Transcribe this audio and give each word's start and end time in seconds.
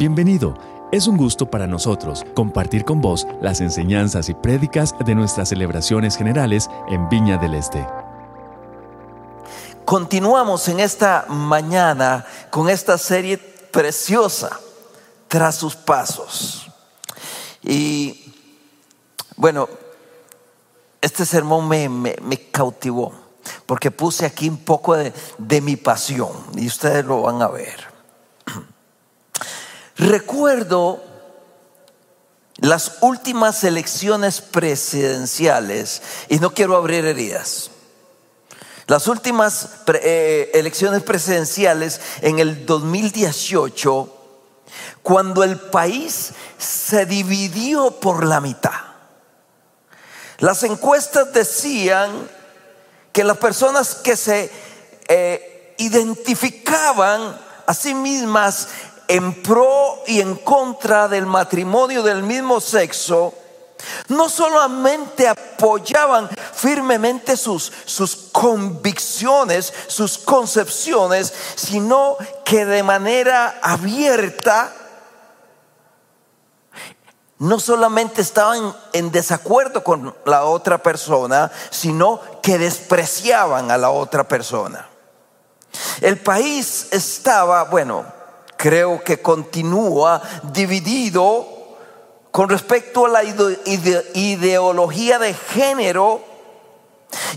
Bienvenido. 0.00 0.54
Es 0.92 1.06
un 1.06 1.18
gusto 1.18 1.50
para 1.50 1.66
nosotros 1.66 2.24
compartir 2.32 2.86
con 2.86 3.02
vos 3.02 3.26
las 3.42 3.60
enseñanzas 3.60 4.30
y 4.30 4.34
prédicas 4.34 4.94
de 5.04 5.14
nuestras 5.14 5.50
celebraciones 5.50 6.16
generales 6.16 6.70
en 6.88 7.06
Viña 7.10 7.36
del 7.36 7.52
Este. 7.52 7.86
Continuamos 9.84 10.66
en 10.68 10.80
esta 10.80 11.26
mañana 11.28 12.24
con 12.48 12.70
esta 12.70 12.96
serie 12.96 13.36
preciosa, 13.36 14.58
tras 15.28 15.56
sus 15.56 15.76
pasos. 15.76 16.66
Y 17.62 18.32
bueno, 19.36 19.68
este 21.02 21.26
sermón 21.26 21.68
me, 21.68 22.38
cautivó, 22.50 23.12
porque 23.66 23.90
puse 23.90 24.24
aquí 24.24 24.48
un 24.48 24.64
poco 24.64 24.96
de, 24.96 25.12
de 25.36 25.60
mi 25.60 25.76
pasión, 25.76 26.32
y 26.56 26.68
ustedes 26.68 27.04
lo 27.04 27.20
van 27.20 27.42
a 27.42 27.48
ver. 27.48 27.89
Recuerdo 30.00 31.04
las 32.56 33.02
últimas 33.02 33.62
elecciones 33.64 34.40
presidenciales, 34.40 36.00
y 36.30 36.38
no 36.38 36.54
quiero 36.54 36.74
abrir 36.74 37.04
heridas, 37.04 37.70
las 38.86 39.08
últimas 39.08 39.68
eh, 39.92 40.50
elecciones 40.54 41.02
presidenciales 41.02 42.00
en 42.22 42.38
el 42.38 42.64
2018, 42.64 44.16
cuando 45.02 45.44
el 45.44 45.60
país 45.60 46.32
se 46.56 47.04
dividió 47.04 48.00
por 48.00 48.24
la 48.24 48.40
mitad. 48.40 48.80
Las 50.38 50.62
encuestas 50.62 51.30
decían 51.34 52.10
que 53.12 53.22
las 53.22 53.36
personas 53.36 53.96
que 53.96 54.16
se 54.16 54.50
eh, 55.08 55.74
identificaban 55.76 57.38
a 57.66 57.74
sí 57.74 57.94
mismas 57.94 58.68
en 59.10 59.42
pro 59.42 60.02
y 60.06 60.20
en 60.20 60.36
contra 60.36 61.08
del 61.08 61.26
matrimonio 61.26 62.02
del 62.04 62.22
mismo 62.22 62.60
sexo, 62.60 63.34
no 64.08 64.28
solamente 64.28 65.26
apoyaban 65.26 66.28
firmemente 66.54 67.36
sus, 67.36 67.72
sus 67.86 68.14
convicciones, 68.30 69.72
sus 69.88 70.16
concepciones, 70.16 71.32
sino 71.56 72.16
que 72.44 72.64
de 72.64 72.84
manera 72.84 73.58
abierta 73.62 74.72
no 77.38 77.58
solamente 77.58 78.20
estaban 78.20 78.76
en 78.92 79.10
desacuerdo 79.10 79.82
con 79.82 80.14
la 80.24 80.44
otra 80.44 80.78
persona, 80.78 81.50
sino 81.70 82.20
que 82.42 82.58
despreciaban 82.58 83.72
a 83.72 83.78
la 83.78 83.90
otra 83.90 84.28
persona. 84.28 84.86
El 86.00 86.18
país 86.18 86.88
estaba, 86.92 87.64
bueno, 87.64 88.19
creo 88.60 89.02
que 89.02 89.22
continúa 89.22 90.20
dividido 90.52 91.48
con 92.30 92.50
respecto 92.50 93.06
a 93.06 93.08
la 93.08 93.24
ideología 93.24 95.18
de 95.18 95.32
género 95.32 96.22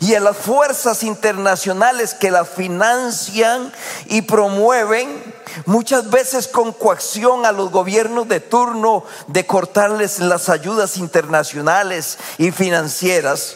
y 0.02 0.16
a 0.16 0.20
las 0.20 0.36
fuerzas 0.36 1.02
internacionales 1.02 2.14
que 2.14 2.30
la 2.30 2.44
financian 2.44 3.72
y 4.08 4.24
promueven, 4.24 5.34
muchas 5.66 6.10
veces 6.10 6.50
con 6.50 6.74
coacción 6.74 7.46
a 7.46 7.54
los 7.54 7.72
gobiernos 7.72 8.28
de 8.28 8.42
turno 8.42 9.06
de 9.28 9.48
cortarles 9.48 10.20
las 10.20 10.50
ayudas 10.50 10.98
internacionales 10.98 12.18
y 12.38 12.52
financieras. 12.52 13.56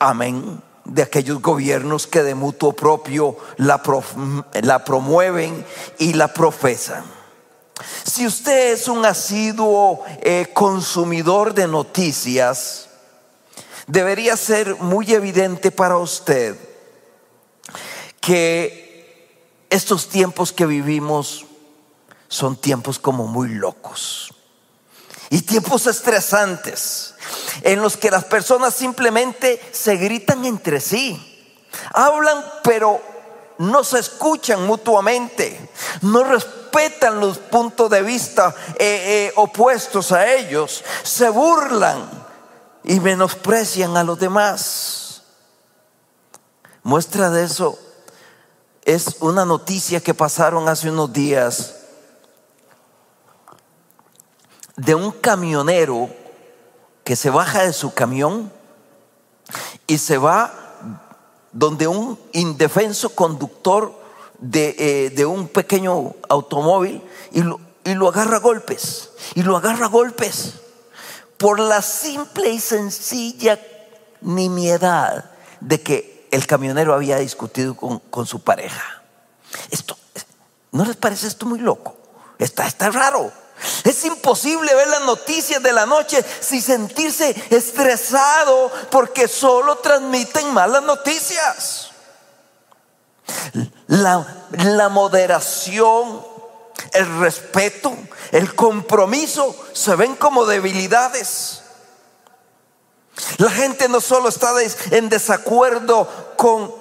Amén. 0.00 0.60
De 0.84 1.02
aquellos 1.02 1.40
gobiernos 1.40 2.06
que 2.06 2.22
de 2.22 2.34
mutuo 2.34 2.74
propio 2.74 3.36
la, 3.56 3.82
la 4.62 4.84
promueven 4.84 5.64
y 5.98 6.12
la 6.12 6.28
profesan. 6.28 7.04
Si 8.04 8.26
usted 8.26 8.72
es 8.72 8.88
un 8.88 9.04
asiduo 9.04 10.04
eh, 10.20 10.50
consumidor 10.52 11.54
de 11.54 11.66
noticias, 11.66 12.88
debería 13.86 14.36
ser 14.36 14.76
muy 14.76 15.12
evidente 15.12 15.70
para 15.70 15.96
usted 15.96 16.56
que 18.20 18.84
estos 19.70 20.08
tiempos 20.08 20.52
que 20.52 20.66
vivimos 20.66 21.46
son 22.28 22.56
tiempos 22.56 22.98
como 22.98 23.26
muy 23.26 23.48
locos 23.48 24.33
y 25.34 25.42
tiempos 25.42 25.88
estresantes 25.88 27.16
en 27.62 27.82
los 27.82 27.96
que 27.96 28.08
las 28.08 28.22
personas 28.22 28.72
simplemente 28.72 29.60
se 29.72 29.96
gritan 29.96 30.44
entre 30.44 30.80
sí, 30.80 31.20
hablan 31.92 32.44
pero 32.62 33.02
no 33.58 33.82
se 33.82 33.98
escuchan 33.98 34.64
mutuamente, 34.64 35.72
no 36.02 36.22
respetan 36.22 37.18
los 37.18 37.38
puntos 37.38 37.90
de 37.90 38.02
vista 38.02 38.54
eh, 38.78 38.84
eh, 39.28 39.32
opuestos 39.34 40.12
a 40.12 40.32
ellos, 40.32 40.84
se 41.02 41.28
burlan 41.30 42.08
y 42.84 43.00
menosprecian 43.00 43.96
a 43.96 44.04
los 44.04 44.20
demás. 44.20 45.24
Muestra 46.84 47.30
de 47.30 47.42
eso 47.42 47.76
es 48.84 49.16
una 49.18 49.44
noticia 49.44 49.98
que 49.98 50.14
pasaron 50.14 50.68
hace 50.68 50.90
unos 50.90 51.12
días 51.12 51.74
de 54.76 54.94
un 54.94 55.12
camionero 55.12 56.10
que 57.04 57.16
se 57.16 57.30
baja 57.30 57.62
de 57.62 57.72
su 57.72 57.94
camión 57.94 58.52
y 59.86 59.98
se 59.98 60.18
va 60.18 60.52
donde 61.52 61.86
un 61.86 62.18
indefenso 62.32 63.14
conductor 63.14 63.94
de, 64.38 65.12
eh, 65.16 65.24
un 65.24 65.48
pequeño 65.48 66.14
automóvil 66.28 67.00
y 67.32 67.42
lo, 67.42 67.60
y 67.84 67.94
lo 67.94 68.08
agarra 68.08 68.36
a 68.36 68.40
golpes, 68.40 69.10
y 69.34 69.42
lo 69.42 69.56
agarra 69.56 69.86
a 69.86 69.88
golpes, 69.88 70.54
por 71.38 71.60
la 71.60 71.82
simple 71.82 72.50
y 72.50 72.60
sencilla 72.60 73.60
nimiedad 74.20 75.30
de 75.60 75.80
que 75.80 76.26
el 76.30 76.46
camionero 76.46 76.94
había 76.94 77.18
discutido 77.18 77.76
con, 77.76 77.98
con 77.98 78.26
su 78.26 78.40
pareja. 78.40 79.02
Esto, 79.70 79.96
¿no 80.72 80.84
les 80.84 80.96
parece 80.96 81.28
esto 81.28 81.46
muy 81.46 81.60
loco? 81.60 81.96
Está, 82.38 82.66
está 82.66 82.90
raro. 82.90 83.30
Es 83.94 84.04
imposible 84.04 84.74
ver 84.74 84.88
las 84.88 85.02
noticias 85.02 85.62
de 85.62 85.72
la 85.72 85.86
noche 85.86 86.24
sin 86.40 86.60
sentirse 86.60 87.30
estresado 87.48 88.72
porque 88.90 89.28
solo 89.28 89.76
transmiten 89.76 90.52
malas 90.52 90.82
noticias. 90.82 91.90
La, 93.86 94.46
la, 94.50 94.88
moderación, 94.88 96.26
el 96.92 97.20
respeto, 97.20 97.96
el 98.32 98.52
compromiso 98.56 99.54
se 99.72 99.94
ven 99.94 100.16
como 100.16 100.44
debilidades. 100.44 101.62
La 103.36 103.50
gente 103.50 103.88
no 103.88 104.00
solo 104.00 104.28
está 104.28 104.50
en 104.90 105.08
desacuerdo 105.08 106.34
con 106.36 106.74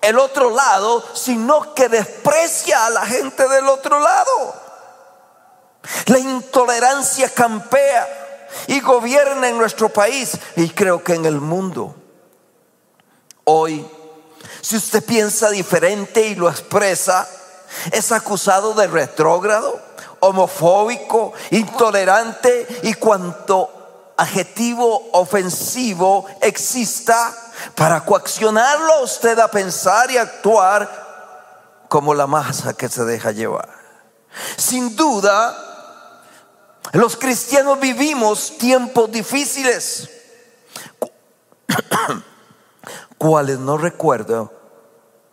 el 0.00 0.18
otro 0.18 0.50
lado, 0.50 1.04
sino 1.14 1.72
que 1.72 1.88
desprecia 1.88 2.86
a 2.86 2.90
la 2.90 3.06
gente 3.06 3.48
del 3.48 3.68
otro 3.68 4.00
lado. 4.00 4.71
La 6.06 6.18
intolerancia 6.18 7.28
campea 7.28 8.48
y 8.66 8.80
gobierna 8.80 9.48
en 9.48 9.58
nuestro 9.58 9.88
país 9.88 10.32
y 10.56 10.68
creo 10.70 11.02
que 11.02 11.14
en 11.14 11.26
el 11.26 11.40
mundo. 11.40 11.96
Hoy, 13.44 13.84
si 14.60 14.76
usted 14.76 15.04
piensa 15.04 15.50
diferente 15.50 16.28
y 16.28 16.34
lo 16.34 16.48
expresa, 16.48 17.28
es 17.90 18.12
acusado 18.12 18.74
de 18.74 18.86
retrógrado, 18.86 19.80
homofóbico, 20.20 21.32
intolerante 21.50 22.66
y 22.82 22.94
cuanto 22.94 24.14
adjetivo 24.16 25.10
ofensivo 25.12 26.26
exista 26.40 27.34
para 27.74 28.04
coaccionarlo 28.04 29.02
usted 29.02 29.38
a 29.38 29.48
pensar 29.48 30.10
y 30.10 30.18
actuar 30.18 31.86
como 31.88 32.14
la 32.14 32.26
masa 32.26 32.74
que 32.74 32.88
se 32.88 33.04
deja 33.04 33.32
llevar. 33.32 33.68
Sin 34.56 34.94
duda, 34.94 35.71
los 36.92 37.16
cristianos 37.16 37.80
vivimos 37.80 38.58
tiempos 38.58 39.10
difíciles, 39.10 40.10
cuales 43.18 43.58
no 43.58 43.78
recuerdo 43.78 44.52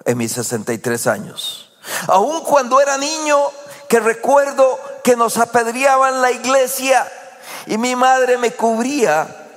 en 0.05 0.17
mis 0.17 0.31
63 0.31 1.07
años. 1.07 1.73
Aun 2.07 2.43
cuando 2.43 2.79
era 2.79 2.97
niño, 2.97 3.37
que 3.89 3.99
recuerdo 3.99 4.79
que 5.03 5.15
nos 5.15 5.37
apedreaban 5.37 6.21
la 6.21 6.31
iglesia 6.31 7.05
y 7.65 7.77
mi 7.77 7.95
madre 7.95 8.37
me 8.37 8.51
cubría 8.51 9.47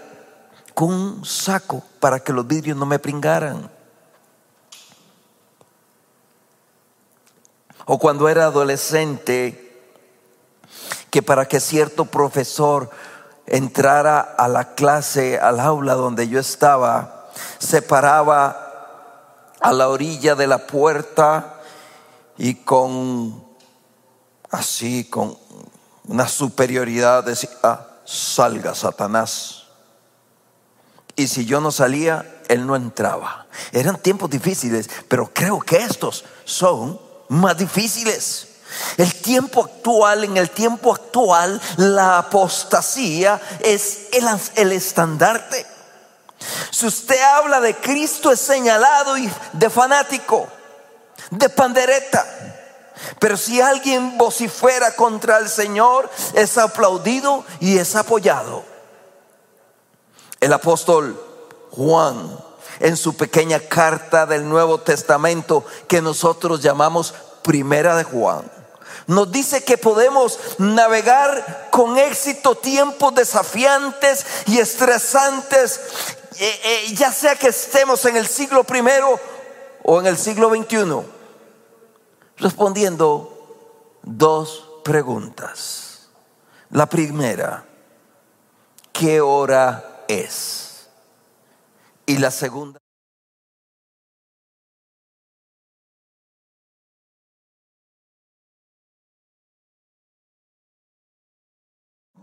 con 0.75 0.93
un 0.93 1.25
saco 1.25 1.84
para 2.00 2.19
que 2.19 2.32
los 2.32 2.46
vidrios 2.46 2.76
no 2.76 2.87
me 2.87 2.98
pringaran. 2.98 3.70
O 7.84 7.98
cuando 7.98 8.28
era 8.28 8.44
adolescente, 8.44 9.61
que 11.12 11.22
para 11.22 11.46
que 11.46 11.60
cierto 11.60 12.06
profesor 12.06 12.88
entrara 13.46 14.18
a 14.18 14.48
la 14.48 14.74
clase, 14.74 15.38
al 15.38 15.60
aula 15.60 15.92
donde 15.92 16.26
yo 16.26 16.40
estaba, 16.40 17.28
se 17.58 17.82
paraba 17.82 18.96
a 19.60 19.72
la 19.72 19.90
orilla 19.90 20.34
de 20.34 20.46
la 20.46 20.66
puerta 20.66 21.60
y 22.38 22.54
con 22.54 23.44
así, 24.50 25.04
con 25.04 25.36
una 26.08 26.26
superioridad, 26.26 27.24
decía, 27.24 27.50
ah, 27.62 27.88
salga 28.06 28.74
Satanás. 28.74 29.64
Y 31.14 31.28
si 31.28 31.44
yo 31.44 31.60
no 31.60 31.72
salía, 31.72 32.40
él 32.48 32.66
no 32.66 32.74
entraba. 32.74 33.48
Eran 33.72 33.98
tiempos 33.98 34.30
difíciles, 34.30 34.88
pero 35.08 35.30
creo 35.34 35.60
que 35.60 35.76
estos 35.76 36.24
son 36.46 36.98
más 37.28 37.58
difíciles. 37.58 38.51
El 38.96 39.14
tiempo 39.14 39.64
actual, 39.64 40.24
en 40.24 40.36
el 40.36 40.50
tiempo 40.50 40.92
actual, 40.92 41.60
la 41.76 42.19
apostasía 42.19 43.40
es 43.60 44.08
el, 44.12 44.26
el 44.56 44.72
estandarte. 44.72 45.66
Si 46.70 46.86
usted 46.86 47.20
habla 47.20 47.60
de 47.60 47.76
Cristo 47.76 48.30
es 48.30 48.40
señalado 48.40 49.16
y 49.16 49.30
de 49.52 49.70
fanático, 49.70 50.48
de 51.30 51.48
pandereta. 51.48 52.26
Pero 53.19 53.36
si 53.36 53.60
alguien 53.60 54.16
vocifera 54.19 54.94
contra 54.94 55.38
el 55.38 55.48
Señor, 55.48 56.10
es 56.34 56.58
aplaudido 56.58 57.44
y 57.60 57.78
es 57.78 57.96
apoyado. 57.96 58.64
El 60.40 60.52
apóstol 60.52 61.20
Juan, 61.70 62.38
en 62.80 62.96
su 62.96 63.16
pequeña 63.16 63.60
carta 63.60 64.26
del 64.26 64.48
Nuevo 64.48 64.78
Testamento 64.78 65.64
que 65.88 66.02
nosotros 66.02 66.60
llamamos 66.60 67.14
Primera 67.42 67.96
de 67.96 68.04
Juan, 68.04 68.50
nos 69.06 69.31
dice 69.31 69.64
que 69.64 69.78
podemos 69.78 70.38
navegar 70.58 71.69
con 71.70 71.99
éxito 71.99 72.54
tiempos 72.54 73.14
desafiantes 73.14 74.26
y 74.46 74.58
estresantes, 74.58 75.81
eh, 76.38 76.60
eh, 76.64 76.94
ya 76.94 77.12
sea 77.12 77.37
que 77.37 77.49
estemos 77.49 78.04
en 78.04 78.16
el 78.16 78.26
siglo 78.26 78.64
primero 78.64 79.19
o 79.82 80.00
en 80.00 80.06
el 80.06 80.16
siglo 80.16 80.50
XXI, 80.50 81.02
respondiendo 82.37 83.99
dos 84.02 84.69
preguntas. 84.84 86.08
La 86.70 86.87
primera, 86.87 87.64
¿qué 88.93 89.20
hora 89.20 90.05
es? 90.08 90.88
Y 92.06 92.19
la 92.19 92.31
segunda, 92.31 92.81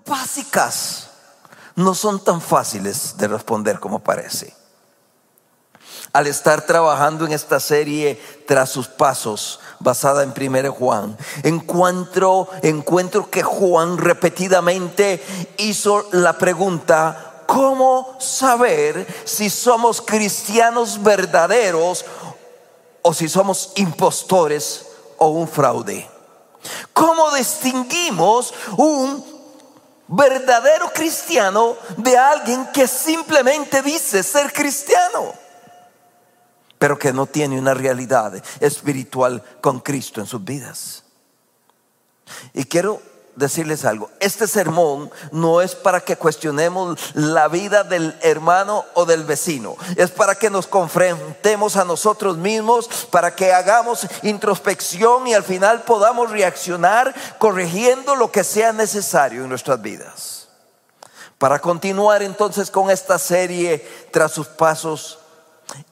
básicas 0.10 1.10
no 1.76 1.96
son 1.96 2.22
tan 2.22 2.42
fáciles 2.42 3.16
de 3.18 3.28
responder 3.30 3.80
como 3.80 4.00
parece. 4.00 4.54
Al 6.12 6.28
estar 6.28 6.66
trabajando 6.66 7.26
en 7.26 7.32
esta 7.32 7.60
serie 7.60 8.20
tras 8.48 8.70
sus 8.70 8.88
pasos, 8.88 9.60
basada 9.80 10.24
en 10.24 10.34
1 10.36 10.72
Juan, 10.74 11.18
encuentro, 11.44 12.50
encuentro 12.64 13.30
que 13.30 13.44
Juan 13.44 13.98
repetidamente 13.98 15.24
hizo 15.58 16.06
la 16.12 16.38
pregunta, 16.38 17.44
¿cómo 17.46 18.18
saber 18.20 19.08
si 19.24 19.50
somos 19.50 20.02
cristianos 20.02 21.02
verdaderos 21.02 22.04
o 23.04 23.14
si 23.14 23.30
somos 23.30 23.72
impostores 23.76 24.88
o 25.18 25.30
un 25.30 25.48
fraude? 25.48 26.10
¿Cómo 26.92 27.32
distinguimos 27.32 28.54
un 28.78 29.39
verdadero 30.10 30.92
cristiano 30.92 31.78
de 31.98 32.18
alguien 32.18 32.68
que 32.74 32.88
simplemente 32.88 33.82
dice 33.82 34.24
ser 34.24 34.52
cristiano, 34.52 35.34
pero 36.78 36.98
que 36.98 37.14
no 37.14 37.28
tiene 37.28 37.60
una 37.60 37.74
realidad 37.74 38.44
espiritual 38.60 39.44
con 39.62 39.80
Cristo 39.80 40.20
en 40.20 40.28
sus 40.28 40.44
vidas. 40.44 41.04
Y 42.54 42.66
quiero 42.66 43.02
decirles 43.40 43.86
algo, 43.86 44.12
este 44.20 44.48
sermón 44.48 45.10
no 45.32 45.62
es 45.62 45.74
para 45.74 46.02
que 46.02 46.18
cuestionemos 46.18 47.00
la 47.16 47.48
vida 47.48 47.84
del 47.84 48.16
hermano 48.22 48.86
o 48.94 49.06
del 49.06 49.24
vecino, 49.24 49.76
es 49.96 50.12
para 50.12 50.36
que 50.36 50.50
nos 50.50 50.68
confrontemos 50.68 51.78
a 51.78 51.86
nosotros 51.86 52.38
mismos, 52.38 52.88
para 53.10 53.36
que 53.36 53.54
hagamos 53.54 54.06
introspección 54.22 55.26
y 55.26 55.34
al 55.34 55.44
final 55.44 55.84
podamos 55.84 56.30
reaccionar 56.30 57.16
corrigiendo 57.40 58.16
lo 58.16 58.32
que 58.32 58.44
sea 58.44 58.74
necesario 58.74 59.44
en 59.44 59.50
nuestras 59.50 59.82
vidas. 59.82 60.50
Para 61.38 61.60
continuar 61.60 62.22
entonces 62.22 62.70
con 62.70 62.92
esta 62.92 63.18
serie 63.18 63.88
tras 64.12 64.34
sus 64.34 64.48
pasos, 64.48 65.20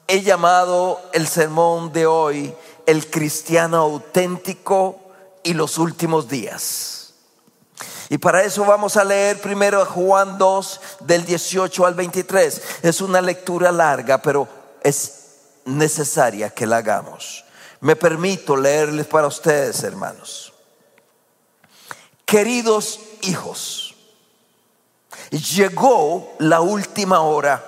he 0.06 0.22
llamado 0.22 1.00
el 1.12 1.26
sermón 1.26 1.90
de 1.92 2.06
hoy 2.06 2.54
el 2.84 3.08
cristiano 3.10 3.78
auténtico 3.78 4.98
y 5.42 5.54
los 5.54 5.78
últimos 5.78 6.28
días. 6.28 6.97
Y 8.10 8.18
para 8.18 8.42
eso 8.42 8.64
vamos 8.64 8.96
a 8.96 9.04
leer 9.04 9.40
primero 9.40 9.84
Juan 9.84 10.38
2 10.38 10.80
del 11.00 11.26
18 11.26 11.86
al 11.86 11.94
23. 11.94 12.62
Es 12.82 13.00
una 13.00 13.20
lectura 13.20 13.70
larga, 13.70 14.22
pero 14.22 14.48
es 14.82 15.26
necesaria 15.66 16.50
que 16.50 16.66
la 16.66 16.78
hagamos. 16.78 17.44
Me 17.80 17.96
permito 17.96 18.56
leerles 18.56 19.06
para 19.06 19.26
ustedes, 19.26 19.82
hermanos. 19.82 20.52
Queridos 22.24 23.00
hijos, 23.22 23.94
llegó 25.30 26.34
la 26.38 26.60
última 26.60 27.20
hora. 27.20 27.64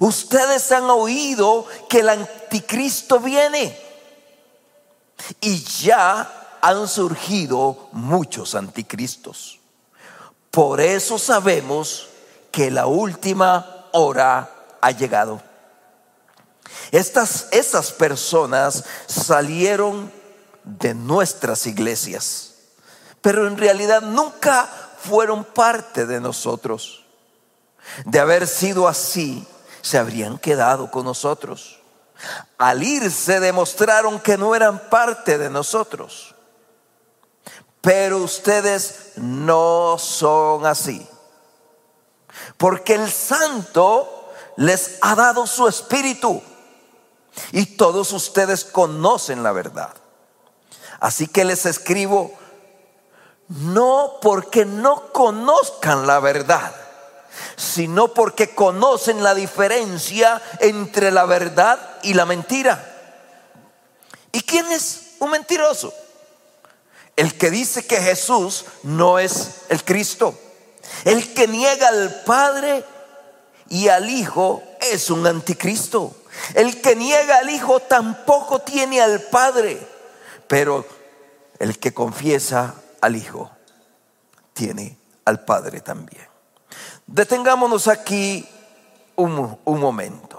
Ustedes 0.00 0.70
han 0.72 0.90
oído 0.90 1.66
que 1.88 2.00
el 2.00 2.08
anticristo 2.08 3.20
viene 3.20 3.76
y 5.40 5.62
ya 5.62 6.41
han 6.62 6.86
surgido 6.86 7.88
muchos 7.90 8.54
anticristos. 8.54 9.58
Por 10.50 10.80
eso 10.80 11.18
sabemos 11.18 12.08
que 12.52 12.70
la 12.70 12.86
última 12.86 13.88
hora 13.92 14.48
ha 14.80 14.90
llegado. 14.92 15.42
Estas, 16.92 17.48
esas 17.50 17.90
personas 17.90 18.84
salieron 19.06 20.12
de 20.62 20.94
nuestras 20.94 21.66
iglesias, 21.66 22.54
pero 23.20 23.48
en 23.48 23.58
realidad 23.58 24.00
nunca 24.00 24.68
fueron 24.98 25.44
parte 25.44 26.06
de 26.06 26.20
nosotros. 26.20 27.04
De 28.04 28.20
haber 28.20 28.46
sido 28.46 28.86
así, 28.86 29.44
se 29.80 29.98
habrían 29.98 30.38
quedado 30.38 30.92
con 30.92 31.04
nosotros. 31.04 31.80
Al 32.56 32.84
irse 32.84 33.40
demostraron 33.40 34.20
que 34.20 34.38
no 34.38 34.54
eran 34.54 34.78
parte 34.88 35.38
de 35.38 35.50
nosotros. 35.50 36.31
Pero 37.82 38.18
ustedes 38.18 39.12
no 39.16 39.98
son 39.98 40.64
así. 40.64 41.06
Porque 42.56 42.94
el 42.94 43.10
santo 43.10 44.30
les 44.56 44.98
ha 45.02 45.14
dado 45.14 45.46
su 45.46 45.68
espíritu. 45.68 46.40
Y 47.50 47.76
todos 47.76 48.12
ustedes 48.12 48.64
conocen 48.64 49.42
la 49.42 49.52
verdad. 49.52 49.92
Así 51.00 51.26
que 51.26 51.44
les 51.44 51.66
escribo, 51.66 52.32
no 53.48 54.18
porque 54.22 54.64
no 54.64 55.12
conozcan 55.12 56.06
la 56.06 56.20
verdad, 56.20 56.72
sino 57.56 58.14
porque 58.14 58.54
conocen 58.54 59.24
la 59.24 59.34
diferencia 59.34 60.40
entre 60.60 61.10
la 61.10 61.24
verdad 61.24 61.80
y 62.04 62.14
la 62.14 62.24
mentira. 62.24 62.88
¿Y 64.30 64.42
quién 64.42 64.70
es 64.70 65.16
un 65.18 65.30
mentiroso? 65.30 65.92
El 67.22 67.38
que 67.38 67.52
dice 67.52 67.86
que 67.86 67.98
Jesús 67.98 68.64
no 68.82 69.20
es 69.20 69.60
el 69.68 69.84
Cristo. 69.84 70.36
El 71.04 71.32
que 71.34 71.46
niega 71.46 71.86
al 71.86 72.22
Padre 72.26 72.84
y 73.68 73.86
al 73.86 74.10
Hijo 74.10 74.60
es 74.80 75.08
un 75.08 75.24
anticristo. 75.28 76.16
El 76.54 76.80
que 76.82 76.96
niega 76.96 77.38
al 77.38 77.48
Hijo 77.48 77.78
tampoco 77.78 78.58
tiene 78.62 79.00
al 79.00 79.20
Padre. 79.20 79.78
Pero 80.48 80.84
el 81.60 81.78
que 81.78 81.94
confiesa 81.94 82.74
al 83.00 83.14
Hijo 83.14 83.52
tiene 84.52 84.98
al 85.24 85.44
Padre 85.44 85.80
también. 85.80 86.26
Detengámonos 87.06 87.86
aquí 87.86 88.44
un, 89.14 89.60
un 89.64 89.80
momento. 89.80 90.31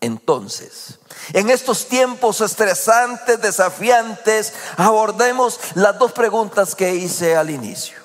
Entonces, 0.00 0.98
en 1.34 1.50
estos 1.50 1.86
tiempos 1.86 2.40
estresantes, 2.40 3.40
desafiantes, 3.40 4.54
abordemos 4.78 5.60
las 5.74 5.98
dos 5.98 6.12
preguntas 6.12 6.74
que 6.74 6.94
hice 6.94 7.36
al 7.36 7.50
inicio. 7.50 7.98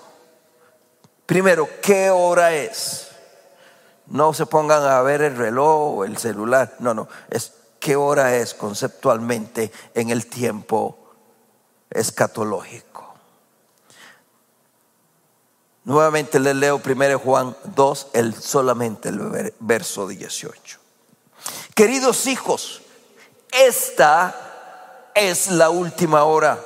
Primero, 1.26 1.70
¿qué 1.82 2.10
hora 2.10 2.54
es? 2.54 3.08
No 4.08 4.34
se 4.34 4.46
pongan 4.46 4.84
a 4.84 5.02
ver 5.02 5.22
el 5.22 5.38
reloj 5.38 6.00
o 6.00 6.06
el 6.06 6.18
celular, 6.18 6.76
no, 6.80 6.94
no, 6.94 7.08
es 7.30 7.54
qué 7.80 7.96
hora 7.96 8.36
es 8.36 8.54
conceptualmente 8.54 9.72
en 9.94 10.10
el 10.10 10.28
tiempo 10.28 11.00
escatológico. 11.90 13.16
Nuevamente 15.86 16.40
le 16.40 16.54
leo 16.54 16.80
primero 16.80 17.20
Juan 17.20 17.56
2, 17.76 18.08
el, 18.14 18.34
solamente 18.34 19.10
el 19.10 19.54
verso 19.60 20.08
18. 20.08 20.85
Queridos 21.76 22.26
hijos, 22.28 22.82
esta 23.52 25.12
es 25.14 25.48
la 25.48 25.70
última 25.70 26.24
hora. 26.24 26.58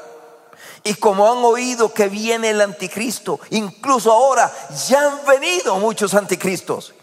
Y 0.83 0.93
como 0.93 1.25
han 1.31 1.39
oído 1.39 1.91
que 1.91 2.07
viene 2.09 2.51
el 2.51 2.61
anticristo, 2.61 3.39
incluso 3.49 4.11
ahora 4.11 4.53
ya 4.87 5.07
han 5.07 5.25
venido 5.25 5.77
muchos 5.79 6.13
anticristos. 6.13 6.93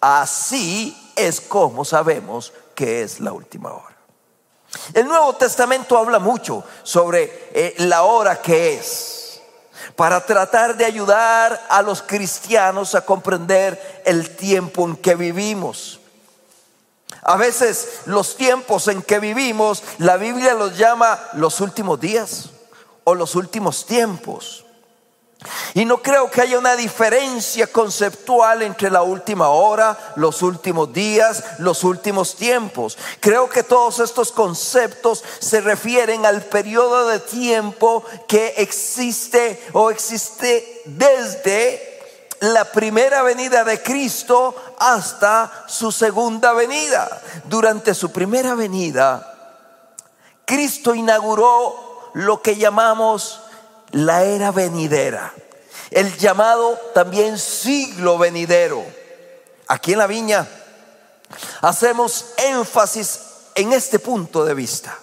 Así 0.00 1.12
es 1.14 1.40
como 1.40 1.84
sabemos 1.84 2.52
que 2.74 3.04
es 3.04 3.20
la 3.20 3.32
última 3.32 3.72
hora. 3.72 3.96
El 4.92 5.06
Nuevo 5.06 5.32
Testamento 5.34 5.96
habla 5.96 6.18
mucho 6.18 6.64
sobre 6.82 7.48
eh, 7.54 7.74
la 7.78 8.02
hora 8.02 8.42
que 8.42 8.74
es, 8.74 9.40
para 9.94 10.26
tratar 10.26 10.76
de 10.76 10.84
ayudar 10.84 11.64
a 11.68 11.80
los 11.80 12.02
cristianos 12.02 12.96
a 12.96 13.04
comprender 13.04 14.02
el 14.04 14.34
tiempo 14.34 14.84
en 14.84 14.96
que 14.96 15.14
vivimos. 15.14 16.00
A 17.22 17.36
veces 17.36 18.00
los 18.06 18.36
tiempos 18.36 18.88
en 18.88 19.00
que 19.00 19.20
vivimos, 19.20 19.82
la 19.98 20.16
Biblia 20.16 20.54
los 20.54 20.76
llama 20.76 21.20
los 21.34 21.60
últimos 21.60 22.00
días 22.00 22.50
o 23.04 23.14
los 23.14 23.36
últimos 23.36 23.86
tiempos. 23.86 24.64
Y 25.74 25.84
no 25.84 26.02
creo 26.02 26.30
que 26.30 26.40
haya 26.40 26.58
una 26.58 26.76
diferencia 26.76 27.66
conceptual 27.66 28.62
entre 28.62 28.90
la 28.90 29.02
última 29.02 29.48
hora, 29.48 29.98
los 30.16 30.42
últimos 30.42 30.92
días, 30.92 31.42
los 31.58 31.84
últimos 31.84 32.36
tiempos. 32.36 32.98
Creo 33.20 33.48
que 33.48 33.62
todos 33.62 34.00
estos 34.00 34.32
conceptos 34.32 35.24
se 35.38 35.60
refieren 35.60 36.26
al 36.26 36.42
periodo 36.42 37.08
de 37.08 37.20
tiempo 37.20 38.04
que 38.28 38.54
existe 38.58 39.62
o 39.72 39.90
existe 39.90 40.82
desde 40.84 41.91
la 42.42 42.64
primera 42.64 43.22
venida 43.22 43.62
de 43.62 43.80
Cristo 43.82 44.54
hasta 44.80 45.64
su 45.68 45.92
segunda 45.92 46.52
venida. 46.52 47.22
Durante 47.44 47.94
su 47.94 48.10
primera 48.10 48.56
venida, 48.56 49.32
Cristo 50.44 50.92
inauguró 50.92 52.10
lo 52.14 52.42
que 52.42 52.56
llamamos 52.56 53.40
la 53.92 54.24
era 54.24 54.50
venidera, 54.50 55.32
el 55.92 56.16
llamado 56.18 56.78
también 56.94 57.38
siglo 57.38 58.18
venidero. 58.18 58.84
Aquí 59.68 59.92
en 59.92 59.98
la 59.98 60.08
viña 60.08 60.48
hacemos 61.60 62.26
énfasis 62.38 63.20
en 63.54 63.72
este 63.72 64.00
punto 64.00 64.44
de 64.44 64.54
vista, 64.54 64.98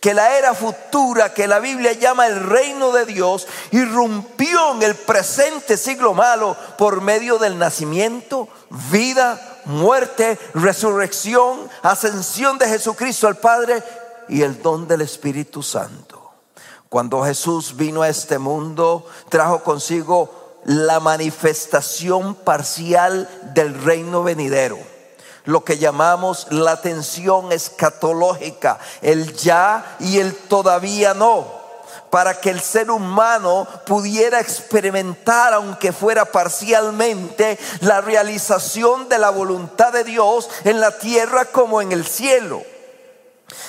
que 0.00 0.14
la 0.14 0.38
era 0.38 0.54
futura 0.54 1.34
que 1.34 1.48
la 1.48 1.58
Biblia 1.58 1.92
llama 1.92 2.26
el 2.26 2.40
reino 2.40 2.92
de 2.92 3.04
Dios 3.04 3.46
irrumpió 3.72 4.74
en 4.74 4.82
el 4.82 4.94
presente 4.94 5.76
siglo 5.76 6.14
malo 6.14 6.56
por 6.76 7.00
medio 7.00 7.38
del 7.38 7.58
nacimiento, 7.58 8.48
vida, 8.90 9.60
muerte, 9.64 10.38
resurrección, 10.54 11.68
ascensión 11.82 12.58
de 12.58 12.68
Jesucristo 12.68 13.26
al 13.26 13.36
Padre 13.36 13.82
y 14.28 14.42
el 14.42 14.62
don 14.62 14.86
del 14.86 15.00
Espíritu 15.00 15.62
Santo. 15.62 16.32
Cuando 16.88 17.22
Jesús 17.22 17.76
vino 17.76 18.02
a 18.02 18.08
este 18.08 18.38
mundo, 18.38 19.06
trajo 19.28 19.62
consigo 19.62 20.58
la 20.64 21.00
manifestación 21.00 22.34
parcial 22.34 23.28
del 23.54 23.74
reino 23.82 24.22
venidero, 24.22 24.78
lo 25.44 25.64
que 25.64 25.78
llamamos 25.78 26.46
la 26.50 26.80
tensión 26.80 27.52
escatológica, 27.52 28.78
el 29.02 29.34
ya 29.34 29.96
y 30.00 30.18
el 30.18 30.34
todavía 30.34 31.14
no, 31.14 31.46
para 32.10 32.40
que 32.40 32.50
el 32.50 32.60
ser 32.60 32.90
humano 32.90 33.66
pudiera 33.86 34.40
experimentar, 34.40 35.54
aunque 35.54 35.92
fuera 35.92 36.24
parcialmente, 36.24 37.58
la 37.80 38.00
realización 38.00 39.08
de 39.08 39.18
la 39.18 39.30
voluntad 39.30 39.92
de 39.92 40.04
Dios 40.04 40.48
en 40.64 40.80
la 40.80 40.98
tierra 40.98 41.46
como 41.46 41.80
en 41.80 41.92
el 41.92 42.06
cielo. 42.06 42.62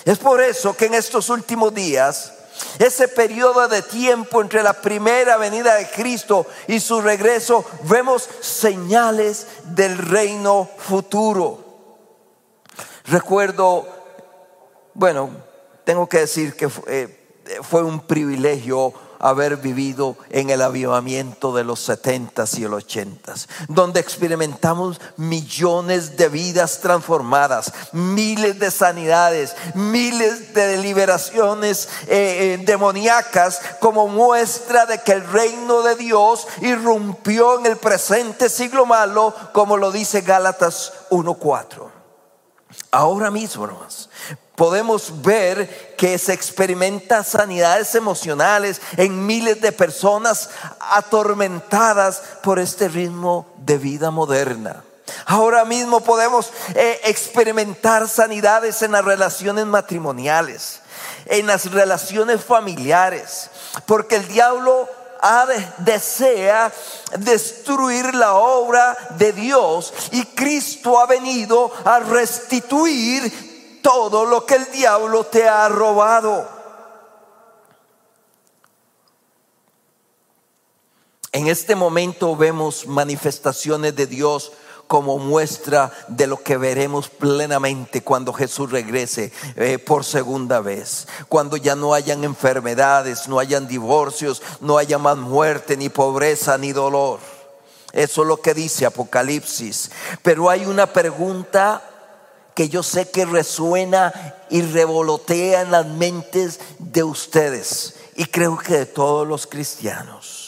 Es 0.05 0.17
por 0.17 0.41
eso 0.41 0.75
que 0.75 0.85
en 0.85 0.93
estos 0.93 1.29
últimos 1.29 1.73
días, 1.73 2.33
ese 2.79 3.07
periodo 3.07 3.67
de 3.67 3.81
tiempo 3.81 4.41
entre 4.41 4.63
la 4.63 4.73
primera 4.73 5.37
venida 5.37 5.75
de 5.75 5.89
Cristo 5.89 6.45
y 6.67 6.79
su 6.79 7.01
regreso, 7.01 7.65
vemos 7.83 8.29
señales 8.41 9.47
del 9.63 9.97
reino 9.97 10.69
futuro. 10.77 11.63
Recuerdo, 13.05 13.87
bueno, 14.93 15.29
tengo 15.83 16.07
que 16.07 16.19
decir 16.19 16.55
que 16.55 16.69
fue, 16.69 17.19
fue 17.61 17.83
un 17.83 18.01
privilegio 18.01 18.93
haber 19.19 19.57
vivido 19.57 20.17
en 20.29 20.49
el 20.49 20.61
avivamiento 20.61 21.53
de 21.53 21.63
los 21.63 21.79
setentas 21.81 22.57
y 22.57 22.63
el 22.63 22.73
ochentas, 22.73 23.47
donde 23.67 23.99
experimentamos 23.99 24.99
millones 25.17 26.17
de 26.17 26.29
vidas 26.29 26.79
transformadas, 26.79 27.71
miles 27.91 28.59
de 28.59 28.71
sanidades, 28.71 29.55
miles 29.75 30.53
de 30.53 30.77
liberaciones 30.77 31.89
eh, 32.07 32.57
eh, 32.59 32.63
demoníacas, 32.65 33.61
como 33.79 34.07
muestra 34.07 34.85
de 34.85 35.01
que 35.01 35.11
el 35.11 35.27
reino 35.27 35.81
de 35.83 35.95
Dios 35.95 36.47
irrumpió 36.61 37.59
en 37.59 37.65
el 37.65 37.77
presente 37.77 38.49
siglo 38.49 38.85
malo, 38.85 39.35
como 39.53 39.77
lo 39.77 39.91
dice 39.91 40.21
Gálatas 40.21 40.93
1.4. 41.09 41.88
Ahora 42.91 43.31
mismo, 43.31 43.65
hermanos, 43.65 44.09
podemos 44.55 45.21
ver 45.21 45.95
que 45.95 46.17
se 46.17 46.33
experimenta 46.33 47.23
sanidades 47.23 47.95
emocionales 47.95 48.81
en 48.97 49.25
miles 49.25 49.61
de 49.61 49.71
personas 49.71 50.49
atormentadas 50.79 52.21
por 52.43 52.59
este 52.59 52.87
ritmo 52.87 53.47
de 53.57 53.77
vida 53.77 54.11
moderna. 54.11 54.83
Ahora 55.25 55.65
mismo 55.65 56.01
podemos 56.01 56.51
eh, 56.75 56.99
experimentar 57.05 58.07
sanidades 58.07 58.81
en 58.81 58.91
las 58.91 59.05
relaciones 59.05 59.65
matrimoniales, 59.65 60.81
en 61.25 61.47
las 61.47 61.71
relaciones 61.71 62.43
familiares, 62.43 63.49
porque 63.85 64.17
el 64.17 64.27
diablo 64.27 64.89
desea 65.79 66.71
destruir 67.17 68.15
la 68.15 68.35
obra 68.35 68.97
de 69.17 69.33
Dios 69.33 69.93
y 70.11 70.23
Cristo 70.25 70.99
ha 70.99 71.05
venido 71.05 71.71
a 71.83 71.99
restituir 71.99 73.81
todo 73.81 74.25
lo 74.25 74.45
que 74.45 74.55
el 74.55 74.71
diablo 74.71 75.25
te 75.25 75.47
ha 75.47 75.67
robado. 75.69 76.59
En 81.31 81.47
este 81.47 81.75
momento 81.75 82.35
vemos 82.35 82.87
manifestaciones 82.87 83.95
de 83.95 84.07
Dios 84.07 84.51
como 84.89 85.19
muestra 85.19 85.91
de 86.07 86.25
lo 86.25 86.41
que 86.41 86.57
veremos 86.57 87.09
plenamente 87.09 88.01
cuando 88.01 88.33
Jesús 88.33 88.71
regrese 88.71 89.31
eh, 89.55 89.77
por 89.77 90.03
segunda 90.03 90.61
vez. 90.61 91.07
Cuando 91.27 91.57
ya 91.57 91.75
no 91.75 91.93
hayan 91.93 92.23
enfermedades, 92.23 93.27
no 93.27 93.37
hayan 93.37 93.67
divorcios, 93.67 94.41
no 94.61 94.79
haya 94.79 94.97
más 94.97 95.15
muerte, 95.15 95.77
ni 95.77 95.89
pobreza, 95.89 96.57
ni 96.57 96.71
dolor. 96.71 97.19
Eso 97.93 98.23
es 98.23 98.27
lo 98.27 98.41
que 98.41 98.55
dice 98.55 98.87
Apocalipsis. 98.87 99.91
Pero 100.23 100.49
hay 100.49 100.65
una 100.65 100.87
pregunta 100.87 101.83
que 102.55 102.67
yo 102.67 102.81
sé 102.81 103.11
que 103.11 103.25
resuena 103.25 104.11
y 104.49 104.63
revolotea 104.63 105.61
en 105.61 105.69
las 105.69 105.85
mentes 105.85 106.59
de 106.79 107.03
ustedes 107.03 107.93
y 108.15 108.25
creo 108.25 108.57
que 108.57 108.73
de 108.73 108.85
todos 108.87 109.27
los 109.27 109.45
cristianos. 109.45 110.38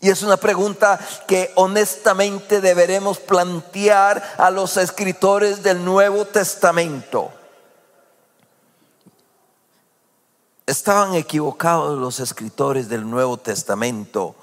Y 0.00 0.10
es 0.10 0.22
una 0.22 0.36
pregunta 0.36 0.98
que 1.26 1.52
honestamente 1.56 2.60
deberemos 2.60 3.18
plantear 3.18 4.36
a 4.38 4.50
los 4.50 4.76
escritores 4.76 5.62
del 5.62 5.84
Nuevo 5.84 6.24
Testamento. 6.24 7.32
Estaban 10.66 11.14
equivocados 11.14 11.98
los 11.98 12.20
escritores 12.20 12.88
del 12.88 13.08
Nuevo 13.08 13.38
Testamento 13.38 14.36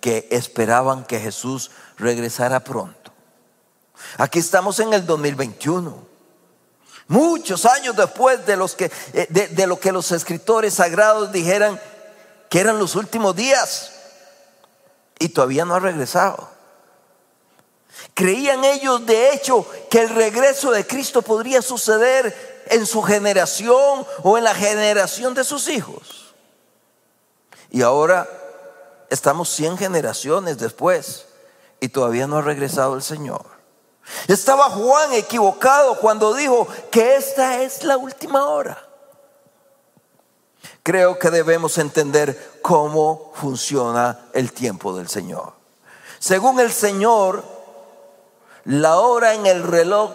que, 0.00 0.28
esperaban 0.30 1.04
que 1.04 1.20
Jesús 1.20 1.70
regresara 1.96 2.60
pronto. 2.60 3.12
Aquí 4.18 4.38
estamos 4.38 4.80
en 4.80 4.92
el 4.92 5.06
2021. 5.06 6.10
Muchos 7.08 7.66
años 7.66 7.96
después 7.96 8.44
de, 8.46 8.56
los 8.56 8.74
que, 8.74 8.90
eh, 9.12 9.26
de, 9.28 9.66
lo 9.66 9.78
que 9.78 9.92
los 9.92 10.10
escritores 10.12 10.74
sagrados 10.74 11.32
dijeran 11.32 11.80
que 12.48 12.60
eran 12.60 12.78
los 12.78 12.96
últimos 12.96 13.36
días. 13.36 13.99
Y 15.20 15.28
todavía 15.28 15.64
no 15.64 15.76
ha 15.76 15.80
regresado. 15.80 16.48
Creían 18.14 18.64
ellos, 18.64 19.06
de 19.06 19.32
hecho, 19.32 19.66
que 19.88 20.00
el 20.00 20.08
regreso 20.08 20.72
de 20.72 20.86
Cristo 20.86 21.22
podría 21.22 21.62
suceder 21.62 22.64
en 22.66 22.86
su 22.86 23.02
generación 23.02 24.06
o 24.22 24.38
en 24.38 24.44
la 24.44 24.54
generación 24.54 25.34
de 25.34 25.44
sus 25.44 25.68
hijos. 25.68 26.34
Y 27.70 27.82
ahora 27.82 28.28
estamos 29.10 29.48
100 29.50 29.78
generaciones 29.78 30.58
después 30.58 31.26
y 31.80 31.88
todavía 31.88 32.26
no 32.26 32.38
ha 32.38 32.42
regresado 32.42 32.94
el 32.94 33.02
Señor. 33.02 33.44
Estaba 34.26 34.70
Juan 34.70 35.12
equivocado 35.12 35.98
cuando 35.98 36.34
dijo 36.34 36.66
que 36.90 37.16
esta 37.16 37.62
es 37.62 37.84
la 37.84 37.96
última 37.96 38.46
hora. 38.46 38.89
Creo 40.90 41.20
que 41.20 41.30
debemos 41.30 41.78
entender 41.78 42.58
cómo 42.62 43.30
funciona 43.36 44.26
el 44.32 44.50
tiempo 44.50 44.92
del 44.96 45.06
Señor. 45.08 45.52
Según 46.18 46.58
el 46.58 46.72
Señor, 46.72 47.44
la 48.64 48.98
hora 48.98 49.34
en 49.34 49.46
el 49.46 49.62
reloj 49.62 50.10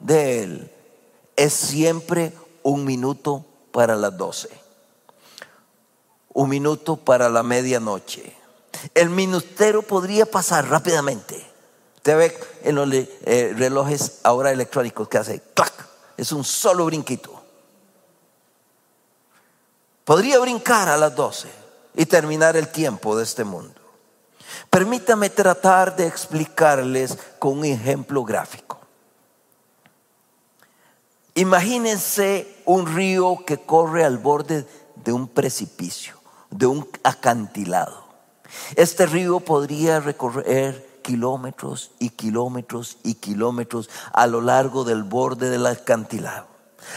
de 0.00 0.42
Él 0.42 0.70
es 1.34 1.54
siempre 1.54 2.34
un 2.62 2.84
minuto 2.84 3.46
para 3.72 3.96
las 3.96 4.14
doce. 4.18 4.50
un 6.34 6.50
minuto 6.50 6.96
para 6.98 7.30
la 7.30 7.42
medianoche. 7.42 8.36
El 8.92 9.08
minutero 9.08 9.80
podría 9.80 10.26
pasar 10.26 10.68
rápidamente. 10.68 11.42
Usted 11.96 12.18
ve 12.18 12.38
en 12.64 12.74
los 12.74 12.92
eh, 12.92 13.54
relojes 13.56 14.18
ahora 14.24 14.52
electrónicos 14.52 15.08
que 15.08 15.16
hace 15.16 15.40
clac, 15.54 15.72
es 16.18 16.32
un 16.32 16.44
solo 16.44 16.84
brinquito. 16.84 17.35
Podría 20.06 20.38
brincar 20.38 20.88
a 20.88 20.96
las 20.96 21.16
12 21.16 21.48
y 21.96 22.06
terminar 22.06 22.56
el 22.56 22.68
tiempo 22.68 23.16
de 23.16 23.24
este 23.24 23.42
mundo. 23.42 23.74
Permítame 24.70 25.30
tratar 25.30 25.96
de 25.96 26.06
explicarles 26.06 27.18
con 27.40 27.58
un 27.58 27.64
ejemplo 27.64 28.22
gráfico. 28.22 28.78
Imagínense 31.34 32.62
un 32.66 32.86
río 32.86 33.42
que 33.44 33.58
corre 33.58 34.04
al 34.04 34.18
borde 34.18 34.64
de 34.94 35.12
un 35.12 35.26
precipicio, 35.26 36.14
de 36.50 36.66
un 36.66 36.88
acantilado. 37.02 38.04
Este 38.76 39.06
río 39.06 39.40
podría 39.40 39.98
recorrer 39.98 41.00
kilómetros 41.02 41.90
y 41.98 42.10
kilómetros 42.10 42.98
y 43.02 43.14
kilómetros 43.14 43.90
a 44.12 44.28
lo 44.28 44.40
largo 44.40 44.84
del 44.84 45.02
borde 45.02 45.50
del 45.50 45.66
acantilado, 45.66 46.46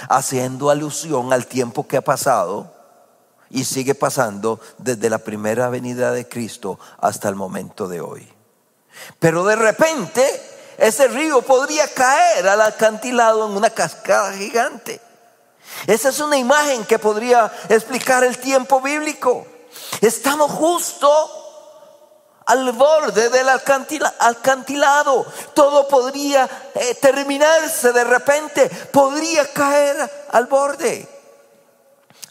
haciendo 0.09 0.69
alusión 0.69 1.33
al 1.33 1.47
tiempo 1.47 1.87
que 1.87 1.97
ha 1.97 2.01
pasado 2.01 2.77
y 3.49 3.63
sigue 3.63 3.95
pasando 3.95 4.59
desde 4.77 5.09
la 5.09 5.19
primera 5.19 5.69
venida 5.69 6.11
de 6.11 6.27
Cristo 6.27 6.79
hasta 6.99 7.29
el 7.29 7.35
momento 7.35 7.87
de 7.87 8.01
hoy. 8.01 8.31
Pero 9.19 9.43
de 9.45 9.55
repente 9.55 10.25
ese 10.77 11.07
río 11.07 11.41
podría 11.41 11.87
caer 11.93 12.47
al 12.47 12.61
acantilado 12.61 13.47
en 13.47 13.57
una 13.57 13.69
cascada 13.69 14.33
gigante. 14.33 15.01
Esa 15.87 16.09
es 16.09 16.19
una 16.19 16.37
imagen 16.37 16.85
que 16.85 16.99
podría 16.99 17.51
explicar 17.69 18.23
el 18.23 18.37
tiempo 18.37 18.81
bíblico. 18.81 19.45
Estamos 20.01 20.51
justo 20.51 21.09
al 22.45 22.71
borde 22.71 23.29
del 23.29 23.47
acantilado. 23.49 25.25
Todo 25.53 25.87
podría 25.87 26.49
eh, 26.73 26.95
terminarse 26.95 27.91
de 27.91 28.03
repente, 28.03 28.69
podría 28.91 29.51
caer 29.51 30.27
al 30.31 30.47
borde. 30.47 31.18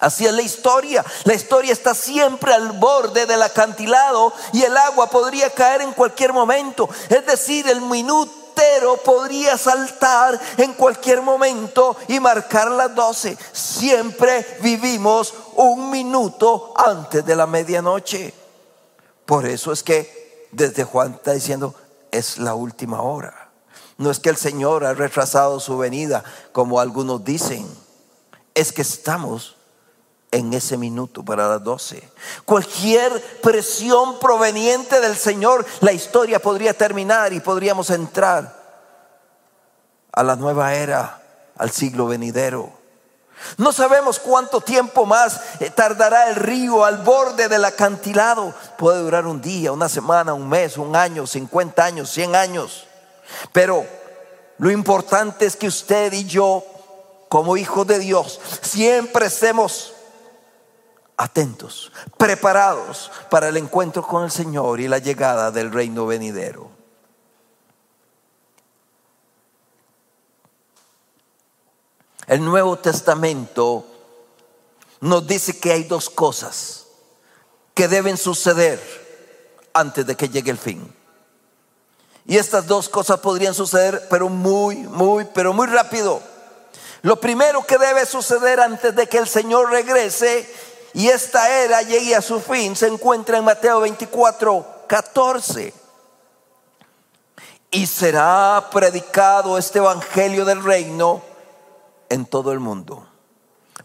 Así 0.00 0.26
es 0.26 0.33
la 0.33 0.43
historia. 0.43 1.05
La 1.25 1.35
historia 1.35 1.73
está 1.73 1.95
siempre 1.95 2.52
al 2.52 2.73
borde 2.73 3.26
del 3.26 3.43
acantilado 3.43 4.33
y 4.52 4.62
el 4.62 4.76
agua 4.76 5.11
podría 5.11 5.50
caer 5.50 5.83
en 5.83 5.93
cualquier 5.93 6.33
momento. 6.33 6.88
Es 7.09 7.26
decir, 7.26 7.69
el 7.69 7.81
minutero 7.81 8.97
podría 9.05 9.59
saltar 9.59 10.38
en 10.57 10.73
cualquier 10.75 11.23
momento 11.23 11.97
y 12.07 12.21
marcar 12.21 12.71
las 12.71 12.95
doce. 12.95 13.37
Siempre 13.52 14.59
vivimos 14.61 15.35
un 15.57 15.90
minuto 15.90 16.73
antes 16.76 17.25
de 17.25 17.37
la 17.37 17.47
medianoche. 17.47 18.33
Por 19.26 19.47
eso 19.47 19.73
es 19.73 19.83
que 19.83 20.47
desde 20.52 20.85
Juan 20.85 21.14
está 21.14 21.33
diciendo, 21.33 21.75
es 22.11 22.38
la 22.38 22.55
última 22.55 23.02
hora. 23.02 23.50
No 23.97 24.11
es 24.11 24.21
que 24.21 24.31
el 24.31 24.37
Señor 24.37 24.85
ha 24.85 24.95
retrasado 24.95 25.59
su 25.59 25.76
venida, 25.76 26.23
como 26.52 26.78
algunos 26.81 27.25
dicen. 27.25 27.69
Es 28.55 28.73
que 28.73 28.83
estamos 28.83 29.58
en 30.30 30.52
ese 30.52 30.76
minuto 30.76 31.25
para 31.25 31.49
las 31.49 31.62
doce. 31.62 32.11
Cualquier 32.44 33.40
presión 33.40 34.18
proveniente 34.18 35.00
del 35.00 35.16
Señor, 35.16 35.64
la 35.80 35.92
historia 35.92 36.38
podría 36.38 36.75
terminar 36.75 37.32
y 37.32 37.40
podríamos 37.40 37.90
entrar 37.90 38.56
a 40.12 40.23
la 40.23 40.37
nueva 40.37 40.75
era, 40.75 41.23
al 41.56 41.70
siglo 41.70 42.06
venidero. 42.06 42.73
No 43.56 43.73
sabemos 43.73 44.18
cuánto 44.18 44.61
tiempo 44.61 45.07
más 45.07 45.40
eh, 45.61 45.70
tardará 45.70 46.29
el 46.29 46.37
río 46.37 46.85
al 46.85 46.98
borde 46.98 47.48
del 47.48 47.64
acantilado. 47.64 48.53
Puede 48.76 49.00
durar 49.00 49.26
un 49.26 49.40
día, 49.40 49.70
una 49.70 49.88
semana, 49.88 50.35
un 50.35 50.48
mes, 50.48 50.76
un 50.76 50.96
año, 50.96 51.26
50 51.26 51.85
años, 51.85 52.11
100 52.11 52.35
años. 52.35 52.87
Pero 53.53 53.87
lo 54.59 54.70
importante 54.70 55.46
es 55.46 55.55
que 55.55 55.68
usted 55.68 56.12
y 56.12 56.24
yo, 56.24 56.64
como 57.29 57.57
hijos 57.57 57.87
de 57.87 58.00
Dios, 58.00 58.40
siempre 58.61 59.26
estemos 59.26 59.92
atentos, 61.18 61.92
preparados 62.16 63.11
para 63.28 63.48
el 63.48 63.57
encuentro 63.59 64.07
con 64.07 64.24
el 64.24 64.31
Señor 64.31 64.81
y 64.81 64.88
la 64.88 64.98
llegada 64.98 65.50
del 65.50 65.72
reino 65.72 66.07
venidero. 66.07 66.70
El 72.28 72.44
Nuevo 72.44 72.78
Testamento 72.78 73.85
nos 75.00 75.26
dice 75.26 75.59
que 75.59 75.72
hay 75.72 75.85
dos 75.85 76.09
cosas 76.09 76.87
que 77.74 77.88
deben 77.88 78.16
suceder 78.16 78.81
antes 79.72 80.07
de 80.07 80.16
que 80.16 80.28
llegue 80.28 80.50
el 80.50 80.59
fin. 80.59 80.94
Y 82.26 82.37
estas 82.37 82.66
dos 82.66 82.88
cosas 82.88 83.20
podrían 83.20 83.54
suceder, 83.54 84.07
pero 84.11 84.28
muy, 84.28 84.76
muy, 84.76 85.24
pero 85.33 85.52
muy 85.52 85.66
rápido. 85.66 86.20
Lo 87.02 87.20
primero 87.20 87.64
que 87.64 87.78
debe 87.78 88.04
suceder 88.04 88.61
antes 88.61 88.94
de 88.94 89.07
que 89.07 89.18
el 89.18 89.28
Señor 89.28 89.70
regrese 89.70 90.46
y 90.94 91.09
esta 91.09 91.48
era 91.62 91.83
llegue 91.83 92.14
a 92.14 92.22
su 92.22 92.40
fin 92.40 92.74
se 92.74 92.87
encuentra 92.87 93.38
en 93.38 93.44
Mateo 93.44 93.81
24, 93.81 94.85
14. 94.87 95.74
Y 97.70 97.87
será 97.87 98.68
predicado 98.72 99.59
este 99.59 99.79
Evangelio 99.79 100.44
del 100.44 100.64
Reino 100.64 101.22
en 102.09 102.24
todo 102.24 102.53
el 102.53 102.61
mundo, 102.61 103.07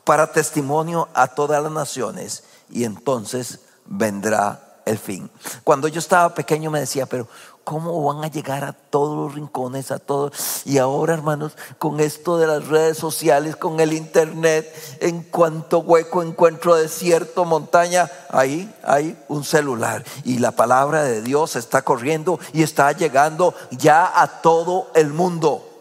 para 0.06 0.32
testimonio 0.32 1.10
a 1.14 1.28
todas 1.28 1.62
las 1.62 1.72
naciones, 1.72 2.44
y 2.70 2.86
entonces 2.86 3.60
vendrá 3.86 4.80
el 4.86 4.98
fin. 4.98 5.30
Cuando 5.64 5.88
yo 5.88 6.00
estaba 6.00 6.34
pequeño 6.34 6.72
me 6.72 6.80
decía, 6.80 7.06
pero 7.06 7.28
¿cómo 7.64 8.04
van 8.04 8.24
a 8.24 8.28
llegar 8.28 8.64
a 8.64 8.74
todos 8.74 9.18
los 9.18 9.36
rincones, 9.36 9.92
a 9.92 10.00
todos? 10.00 10.34
Y 10.66 10.78
ahora, 10.78 11.14
hermanos, 11.14 11.58
con 11.80 12.00
esto 12.00 12.38
de 12.38 12.48
las 12.48 12.68
redes 12.68 12.98
sociales, 12.98 13.56
con 13.56 13.80
el 13.80 13.94
internet, 13.94 14.74
en 15.00 15.24
cuanto 15.24 15.80
hueco 15.80 16.22
encuentro 16.22 16.76
desierto, 16.76 17.46
montaña, 17.46 18.10
ahí 18.30 18.74
hay 18.84 19.18
un 19.28 19.44
celular. 19.44 20.04
Y 20.24 20.40
la 20.40 20.52
palabra 20.52 21.04
de 21.04 21.22
Dios 21.22 21.56
está 21.56 21.82
corriendo 21.82 22.40
y 22.54 22.64
está 22.64 22.92
llegando 22.92 23.54
ya 23.72 24.22
a 24.22 24.42
todo 24.42 24.88
el 24.96 25.14
mundo 25.14 25.73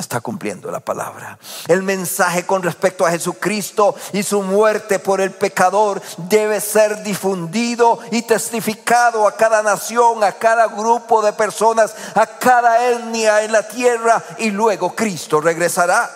está 0.00 0.20
cumpliendo 0.20 0.70
la 0.70 0.80
palabra. 0.80 1.38
El 1.68 1.82
mensaje 1.82 2.46
con 2.46 2.62
respecto 2.62 3.06
a 3.06 3.10
Jesucristo 3.10 3.94
y 4.12 4.22
su 4.22 4.42
muerte 4.42 4.98
por 4.98 5.20
el 5.20 5.32
pecador 5.32 6.00
debe 6.16 6.60
ser 6.60 7.02
difundido 7.02 7.98
y 8.10 8.22
testificado 8.22 9.26
a 9.26 9.36
cada 9.36 9.62
nación, 9.62 10.22
a 10.24 10.32
cada 10.32 10.66
grupo 10.68 11.22
de 11.22 11.32
personas, 11.32 11.94
a 12.14 12.26
cada 12.26 12.90
etnia 12.90 13.42
en 13.42 13.52
la 13.52 13.66
tierra 13.66 14.22
y 14.38 14.50
luego 14.50 14.94
Cristo 14.94 15.40
regresará. 15.40 16.10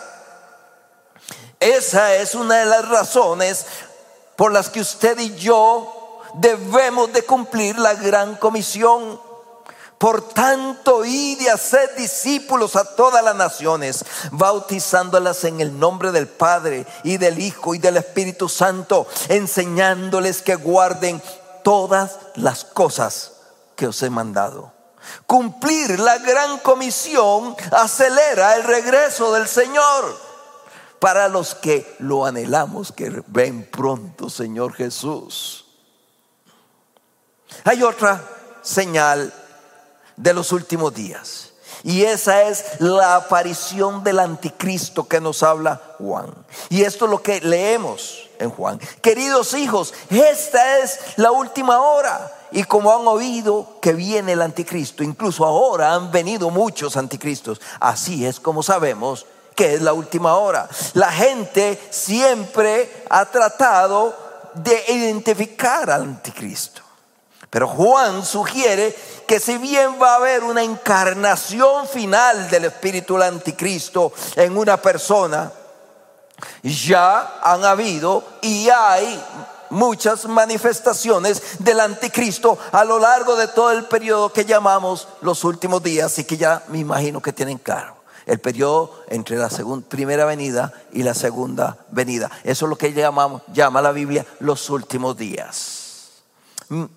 Esa 1.58 2.14
es 2.14 2.34
una 2.34 2.56
de 2.56 2.66
las 2.66 2.88
razones 2.88 3.66
por 4.36 4.52
las 4.52 4.70
que 4.70 4.80
usted 4.80 5.18
y 5.18 5.34
yo 5.36 6.22
debemos 6.34 7.12
de 7.12 7.22
cumplir 7.22 7.78
la 7.78 7.94
gran 7.94 8.36
comisión 8.36 9.20
por 10.00 10.30
tanto, 10.30 11.04
id 11.04 11.42
y 11.42 11.48
haced 11.48 11.94
discípulos 11.94 12.74
a 12.74 12.96
todas 12.96 13.22
las 13.22 13.36
naciones, 13.36 14.02
bautizándolas 14.30 15.44
en 15.44 15.60
el 15.60 15.78
nombre 15.78 16.10
del 16.10 16.26
Padre 16.26 16.86
y 17.04 17.18
del 17.18 17.38
Hijo 17.38 17.74
y 17.74 17.78
del 17.78 17.98
Espíritu 17.98 18.48
Santo, 18.48 19.06
enseñándoles 19.28 20.40
que 20.40 20.54
guarden 20.54 21.20
todas 21.62 22.16
las 22.36 22.64
cosas 22.64 23.32
que 23.76 23.88
os 23.88 24.02
he 24.02 24.08
mandado. 24.08 24.72
Cumplir 25.26 26.00
la 26.00 26.16
gran 26.16 26.60
comisión 26.60 27.54
acelera 27.70 28.56
el 28.56 28.64
regreso 28.64 29.34
del 29.34 29.46
Señor 29.46 30.16
para 30.98 31.28
los 31.28 31.54
que 31.54 31.94
lo 31.98 32.24
anhelamos, 32.24 32.90
que 32.90 33.22
ven 33.26 33.68
pronto, 33.70 34.30
Señor 34.30 34.72
Jesús. 34.72 35.66
Hay 37.64 37.82
otra 37.82 38.24
señal 38.62 39.34
de 40.22 40.34
los 40.34 40.52
últimos 40.52 40.94
días. 40.94 41.50
Y 41.82 42.02
esa 42.02 42.42
es 42.42 42.80
la 42.80 43.16
aparición 43.16 44.04
del 44.04 44.18
anticristo 44.18 45.08
que 45.08 45.20
nos 45.20 45.42
habla 45.42 45.80
Juan. 45.98 46.30
Y 46.68 46.82
esto 46.82 47.06
es 47.06 47.10
lo 47.10 47.22
que 47.22 47.40
leemos 47.40 48.28
en 48.38 48.50
Juan. 48.50 48.78
Queridos 49.00 49.54
hijos, 49.54 49.94
esta 50.10 50.78
es 50.78 50.98
la 51.16 51.32
última 51.32 51.80
hora. 51.80 52.32
Y 52.52 52.64
como 52.64 52.92
han 52.92 53.06
oído 53.06 53.78
que 53.80 53.94
viene 53.94 54.32
el 54.32 54.42
anticristo, 54.42 55.02
incluso 55.02 55.44
ahora 55.46 55.94
han 55.94 56.10
venido 56.10 56.50
muchos 56.50 56.96
anticristos, 56.96 57.60
así 57.78 58.26
es 58.26 58.40
como 58.40 58.62
sabemos 58.62 59.24
que 59.54 59.74
es 59.74 59.82
la 59.82 59.92
última 59.92 60.36
hora. 60.36 60.68
La 60.94 61.12
gente 61.12 61.80
siempre 61.90 63.04
ha 63.08 63.24
tratado 63.26 64.14
de 64.54 64.82
identificar 64.88 65.90
al 65.90 66.02
anticristo. 66.02 66.82
Pero 67.50 67.66
Juan 67.66 68.24
sugiere 68.24 68.96
que 69.26 69.40
si 69.40 69.58
bien 69.58 70.00
va 70.00 70.12
a 70.12 70.16
haber 70.16 70.44
una 70.44 70.62
encarnación 70.62 71.86
final 71.88 72.48
del 72.48 72.66
espíritu 72.66 73.14
del 73.14 73.24
anticristo 73.24 74.12
en 74.36 74.56
una 74.56 74.76
persona, 74.76 75.52
Ya 76.62 77.38
han 77.42 77.64
habido 77.64 78.24
y 78.40 78.70
hay 78.70 79.22
muchas 79.70 80.26
manifestaciones 80.26 81.42
del 81.58 81.80
anticristo 81.80 82.58
a 82.72 82.84
lo 82.84 82.98
largo 82.98 83.36
de 83.36 83.48
todo 83.48 83.72
el 83.72 83.84
periodo 83.84 84.32
que 84.32 84.44
llamamos 84.44 85.06
los 85.20 85.44
últimos 85.44 85.82
días 85.82 86.18
y 86.18 86.24
que 86.24 86.36
ya 86.36 86.62
me 86.68 86.78
imagino 86.78 87.20
que 87.20 87.32
tienen 87.32 87.58
claro. 87.58 87.96
El 88.26 88.38
periodo 88.38 89.02
entre 89.08 89.36
la 89.36 89.50
segunda, 89.50 89.86
primera 89.88 90.24
venida 90.24 90.72
y 90.92 91.02
la 91.02 91.14
segunda 91.14 91.76
venida. 91.90 92.30
Eso 92.44 92.66
es 92.66 92.70
lo 92.70 92.76
que 92.76 92.92
llamamos, 92.92 93.42
llama 93.52 93.82
la 93.82 93.92
Biblia 93.92 94.24
los 94.38 94.70
últimos 94.70 95.16
días. 95.16 95.79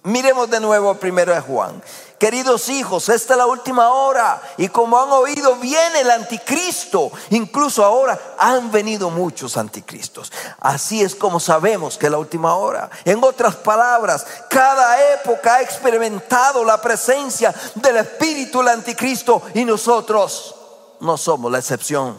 Miremos 0.04 0.52
de 0.52 0.60
nuevo 0.60 0.94
primero 0.96 1.36
a 1.36 1.42
Juan. 1.42 1.82
Queridos 2.20 2.70
hijos, 2.70 3.10
esta 3.10 3.34
es 3.34 3.38
la 3.40 3.48
última 3.48 3.90
hora 3.90 4.40
y 4.58 4.68
como 4.68 5.02
han 5.02 5.10
oído 5.10 5.56
viene 5.56 6.02
el 6.02 6.12
anticristo. 6.12 7.12
Incluso 7.32 7.84
ahora 7.84 8.36
han 8.38 8.72
venido 8.72 9.10
muchos 9.10 9.58
anticristos. 9.58 10.32
Así 10.60 11.02
es 11.02 11.16
como 11.16 11.40
sabemos 11.40 11.98
que 11.98 12.06
es 12.06 12.12
la 12.12 12.20
última 12.20 12.54
hora. 12.56 12.88
En 13.04 13.24
otras 13.24 13.56
palabras, 13.56 14.28
cada 14.48 15.14
época 15.16 15.56
ha 15.56 15.62
experimentado 15.64 16.64
la 16.64 16.80
presencia 16.80 17.52
del 17.74 17.98
espíritu 17.98 18.60
del 18.60 18.68
anticristo 18.68 19.42
y 19.56 19.66
nosotros 19.66 20.56
no 21.00 21.18
somos 21.18 21.52
la 21.52 21.58
excepción. 21.58 22.16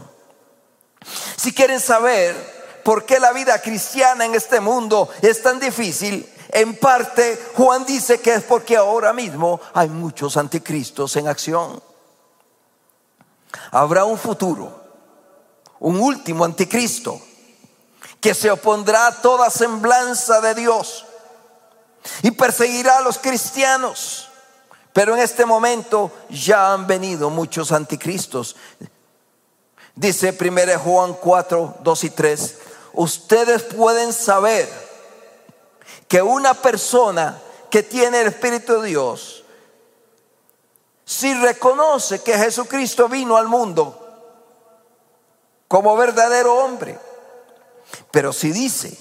Si 1.37 1.55
quieren 1.55 1.79
saber 1.79 2.81
por 2.83 3.05
qué 3.05 3.21
la 3.21 3.33
vida 3.33 3.63
cristiana 3.63 4.25
en 4.25 4.35
este 4.35 4.59
mundo 4.59 5.09
es 5.23 5.41
tan 5.41 5.61
difícil, 5.61 6.29
en 6.55 6.77
parte, 6.77 7.51
Juan 7.57 7.85
dice 7.85 8.21
que 8.21 8.33
es 8.33 8.45
porque 8.45 8.77
ahora 8.77 9.13
mismo 9.13 9.61
hay 9.75 9.89
muchos 9.89 10.37
anticristos 10.37 11.17
en 11.17 11.27
acción. 11.27 11.83
Habrá 13.73 14.05
un 14.05 14.17
futuro, 14.17 14.73
un 15.81 15.99
último 15.99 16.45
anticristo, 16.45 17.21
que 18.21 18.35
se 18.35 18.53
opondrá 18.53 19.09
a 19.09 19.21
toda 19.21 19.51
semblanza 19.51 20.41
de 20.41 20.55
Dios 20.55 21.05
y 22.23 22.31
perseguirá 22.31 22.99
a 22.99 23.03
los 23.03 23.19
cristianos. 23.19 24.29
Pero 24.93 25.17
en 25.17 25.23
este 25.23 25.45
momento 25.45 26.13
ya 26.31 26.73
han 26.73 26.87
venido 26.87 27.31
muchos 27.31 27.73
anticristos. 27.73 28.55
Dice 29.97 30.39
1 30.41 30.79
Juan 30.79 31.15
4, 31.15 31.79
2 31.81 32.05
y 32.05 32.11
3, 32.11 32.59
ustedes 32.93 33.65
pueden 33.65 34.13
saber 34.13 34.84
que 36.15 36.23
una 36.23 36.55
persona 36.55 37.43
que 37.69 37.83
tiene 37.83 38.21
el 38.21 38.29
Espíritu 38.29 38.81
de 38.81 38.91
Dios, 38.91 39.43
si 41.05 41.35
reconoce 41.35 42.23
que 42.23 42.39
Jesucristo 42.39 43.09
vino 43.09 43.37
al 43.37 43.49
mundo 43.49 44.01
como 45.67 45.97
verdadero 45.97 46.55
hombre, 46.55 47.01
pero 48.13 48.33
si 48.33 48.53
dice 48.53 48.97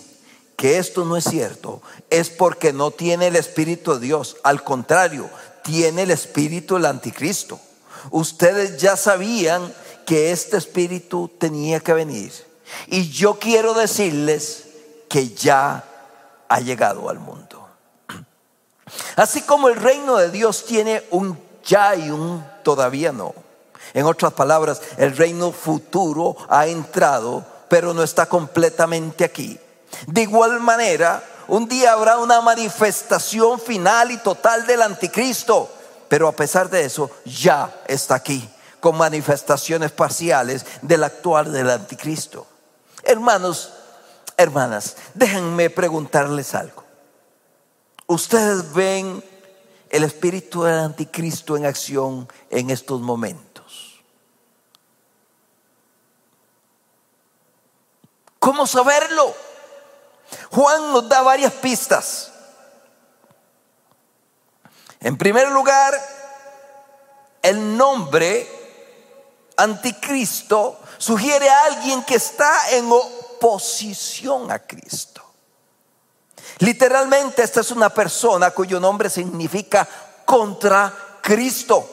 que 0.58 0.80
esto 0.80 1.06
no 1.06 1.16
es 1.16 1.26
cierto, 1.26 1.84
es 2.10 2.32
porque 2.32 2.74
no 2.74 2.90
tiene 2.90 3.28
el 3.28 3.36
Espíritu 3.36 3.94
de 3.94 4.00
Dios, 4.00 4.38
al 4.42 4.64
contrario, 4.64 5.30
tiene 5.64 6.02
el 6.02 6.10
Espíritu 6.10 6.74
del 6.74 6.88
Anticristo. 6.88 7.60
Ustedes 8.10 8.82
ya 8.82 8.98
sabían 8.98 9.72
que 10.08 10.32
este 10.32 10.58
Espíritu 10.58 11.30
tenía 11.38 11.80
que 11.80 11.94
venir. 11.94 12.34
Y 12.88 13.12
yo 13.12 13.38
quiero 13.38 13.76
decirles 13.76 14.64
que 15.08 15.30
ya 15.30 15.92
ha 16.54 16.60
llegado 16.60 17.10
al 17.10 17.18
mundo. 17.18 17.68
Así 19.16 19.42
como 19.42 19.70
el 19.70 19.76
reino 19.76 20.18
de 20.18 20.30
Dios 20.30 20.66
tiene 20.66 21.04
un 21.10 21.40
ya 21.66 21.96
y 21.96 22.12
un 22.12 22.46
todavía 22.62 23.12
no. 23.12 23.34
En 23.96 24.06
otras 24.06 24.34
palabras, 24.34 24.80
el 24.98 25.18
reino 25.18 25.52
futuro 25.52 26.38
ha 26.48 26.68
entrado, 26.68 27.44
pero 27.70 27.92
no 27.96 28.04
está 28.04 28.28
completamente 28.28 29.24
aquí. 29.24 29.60
De 30.06 30.22
igual 30.22 30.60
manera, 30.60 31.24
un 31.48 31.68
día 31.68 31.94
habrá 31.94 32.20
una 32.20 32.40
manifestación 32.42 33.60
final 33.60 34.12
y 34.12 34.18
total 34.18 34.68
del 34.68 34.84
anticristo, 34.84 35.72
pero 36.08 36.28
a 36.28 36.34
pesar 36.34 36.70
de 36.70 36.86
eso, 36.86 37.10
ya 37.26 37.82
está 37.88 38.14
aquí, 38.14 38.48
con 38.80 38.96
manifestaciones 38.96 39.92
parciales 39.92 40.68
del 40.84 41.04
actual 41.04 41.52
del 41.52 41.72
anticristo. 41.72 42.46
Hermanos, 43.02 43.74
hermanas, 44.38 44.96
déjenme 45.14 45.70
preguntarles 45.70 46.56
algo. 46.56 46.84
Ustedes 48.08 48.74
ven 48.74 49.24
el 49.90 50.04
espíritu 50.04 50.64
del 50.64 50.80
anticristo 50.80 51.56
en 51.56 51.66
acción 51.66 52.28
en 52.50 52.70
estos 52.70 53.00
momentos. 53.00 54.04
¿Cómo 58.40 58.68
saberlo? 58.68 59.34
Juan 60.52 60.92
nos 60.92 61.08
da 61.08 61.22
varias 61.22 61.54
pistas. 61.54 62.32
En 65.00 65.18
primer 65.18 65.50
lugar, 65.52 65.94
el 67.42 67.78
nombre 67.78 68.50
anticristo 69.58 70.80
sugiere 70.98 71.50
a 71.50 71.66
alguien 71.66 72.04
que 72.04 72.16
está 72.16 72.72
en 72.72 72.90
oposición 73.44 74.50
a 74.52 74.60
Cristo. 74.60 75.22
Literalmente 76.60 77.44
esta 77.44 77.60
es 77.60 77.72
una 77.72 77.90
persona 77.90 78.52
cuyo 78.52 78.80
nombre 78.80 79.10
significa 79.10 79.88
contra 80.24 81.20
Cristo. 81.22 81.90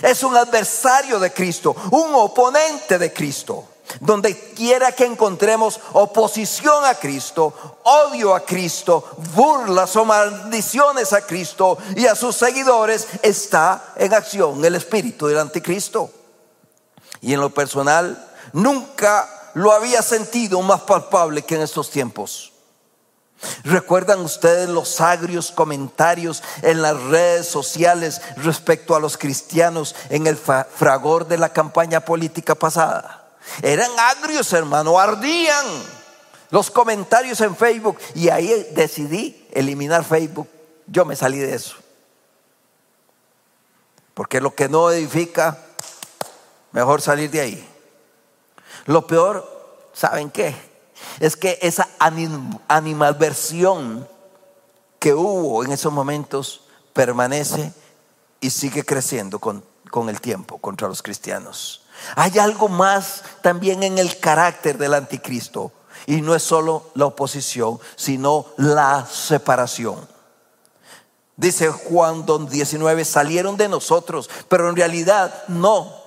Es 0.00 0.22
un 0.22 0.36
adversario 0.36 1.18
de 1.18 1.32
Cristo, 1.32 1.74
un 1.90 2.14
oponente 2.14 2.98
de 2.98 3.12
Cristo. 3.12 3.68
Donde 4.00 4.52
quiera 4.54 4.92
que 4.92 5.04
encontremos 5.04 5.78
oposición 5.92 6.84
a 6.84 6.94
Cristo, 6.94 7.78
odio 7.82 8.34
a 8.34 8.40
Cristo, 8.40 9.04
burlas 9.34 9.96
o 9.96 10.04
maldiciones 10.04 11.12
a 11.12 11.26
Cristo 11.26 11.76
y 11.96 12.06
a 12.06 12.14
sus 12.14 12.36
seguidores, 12.36 13.06
está 13.22 13.92
en 13.96 14.14
acción 14.14 14.64
el 14.64 14.76
espíritu 14.76 15.26
del 15.26 15.40
anticristo. 15.40 16.10
Y 17.20 17.34
en 17.34 17.40
lo 17.40 17.52
personal, 17.52 18.30
nunca 18.52 19.41
lo 19.54 19.72
había 19.72 20.02
sentido 20.02 20.60
más 20.62 20.82
palpable 20.82 21.42
que 21.42 21.56
en 21.56 21.62
estos 21.62 21.90
tiempos. 21.90 22.52
¿Recuerdan 23.64 24.20
ustedes 24.20 24.68
los 24.68 25.00
agrios 25.00 25.50
comentarios 25.50 26.42
en 26.62 26.80
las 26.80 27.00
redes 27.04 27.48
sociales 27.48 28.20
respecto 28.36 28.94
a 28.94 29.00
los 29.00 29.18
cristianos 29.18 29.96
en 30.10 30.26
el 30.26 30.36
fragor 30.36 31.26
de 31.26 31.38
la 31.38 31.52
campaña 31.52 32.00
política 32.00 32.54
pasada? 32.54 33.30
Eran 33.62 33.90
agrios, 33.98 34.52
hermano, 34.52 34.98
ardían 34.98 35.66
los 36.50 36.70
comentarios 36.70 37.40
en 37.40 37.56
Facebook 37.56 37.98
y 38.14 38.28
ahí 38.28 38.68
decidí 38.74 39.48
eliminar 39.52 40.04
Facebook. 40.04 40.48
Yo 40.86 41.04
me 41.04 41.16
salí 41.16 41.38
de 41.38 41.54
eso. 41.54 41.74
Porque 44.14 44.40
lo 44.40 44.54
que 44.54 44.68
no 44.68 44.90
edifica, 44.90 45.58
mejor 46.70 47.00
salir 47.00 47.30
de 47.30 47.40
ahí. 47.40 47.71
Lo 48.86 49.06
peor, 49.06 49.90
¿saben 49.92 50.30
qué? 50.30 50.54
Es 51.20 51.36
que 51.36 51.58
esa 51.62 51.88
animalversión 52.68 54.08
que 54.98 55.14
hubo 55.14 55.64
en 55.64 55.72
esos 55.72 55.92
momentos 55.92 56.62
permanece 56.92 57.72
y 58.40 58.50
sigue 58.50 58.84
creciendo 58.84 59.38
con, 59.38 59.64
con 59.90 60.08
el 60.08 60.20
tiempo 60.20 60.58
contra 60.58 60.88
los 60.88 61.02
cristianos. 61.02 61.86
Hay 62.16 62.38
algo 62.38 62.68
más 62.68 63.22
también 63.42 63.82
en 63.82 63.98
el 63.98 64.18
carácter 64.18 64.78
del 64.78 64.94
anticristo 64.94 65.72
y 66.06 66.20
no 66.20 66.34
es 66.34 66.42
solo 66.42 66.90
la 66.94 67.06
oposición, 67.06 67.78
sino 67.96 68.46
la 68.56 69.06
separación. 69.06 70.08
Dice 71.36 71.70
Juan 71.70 72.24
19, 72.26 73.04
salieron 73.04 73.56
de 73.56 73.68
nosotros, 73.68 74.28
pero 74.48 74.68
en 74.68 74.76
realidad 74.76 75.44
no 75.48 76.01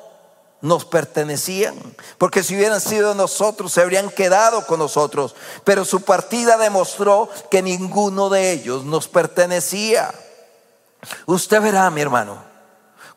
nos 0.66 0.84
pertenecían, 0.84 1.76
porque 2.18 2.42
si 2.42 2.56
hubieran 2.56 2.82
sido 2.82 3.14
nosotros, 3.14 3.72
se 3.72 3.82
habrían 3.82 4.10
quedado 4.10 4.66
con 4.66 4.80
nosotros, 4.80 5.36
pero 5.64 5.86
su 5.86 6.02
partida 6.02 6.58
demostró 6.58 7.30
que 7.52 7.62
ninguno 7.62 8.30
de 8.30 8.52
ellos 8.52 8.84
nos 8.84 9.08
pertenecía. 9.08 10.12
Usted 11.28 11.62
verá, 11.62 11.92
mi 11.92 12.02
hermano, 12.02 12.44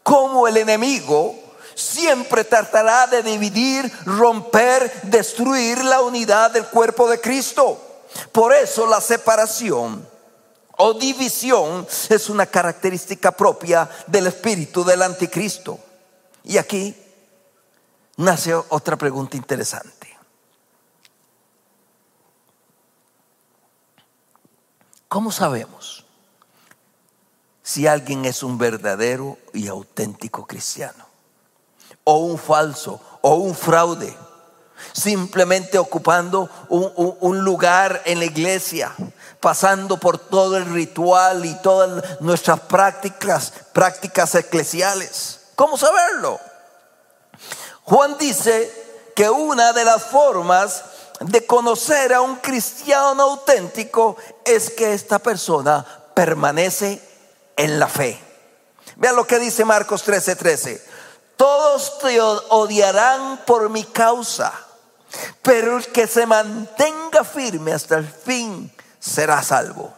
cómo 0.03 0.47
el 0.47 0.59
enemigo 0.59 1.35
siempre 1.75 2.45
tratará 2.45 3.07
de 3.07 3.23
dividir, 3.23 3.91
romper, 4.05 5.01
destruir 5.05 5.83
la 5.85 6.03
unidad 6.03 6.51
del 6.51 6.67
cuerpo 6.67 7.09
de 7.09 7.19
Cristo. 7.19 7.81
Por 8.31 8.53
eso 8.53 8.87
la 8.87 9.01
separación 9.01 10.07
o 10.77 10.93
división 10.93 11.87
es 12.11 12.29
una 12.29 12.45
característica 12.45 13.31
propia 13.31 13.89
del 14.07 14.27
espíritu 14.27 14.85
del 14.85 15.01
anticristo. 15.01 15.79
Y 16.45 16.59
aquí 16.59 16.95
nace 18.19 18.55
otra 18.55 18.97
pregunta 18.97 19.37
interesante. 19.37 20.19
¿Cómo 25.09 25.33
sabemos 25.33 26.05
si 27.63 27.87
alguien 27.87 28.27
es 28.27 28.43
un 28.43 28.59
verdadero 28.59 29.39
y 29.55 29.69
auténtico 29.69 30.47
cristiano? 30.47 31.07
O 32.05 32.19
un 32.19 32.39
falso, 32.39 33.01
o 33.23 33.37
un 33.37 33.55
fraude. 33.55 34.15
simplemente 34.93 35.77
ocupando 35.77 36.49
un, 36.69 37.41
lugar 37.41 38.01
en 38.05 38.21
la 38.21 38.27
iglesia, 38.27 38.95
pasando 39.41 39.99
por 39.99 40.19
todo 40.19 40.57
el 40.57 40.67
ritual 40.67 41.45
y 41.45 41.55
todas 41.63 42.21
nuestras 42.21 42.61
prácticas, 42.61 43.53
prácticas 43.73 44.35
eclesiales. 44.37 45.41
¿Cómo 45.57 45.77
saberlo? 45.77 46.39
Juan 47.89 48.19
dice 48.19 48.71
que 49.17 49.31
una 49.31 49.73
de 49.73 49.83
las 49.83 50.03
formas 50.03 50.85
de 51.21 51.47
conocer 51.47 52.13
a 52.13 52.21
un 52.21 52.37
cristiano 52.37 53.23
auténtico 53.23 54.19
es 54.45 54.69
que 54.69 54.93
esta 54.93 55.19
persona 55.19 55.87
permanece 56.13 57.01
en 57.57 57.79
la 57.79 57.89
fe. 57.89 58.21
Vean 58.97 59.17
lo 59.17 59.27
que 59.27 59.39
dice 59.39 59.65
Marcos 59.65 60.05
13:13. 60.05 60.37
13. 60.37 60.87
Todos 61.39 61.99
te 62.01 62.21
odiarán 62.21 63.41
por 63.47 63.71
mi 63.71 63.85
causa, 63.85 64.53
pero 65.41 65.79
el 65.79 65.87
que 65.87 66.07
se 66.07 66.27
mantenga 66.27 67.25
firme 67.25 67.73
hasta 67.73 67.97
el 67.97 68.07
fin 68.07 68.71
será 69.01 69.43
salvo. 69.43 69.95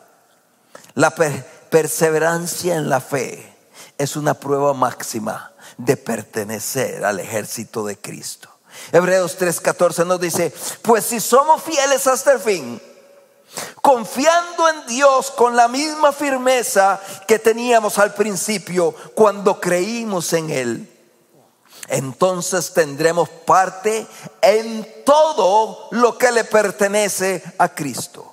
La 0.94 1.10
perseverancia 1.10 2.76
en 2.76 2.88
la 2.88 3.00
fe 3.00 3.52
es 3.98 4.14
una 4.14 4.34
prueba 4.34 4.74
máxima 4.74 5.49
de 5.84 5.96
pertenecer 5.96 7.04
al 7.04 7.20
ejército 7.20 7.84
de 7.84 7.96
Cristo. 7.96 8.48
Hebreos 8.92 9.38
3:14 9.38 10.06
nos 10.06 10.20
dice, 10.20 10.52
pues 10.82 11.04
si 11.04 11.20
somos 11.20 11.62
fieles 11.62 12.06
hasta 12.06 12.32
el 12.32 12.40
fin, 12.40 12.80
confiando 13.82 14.68
en 14.68 14.86
Dios 14.86 15.30
con 15.32 15.56
la 15.56 15.68
misma 15.68 16.12
firmeza 16.12 17.00
que 17.26 17.38
teníamos 17.38 17.98
al 17.98 18.14
principio 18.14 18.94
cuando 19.14 19.60
creímos 19.60 20.32
en 20.32 20.50
Él, 20.50 20.96
entonces 21.88 22.72
tendremos 22.72 23.28
parte 23.28 24.06
en 24.42 25.04
todo 25.04 25.88
lo 25.90 26.16
que 26.16 26.30
le 26.30 26.44
pertenece 26.44 27.42
a 27.58 27.68
Cristo. 27.68 28.29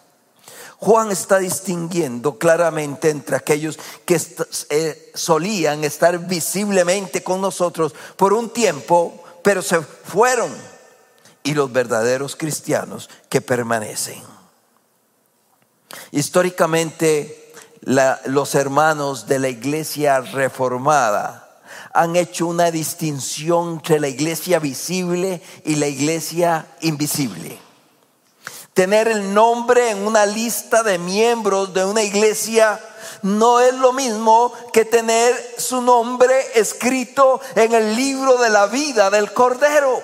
Juan 0.79 1.11
está 1.11 1.39
distinguiendo 1.39 2.37
claramente 2.37 3.09
entre 3.09 3.35
aquellos 3.35 3.79
que 4.05 4.21
eh, 4.69 5.11
solían 5.15 5.83
estar 5.83 6.19
visiblemente 6.27 7.23
con 7.23 7.41
nosotros 7.41 7.95
por 8.15 8.33
un 8.33 8.51
tiempo, 8.51 9.23
pero 9.41 9.61
se 9.61 9.81
fueron, 9.81 10.51
y 11.43 11.53
los 11.53 11.71
verdaderos 11.71 12.35
cristianos 12.35 13.09
que 13.29 13.41
permanecen. 13.41 14.21
Históricamente, 16.11 17.53
los 18.25 18.53
hermanos 18.53 19.27
de 19.27 19.39
la 19.39 19.49
iglesia 19.49 20.19
reformada 20.19 21.61
han 21.93 22.15
hecho 22.15 22.47
una 22.47 22.69
distinción 22.69 23.75
entre 23.75 23.99
la 23.99 24.09
iglesia 24.09 24.59
visible 24.59 25.41
y 25.63 25.75
la 25.75 25.87
iglesia 25.87 26.67
invisible. 26.81 27.66
Tener 28.77 29.07
el 29.07 29.33
nombre 29.33 29.89
en 29.89 30.05
una 30.05 30.27
lista 30.27 30.83
de 30.83 30.99
miembros 30.99 31.73
de 31.73 31.83
una 31.83 32.03
iglesia 32.03 32.79
no 33.23 33.59
es 33.59 33.73
lo 33.73 33.91
mismo 33.91 34.53
que 34.71 34.85
tener 34.85 35.35
su 35.57 35.81
nombre 35.81 36.35
escrito 36.53 37.41
en 37.55 37.73
el 37.73 37.95
libro 37.95 38.37
de 38.37 38.51
la 38.51 38.67
vida 38.67 39.09
del 39.09 39.33
Cordero. 39.33 39.99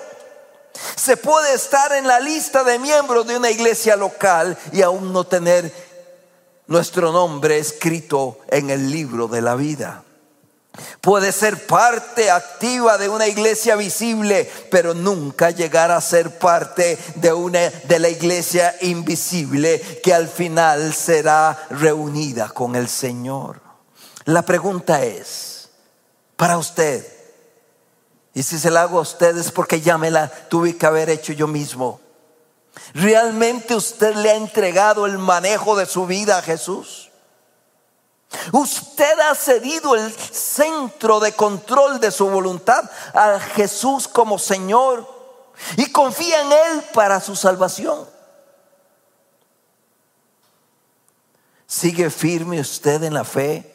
Se 0.96 1.16
puede 1.16 1.54
estar 1.54 1.92
en 1.92 2.08
la 2.08 2.18
lista 2.18 2.64
de 2.64 2.80
miembros 2.80 3.28
de 3.28 3.36
una 3.36 3.48
iglesia 3.48 3.94
local 3.94 4.58
y 4.72 4.82
aún 4.82 5.12
no 5.12 5.22
tener 5.22 5.72
nuestro 6.66 7.12
nombre 7.12 7.58
escrito 7.58 8.38
en 8.48 8.70
el 8.70 8.90
libro 8.90 9.28
de 9.28 9.40
la 9.40 9.54
vida. 9.54 10.02
Puede 11.00 11.32
ser 11.32 11.66
parte 11.66 12.30
activa 12.30 12.98
de 12.98 13.08
una 13.08 13.28
iglesia 13.28 13.76
visible, 13.76 14.50
pero 14.70 14.94
nunca 14.94 15.50
llegar 15.50 15.90
a 15.90 16.00
ser 16.00 16.38
parte 16.38 16.98
de 17.16 17.32
una 17.32 17.70
de 17.70 17.98
la 17.98 18.08
iglesia 18.08 18.74
invisible 18.80 20.00
que 20.02 20.12
al 20.12 20.28
final 20.28 20.92
será 20.92 21.66
reunida 21.70 22.48
con 22.48 22.74
el 22.74 22.88
Señor. 22.88 23.60
La 24.24 24.42
pregunta 24.42 25.04
es 25.04 25.68
para 26.36 26.58
usted. 26.58 27.06
Y 28.32 28.42
si 28.42 28.58
se 28.58 28.70
la 28.70 28.82
hago 28.82 28.98
a 28.98 29.02
usted 29.02 29.36
es 29.36 29.52
porque 29.52 29.80
ya 29.80 29.96
me 29.96 30.10
la 30.10 30.28
tuve 30.28 30.76
que 30.76 30.86
haber 30.86 31.08
hecho 31.08 31.32
yo 31.32 31.46
mismo. 31.46 32.00
¿Realmente 32.94 33.76
usted 33.76 34.16
le 34.16 34.30
ha 34.30 34.34
entregado 34.34 35.06
el 35.06 35.18
manejo 35.18 35.76
de 35.76 35.86
su 35.86 36.06
vida 36.06 36.38
a 36.38 36.42
Jesús? 36.42 37.03
Usted 38.52 39.18
ha 39.20 39.34
cedido 39.34 39.94
el 39.94 40.12
centro 40.12 41.20
de 41.20 41.32
control 41.32 42.00
de 42.00 42.10
su 42.10 42.28
voluntad 42.28 42.88
a 43.14 43.40
Jesús 43.40 44.08
como 44.08 44.38
Señor 44.38 45.08
y 45.76 45.90
confía 45.90 46.40
en 46.42 46.52
Él 46.52 46.84
para 46.92 47.20
su 47.20 47.36
salvación. 47.36 48.06
¿Sigue 51.66 52.10
firme 52.10 52.60
usted 52.60 53.02
en 53.02 53.14
la 53.14 53.24
fe? 53.24 53.70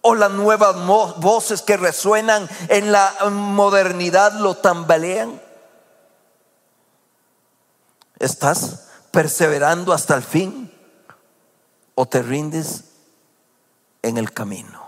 ¿O 0.00 0.14
las 0.14 0.30
nuevas 0.30 0.76
voces 1.18 1.62
que 1.62 1.76
resuenan 1.76 2.48
en 2.68 2.92
la 2.92 3.12
modernidad 3.30 4.34
lo 4.34 4.56
tambalean? 4.56 5.40
¿Estás 8.18 8.84
perseverando 9.10 9.92
hasta 9.92 10.14
el 10.14 10.22
fin? 10.22 10.72
¿O 11.96 12.06
te 12.06 12.22
rindes 12.22 12.91
en 14.02 14.18
el 14.18 14.32
camino. 14.32 14.82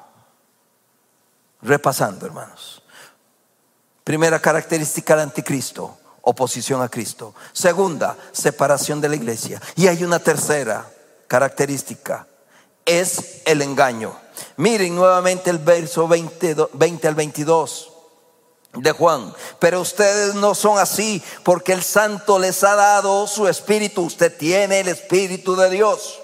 Repasando, 1.63 2.27
hermanos. 2.27 2.83
Primera 4.03 4.39
característica 4.39 5.15
del 5.15 5.23
anticristo, 5.25 5.97
oposición 6.23 6.83
a 6.83 6.89
Cristo. 6.89 7.35
Segunda, 7.53 8.17
separación 8.33 9.01
de 9.01 9.09
la 9.09 9.17
iglesia. 9.17 9.63
Y 9.77 9.87
hay 9.87 10.05
una 10.05 10.19
tercera 10.19 10.87
característica, 11.27 12.27
es 12.85 13.43
el 13.47 13.63
engaño. 13.63 14.15
Miren 14.57 14.95
nuevamente 14.95 15.49
el 15.49 15.59
verso 15.59 16.07
20, 16.07 16.57
20 16.75 17.09
al 17.09 17.15
22 17.15 17.93
de 18.75 18.93
Juan. 18.93 19.33
Pero 19.59 19.81
ustedes 19.81 20.35
no 20.35 20.55
son 20.55 20.79
así 20.79 21.23
porque 21.43 21.73
el 21.73 21.83
santo 21.83 22.39
les 22.39 22.63
ha 22.65 22.75
dado 22.75 23.27
su 23.27 23.49
espíritu. 23.49 24.03
Usted 24.03 24.37
tiene 24.37 24.81
el 24.81 24.89
espíritu 24.89 25.57
de 25.57 25.71
Dios. 25.71 26.21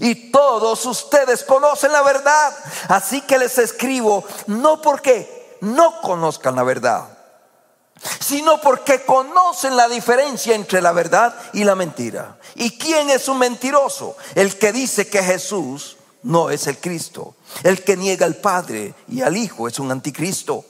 Y 0.00 0.30
todos 0.30 0.84
ustedes 0.86 1.44
conocen 1.44 1.92
la 1.92 2.02
verdad. 2.02 2.56
Así 2.88 3.20
que 3.22 3.38
les 3.38 3.58
escribo, 3.58 4.24
no 4.46 4.80
porque 4.80 5.58
no 5.60 6.00
conozcan 6.00 6.56
la 6.56 6.62
verdad, 6.62 7.08
sino 8.20 8.60
porque 8.60 9.04
conocen 9.04 9.76
la 9.76 9.88
diferencia 9.88 10.54
entre 10.54 10.80
la 10.80 10.92
verdad 10.92 11.34
y 11.52 11.64
la 11.64 11.74
mentira. 11.74 12.38
¿Y 12.54 12.78
quién 12.78 13.10
es 13.10 13.28
un 13.28 13.38
mentiroso? 13.38 14.16
El 14.34 14.58
que 14.58 14.72
dice 14.72 15.08
que 15.08 15.22
Jesús 15.22 15.96
no 16.22 16.50
es 16.50 16.66
el 16.66 16.78
Cristo. 16.78 17.34
El 17.62 17.82
que 17.84 17.96
niega 17.96 18.26
al 18.26 18.36
Padre 18.36 18.94
y 19.08 19.22
al 19.22 19.36
Hijo 19.36 19.68
es 19.68 19.78
un 19.78 19.90
anticristo. 19.90 20.64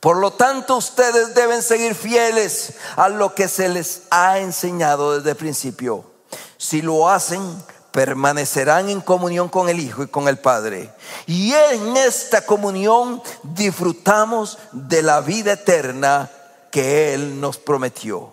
Por 0.00 0.16
lo 0.16 0.32
tanto, 0.32 0.76
ustedes 0.76 1.34
deben 1.34 1.62
seguir 1.62 1.94
fieles 1.94 2.74
a 2.96 3.08
lo 3.08 3.34
que 3.34 3.46
se 3.46 3.68
les 3.68 4.02
ha 4.10 4.38
enseñado 4.38 5.16
desde 5.16 5.30
el 5.30 5.36
principio. 5.36 6.15
Si 6.58 6.82
lo 6.82 7.08
hacen, 7.08 7.42
permanecerán 7.90 8.90
en 8.90 9.00
comunión 9.00 9.48
con 9.48 9.68
el 9.68 9.80
Hijo 9.80 10.02
y 10.02 10.08
con 10.08 10.28
el 10.28 10.38
Padre. 10.38 10.92
Y 11.26 11.54
en 11.54 11.96
esta 11.96 12.44
comunión 12.44 13.22
disfrutamos 13.42 14.58
de 14.72 15.02
la 15.02 15.20
vida 15.22 15.52
eterna 15.52 16.30
que 16.70 17.14
Él 17.14 17.40
nos 17.40 17.56
prometió. 17.56 18.32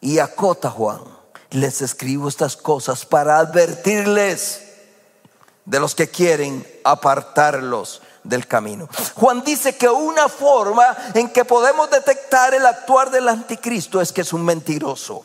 Y 0.00 0.20
acota 0.20 0.70
Juan, 0.70 1.00
les 1.50 1.82
escribo 1.82 2.28
estas 2.28 2.56
cosas 2.56 3.04
para 3.04 3.38
advertirles 3.38 4.62
de 5.64 5.80
los 5.80 5.96
que 5.96 6.08
quieren 6.08 6.66
apartarlos 6.84 8.02
del 8.22 8.46
camino. 8.46 8.88
Juan 9.16 9.42
dice 9.42 9.76
que 9.76 9.88
una 9.88 10.28
forma 10.28 10.96
en 11.14 11.28
que 11.30 11.44
podemos 11.44 11.90
detectar 11.90 12.54
el 12.54 12.64
actuar 12.64 13.10
del 13.10 13.28
anticristo 13.28 14.00
es 14.00 14.12
que 14.12 14.20
es 14.20 14.32
un 14.32 14.44
mentiroso. 14.44 15.24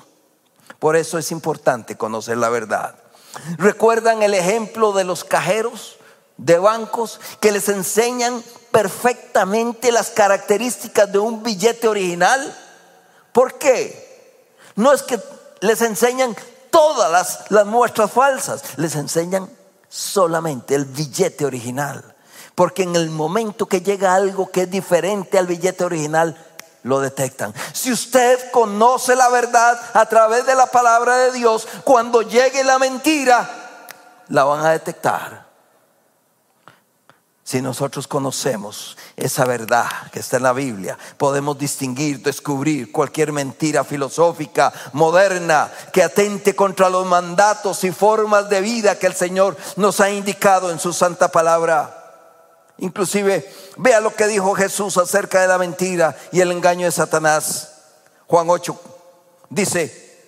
Por 0.81 0.95
eso 0.95 1.19
es 1.19 1.31
importante 1.31 1.95
conocer 1.95 2.37
la 2.37 2.49
verdad. 2.49 2.95
¿Recuerdan 3.59 4.23
el 4.23 4.33
ejemplo 4.33 4.93
de 4.93 5.03
los 5.03 5.23
cajeros 5.23 5.97
de 6.37 6.57
bancos 6.57 7.21
que 7.39 7.51
les 7.51 7.69
enseñan 7.69 8.43
perfectamente 8.71 9.91
las 9.91 10.09
características 10.09 11.11
de 11.11 11.19
un 11.19 11.43
billete 11.43 11.87
original? 11.87 12.57
¿Por 13.31 13.59
qué? 13.59 14.33
No 14.75 14.91
es 14.91 15.03
que 15.03 15.19
les 15.59 15.83
enseñan 15.83 16.35
todas 16.71 17.11
las, 17.11 17.51
las 17.51 17.67
muestras 17.67 18.11
falsas, 18.11 18.63
les 18.77 18.95
enseñan 18.95 19.51
solamente 19.87 20.73
el 20.73 20.85
billete 20.85 21.45
original. 21.45 22.15
Porque 22.55 22.81
en 22.81 22.95
el 22.95 23.11
momento 23.11 23.67
que 23.67 23.81
llega 23.81 24.15
algo 24.15 24.49
que 24.49 24.63
es 24.63 24.71
diferente 24.71 25.37
al 25.37 25.45
billete 25.45 25.83
original, 25.83 26.35
lo 26.83 26.99
detectan. 26.99 27.53
Si 27.73 27.91
usted 27.91 28.51
conoce 28.51 29.15
la 29.15 29.29
verdad 29.29 29.79
a 29.93 30.05
través 30.07 30.45
de 30.45 30.55
la 30.55 30.67
palabra 30.67 31.17
de 31.17 31.31
Dios, 31.31 31.67
cuando 31.83 32.21
llegue 32.21 32.63
la 32.63 32.79
mentira, 32.79 33.49
la 34.29 34.43
van 34.43 34.65
a 34.65 34.71
detectar. 34.71 35.51
Si 37.43 37.61
nosotros 37.61 38.07
conocemos 38.07 38.97
esa 39.17 39.43
verdad 39.43 39.85
que 40.13 40.19
está 40.19 40.37
en 40.37 40.43
la 40.43 40.53
Biblia, 40.53 40.97
podemos 41.17 41.57
distinguir, 41.57 42.23
descubrir 42.23 42.93
cualquier 42.93 43.33
mentira 43.33 43.83
filosófica, 43.83 44.71
moderna, 44.93 45.69
que 45.91 46.01
atente 46.01 46.55
contra 46.55 46.89
los 46.89 47.05
mandatos 47.05 47.83
y 47.83 47.91
formas 47.91 48.47
de 48.47 48.61
vida 48.61 48.97
que 48.97 49.07
el 49.07 49.15
Señor 49.15 49.57
nos 49.75 49.99
ha 49.99 50.09
indicado 50.09 50.71
en 50.71 50.79
su 50.79 50.93
santa 50.93 51.29
palabra. 51.29 52.00
Inclusive, 52.77 53.49
vea 53.77 53.99
lo 53.99 54.15
que 54.15 54.27
dijo 54.27 54.55
Jesús 54.55 54.97
acerca 54.97 55.41
de 55.41 55.47
la 55.47 55.57
mentira 55.57 56.17
y 56.31 56.41
el 56.41 56.51
engaño 56.51 56.85
de 56.85 56.91
Satanás. 56.91 57.73
Juan 58.27 58.49
8 58.49 58.79
dice, 59.49 60.19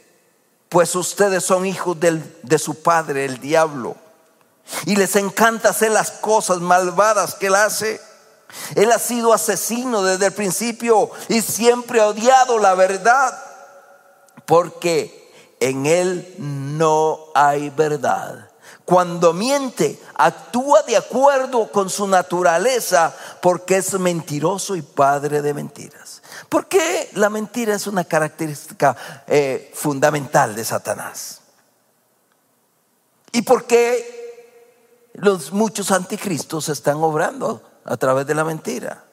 pues 0.69 0.95
ustedes 0.95 1.43
son 1.43 1.65
hijos 1.65 1.97
de 1.99 2.59
su 2.59 2.81
padre, 2.81 3.25
el 3.25 3.39
diablo 3.39 3.95
y 4.85 4.95
les 4.95 5.15
encanta 5.15 5.69
hacer 5.69 5.91
las 5.91 6.11
cosas 6.11 6.59
malvadas 6.59 7.35
que 7.35 7.47
él 7.47 7.55
hace. 7.55 7.99
Él 8.75 8.91
ha 8.91 8.99
sido 8.99 9.33
asesino 9.33 10.03
desde 10.03 10.27
el 10.27 10.33
principio 10.33 11.09
y 11.27 11.41
siempre 11.41 11.99
ha 11.99 12.07
odiado 12.07 12.59
la 12.59 12.75
verdad 12.75 13.37
porque 14.45 15.31
en 15.59 15.85
él 15.85 16.35
no 16.37 17.19
hay 17.33 17.69
verdad. 17.71 18.49
Cuando 18.85 19.33
miente, 19.33 20.01
actúa 20.15 20.83
de 20.83 20.97
acuerdo 20.97 21.71
con 21.71 21.89
su 21.89 22.07
naturaleza 22.07 23.15
porque 23.41 23.77
es 23.77 23.97
mentiroso 23.99 24.75
y 24.75 24.81
padre 24.81 25.41
de 25.41 25.53
mentiras. 25.53 26.21
¿Por 26.49 26.67
qué 26.67 27.09
la 27.13 27.29
mentira 27.29 27.75
es 27.75 27.87
una 27.87 28.03
característica 28.03 28.95
eh, 29.27 29.71
fundamental 29.73 30.55
de 30.55 30.65
Satanás? 30.65 31.41
¿Y 33.31 33.41
por 33.41 33.65
qué 33.65 34.23
los 35.13 35.51
muchos 35.51 35.91
anticristos 35.91 36.69
están 36.69 36.97
obrando 36.97 37.61
a 37.85 37.97
través 37.97 38.25
de 38.25 38.35
la 38.35 38.43
mentira. 38.43 39.03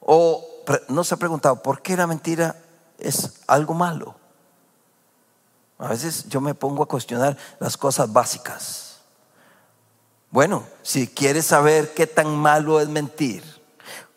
O 0.00 0.44
no 0.88 1.04
se 1.04 1.14
ha 1.14 1.18
preguntado, 1.18 1.62
¿por 1.62 1.80
qué 1.80 1.96
la 1.96 2.06
mentira 2.06 2.56
es 2.98 3.40
algo 3.46 3.74
malo? 3.74 4.16
A 5.78 5.88
veces 5.88 6.28
yo 6.28 6.40
me 6.40 6.54
pongo 6.54 6.82
a 6.82 6.88
cuestionar 6.88 7.36
las 7.58 7.76
cosas 7.76 8.12
básicas. 8.12 9.00
Bueno, 10.30 10.64
si 10.82 11.06
quiere 11.06 11.42
saber 11.42 11.94
qué 11.94 12.06
tan 12.06 12.36
malo 12.36 12.80
es 12.80 12.88
mentir, 12.88 13.44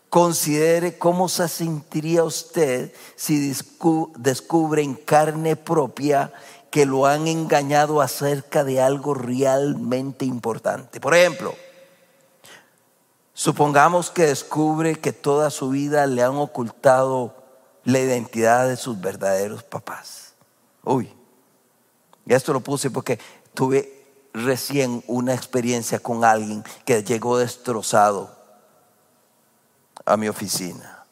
considere 0.10 0.98
cómo 0.98 1.30
se 1.30 1.48
sentiría 1.48 2.24
usted 2.24 2.93
si 3.15 3.54
descubre 4.17 4.82
en 4.82 4.96
carne 4.96 5.56
propia 5.56 6.34
que 6.72 6.86
lo 6.86 7.06
han 7.06 7.28
engañado 7.28 8.02
acerca 8.02 8.63
de 8.63 8.82
algo 8.82 9.13
realmente 9.13 10.26
importante. 10.26 11.00
Por 11.00 11.15
ejemplo, 11.15 11.56
supongamos 13.34 14.12
que 14.12 14.28
descubre 14.28 14.96
que 14.96 15.13
toda 15.13 15.50
su 15.50 15.70
vida 15.70 16.06
le 16.08 16.24
han 16.24 16.36
ocultado 16.36 17.36
la 17.84 18.00
identidad 18.00 18.67
de 18.67 18.76
sus 18.76 19.00
verdaderos 19.00 19.63
papás. 19.63 20.34
Uy, 20.84 21.13
y 22.28 22.34
esto 22.34 22.54
lo 22.54 22.60
puse 22.60 22.92
porque 22.92 23.20
tuve 23.54 24.06
recién 24.34 25.04
una 25.08 25.34
experiencia 25.34 26.00
con 26.00 26.24
alguien 26.24 26.63
que 26.86 27.04
llegó 27.04 27.38
destrozado 27.38 28.36
a 30.06 30.18
mi 30.18 30.28
oficina. 30.28 31.06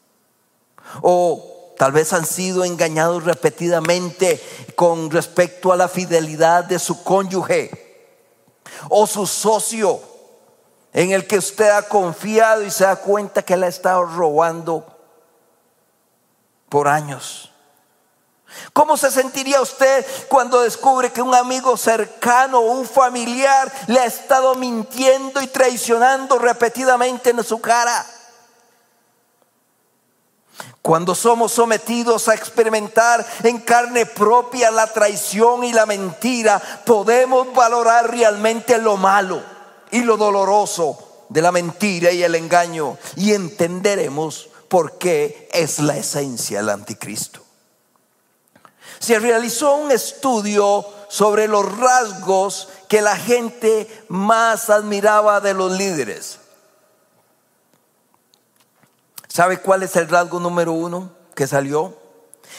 O 1.02 1.56
Tal 1.76 1.92
vez 1.92 2.12
han 2.12 2.24
sido 2.24 2.64
engañados 2.64 3.24
repetidamente 3.24 4.42
con 4.74 5.10
respecto 5.10 5.72
a 5.72 5.76
la 5.76 5.88
fidelidad 5.88 6.64
de 6.64 6.78
su 6.78 7.02
cónyuge 7.02 7.84
o 8.88 9.06
su 9.06 9.26
socio 9.26 10.00
en 10.92 11.10
el 11.10 11.26
que 11.26 11.36
usted 11.36 11.68
ha 11.68 11.82
confiado 11.82 12.64
y 12.64 12.70
se 12.70 12.84
da 12.84 12.96
cuenta 12.96 13.42
que 13.42 13.56
le 13.56 13.66
ha 13.66 13.68
estado 13.68 14.04
robando 14.04 14.86
por 16.70 16.88
años. 16.88 17.52
¿Cómo 18.72 18.96
se 18.96 19.10
sentiría 19.10 19.60
usted 19.60 20.06
cuando 20.28 20.60
descubre 20.60 21.12
que 21.12 21.22
un 21.22 21.34
amigo 21.34 21.76
cercano 21.76 22.58
o 22.58 22.72
un 22.72 22.86
familiar 22.86 23.72
le 23.88 24.00
ha 24.00 24.04
estado 24.04 24.54
mintiendo 24.54 25.40
y 25.42 25.46
traicionando 25.48 26.38
repetidamente 26.38 27.30
en 27.30 27.42
su 27.42 27.60
cara? 27.60 28.06
Cuando 30.80 31.16
somos 31.16 31.52
sometidos 31.52 32.28
a 32.28 32.34
experimentar 32.34 33.26
en 33.42 33.58
carne 33.58 34.06
propia 34.06 34.70
la 34.70 34.86
traición 34.86 35.64
y 35.64 35.72
la 35.72 35.84
mentira, 35.84 36.62
podemos 36.86 37.52
valorar 37.52 38.10
realmente 38.10 38.78
lo 38.78 38.96
malo 38.96 39.42
y 39.90 40.02
lo 40.02 40.16
doloroso 40.16 41.26
de 41.28 41.42
la 41.42 41.50
mentira 41.50 42.12
y 42.12 42.22
el 42.22 42.36
engaño 42.36 42.98
y 43.16 43.32
entenderemos 43.32 44.48
por 44.68 44.98
qué 44.98 45.48
es 45.52 45.80
la 45.80 45.96
esencia 45.96 46.58
del 46.58 46.70
anticristo. 46.70 47.45
Se 48.98 49.18
realizó 49.18 49.76
un 49.76 49.90
estudio 49.90 50.86
sobre 51.08 51.48
los 51.48 51.78
rasgos 51.78 52.68
que 52.88 53.02
la 53.02 53.16
gente 53.16 54.04
más 54.08 54.70
admiraba 54.70 55.40
de 55.40 55.54
los 55.54 55.72
líderes. 55.72 56.38
¿Sabe 59.28 59.60
cuál 59.60 59.82
es 59.82 59.96
el 59.96 60.08
rasgo 60.08 60.38
número 60.40 60.72
uno 60.72 61.10
que 61.34 61.46
salió? 61.46 61.94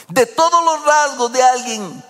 De 0.08 0.26
todos 0.26 0.64
los 0.64 0.84
rasgos 0.84 1.32
de 1.32 1.42
alguien 1.42 2.04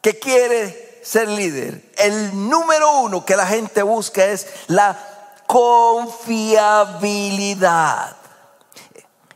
que 0.00 0.18
quiere 0.18 1.02
ser 1.04 1.28
líder, 1.28 1.92
el 1.98 2.48
número 2.48 3.00
uno 3.00 3.22
que 3.24 3.36
la 3.36 3.46
gente 3.46 3.82
busca 3.82 4.24
es 4.24 4.46
la 4.66 4.98
confiabilidad. 5.46 8.16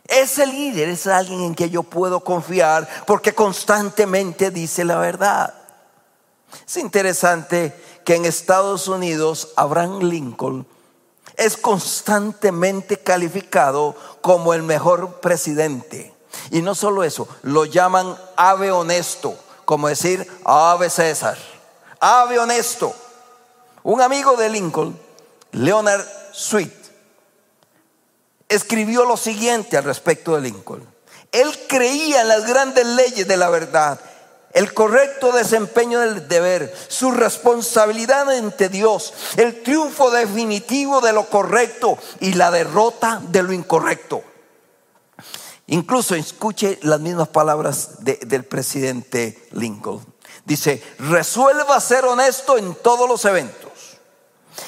Ese 0.07 0.47
líder 0.47 0.91
es 0.91 1.07
alguien 1.07 1.41
en 1.41 1.55
que 1.55 1.71
yo 1.71 1.83
puedo 1.83 2.21
confiar 2.21 2.89
porque 3.07 3.35
constantemente 3.35 4.51
dice 4.51 4.85
la 4.85 4.99
verdad. 4.99 5.55
Es 6.67 6.77
interesante 6.77 7.75
que 8.05 8.15
en 8.15 8.27
Estados 8.27 8.87
Unidos 8.87 9.49
Abraham 9.57 10.01
Lincoln 10.03 10.67
es 11.37 11.57
constantemente 11.57 12.99
calificado 12.99 13.97
como 14.21 14.55
el 14.55 14.63
mejor 14.63 15.21
presidente. 15.21 16.15
Y 16.51 16.63
no 16.63 16.75
solo 16.75 17.03
eso, 17.03 17.27
lo 17.43 17.65
llaman 17.65 18.17
ave 18.37 18.71
honesto, 18.71 19.37
como 19.65 19.89
decir 19.89 20.31
ave 20.45 20.91
César, 20.91 21.39
ave 21.99 22.39
honesto. 22.39 22.95
Un 23.83 24.01
amigo 24.01 24.37
de 24.37 24.49
Lincoln, 24.49 24.99
Leonard 25.53 26.05
Sweet, 26.33 26.84
escribió 28.49 29.05
lo 29.05 29.17
siguiente 29.17 29.77
al 29.77 29.85
respecto 29.85 30.35
de 30.35 30.43
Lincoln. 30.43 30.87
Él 31.33 31.49
creía 31.69 32.23
en 32.23 32.29
las 32.29 32.47
grandes 32.47 32.87
leyes 32.87 33.27
de 33.27 33.37
la 33.37 33.51
verdad 33.51 34.01
el 34.55 34.73
correcto 34.73 35.33
desempeño 35.33 35.99
del 35.99 36.29
deber, 36.29 36.73
su 36.89 37.11
responsabilidad 37.11 38.31
ante 38.31 38.69
Dios, 38.69 39.13
el 39.37 39.63
triunfo 39.65 40.13
definitivo 40.13 41.01
de 41.01 41.13
lo 41.13 41.29
correcto 41.29 41.99
y 42.21 42.35
la 42.35 42.53
derrota 42.53 43.21
de 43.29 43.43
lo 43.43 43.53
incorrecto. 43.53 44.23
Incluso 45.67 46.15
escuche 46.15 46.79
las 46.83 47.01
mismas 47.01 47.29
palabras 47.29 48.05
del 48.05 48.45
presidente 48.45 49.49
Lincoln. 49.53 50.07
Dice, 50.45 50.83
resuelva 50.99 51.81
ser 51.81 52.05
honesto 52.05 52.57
en 52.57 52.77
todos 52.77 53.09
los 53.09 53.25
eventos. 53.25 53.64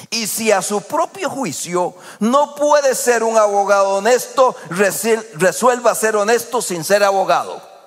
Y 0.09 0.27
si 0.27 0.51
a 0.51 0.61
su 0.61 0.81
propio 0.81 1.29
juicio 1.29 1.95
no 2.19 2.55
puede 2.55 2.95
ser 2.95 3.23
un 3.23 3.37
abogado 3.37 3.95
honesto, 3.95 4.55
resuelva 4.69 5.95
ser 5.95 6.15
honesto 6.15 6.61
sin 6.61 6.83
ser 6.83 7.03
abogado 7.03 7.77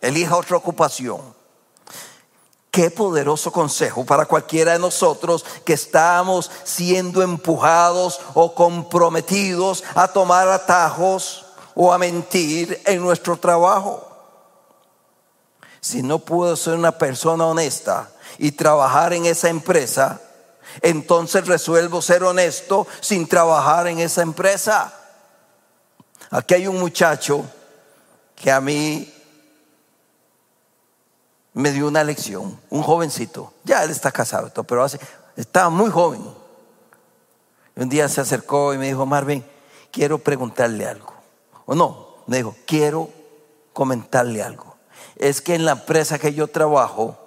elija 0.00 0.36
otra 0.36 0.56
ocupación. 0.56 1.20
Qué 2.70 2.90
poderoso 2.90 3.50
consejo 3.50 4.04
para 4.04 4.26
cualquiera 4.26 4.72
de 4.72 4.78
nosotros 4.78 5.44
que 5.64 5.72
estamos 5.72 6.50
siendo 6.62 7.22
empujados 7.22 8.20
o 8.34 8.54
comprometidos 8.54 9.82
a 9.94 10.08
tomar 10.08 10.48
atajos 10.48 11.46
o 11.74 11.92
a 11.92 11.98
mentir 11.98 12.80
en 12.86 13.00
nuestro 13.00 13.36
trabajo. 13.36 14.06
Si 15.80 16.02
no 16.02 16.20
puedo 16.20 16.54
ser 16.54 16.74
una 16.74 16.96
persona 16.96 17.46
honesta 17.46 18.10
y 18.38 18.52
trabajar 18.52 19.14
en 19.14 19.26
esa 19.26 19.48
empresa, 19.48 20.20
entonces 20.82 21.46
resuelvo 21.46 22.02
ser 22.02 22.24
honesto 22.24 22.86
sin 23.00 23.26
trabajar 23.26 23.86
en 23.86 23.98
esa 23.98 24.22
empresa. 24.22 24.92
Aquí 26.30 26.54
hay 26.54 26.66
un 26.66 26.78
muchacho 26.78 27.44
que 28.36 28.50
a 28.50 28.60
mí 28.60 29.12
me 31.52 31.72
dio 31.72 31.88
una 31.88 32.04
lección, 32.04 32.58
un 32.70 32.82
jovencito, 32.82 33.52
ya 33.64 33.82
él 33.82 33.90
está 33.90 34.12
casado, 34.12 34.50
pero 34.64 34.84
hace, 34.84 34.98
estaba 35.36 35.68
muy 35.68 35.90
joven. 35.90 36.22
Un 37.76 37.88
día 37.88 38.08
se 38.08 38.20
acercó 38.20 38.74
y 38.74 38.78
me 38.78 38.86
dijo, 38.86 39.06
Marvin, 39.06 39.44
quiero 39.90 40.18
preguntarle 40.18 40.86
algo. 40.86 41.14
O 41.66 41.74
no, 41.74 42.16
me 42.26 42.38
dijo, 42.38 42.54
quiero 42.66 43.10
comentarle 43.72 44.42
algo. 44.42 44.76
Es 45.16 45.40
que 45.40 45.54
en 45.54 45.64
la 45.64 45.72
empresa 45.72 46.18
que 46.18 46.34
yo 46.34 46.48
trabajo 46.48 47.18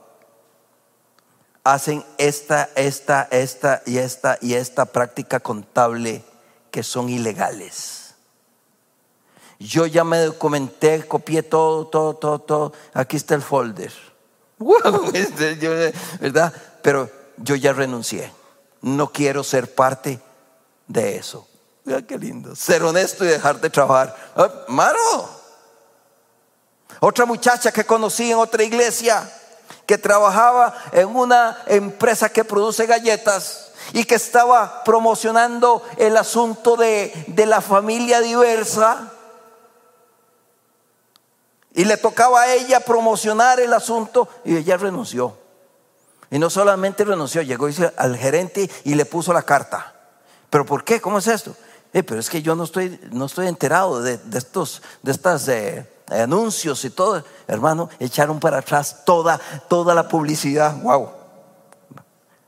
hacen 1.64 2.04
esta, 2.18 2.70
esta, 2.76 3.28
esta 3.32 3.82
y 3.86 3.98
esta 3.98 4.38
y 4.42 4.54
esta 4.56 4.86
práctica 4.86 5.40
contable 5.40 6.24
que 6.72 6.84
son 6.84 7.10
ilegales. 7.10 8.16
Yo 9.60 9.86
ya 9.86 10.04
me 10.04 10.20
documenté, 10.20 11.08
copié 11.08 11.44
todo, 11.44 11.88
todo, 11.88 12.16
todo, 12.16 12.40
todo. 12.40 12.74
Aquí 12.94 13.16
está 13.16 13.36
el 13.36 13.42
folder. 13.42 13.94
Este, 15.14 15.94
¿Verdad? 16.20 16.54
Pero 16.82 17.10
yo 17.38 17.56
ya 17.56 17.74
renuncié. 17.74 18.32
No 18.82 19.12
quiero 19.12 19.44
ser 19.44 19.74
parte 19.74 20.20
de 20.88 21.16
eso. 21.16 21.48
Mira 21.86 22.02
qué 22.02 22.18
lindo. 22.18 22.56
Ser 22.56 22.84
honesto 22.84 23.24
y 23.24 23.28
dejar 23.30 23.60
de 23.62 23.70
trabajar. 23.70 24.16
Ah, 24.36 24.52
Maro. 24.68 25.30
Otra 27.00 27.26
muchacha 27.26 27.72
que 27.72 27.86
conocí 27.86 28.32
en 28.32 28.38
otra 28.38 28.64
iglesia 28.64 29.30
que 29.86 29.98
trabajaba 29.98 30.74
en 30.92 31.16
una 31.16 31.58
empresa 31.68 32.30
que 32.30 32.44
produce 32.44 32.86
galletas 32.86 33.72
y 33.92 34.06
que 34.06 34.16
estaba 34.16 34.84
promocionando 34.84 35.84
el 35.98 36.16
asunto 36.18 36.76
de, 36.76 37.26
de 37.28 37.46
la 37.46 37.62
familia 37.62 38.22
diversa. 38.22 39.12
Y 41.74 41.86
le 41.86 41.98
tocaba 41.98 42.42
a 42.42 42.54
ella 42.54 42.80
promocionar 42.80 43.60
el 43.60 43.74
asunto 43.74 44.30
y 44.46 44.56
ella 44.56 44.78
renunció. 44.78 45.38
Y 46.30 46.40
no 46.40 46.50
solamente 46.50 47.04
renunció, 47.04 47.42
llegó 47.42 47.68
al 47.98 48.18
gerente 48.18 48.70
y 48.84 48.96
le 48.96 49.06
puso 49.06 49.34
la 49.34 49.44
carta. 49.44 49.94
¿Pero 50.50 50.66
por 50.66 50.84
qué? 50.84 51.02
¿Cómo 51.02 51.18
es 51.18 51.28
esto? 51.28 51.56
Eh, 51.94 52.02
pero 52.02 52.20
es 52.20 52.30
que 52.30 52.42
yo 52.42 52.56
no 52.56 52.64
estoy, 52.64 53.00
no 53.12 53.26
estoy 53.26 53.48
enterado 53.48 54.02
de, 54.02 54.20
estos, 54.36 54.82
de 55.04 55.12
estas 55.12 55.48
eh, 55.48 55.88
anuncios 56.10 56.84
y 56.86 56.90
todo. 56.90 57.24
Hermano, 57.48 57.90
echaron 58.00 58.40
para 58.40 58.60
atrás 58.60 59.04
toda, 59.06 59.40
toda 59.68 59.96
la 59.96 60.08
publicidad. 60.08 60.76
Wow. 60.82 61.10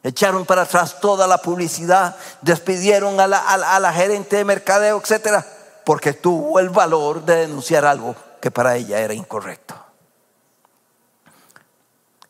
Echaron 0.03 0.45
para 0.45 0.63
atrás 0.63 0.99
toda 0.99 1.25
la 1.25 1.39
publicidad, 1.39 2.15
despidieron 2.41 3.19
a 3.19 3.25
la, 3.25 3.39
a 3.39 3.93
gerente 3.93 4.35
de 4.35 4.45
mercadeo, 4.45 4.99
etcétera, 4.99 5.43
porque 5.83 6.13
tuvo 6.13 6.59
el 6.59 6.69
valor 6.69 7.25
de 7.25 7.37
denunciar 7.37 7.85
algo 7.85 8.15
que 8.39 8.51
para 8.51 8.75
ella 8.75 8.99
era 8.99 9.15
incorrecto. 9.15 9.73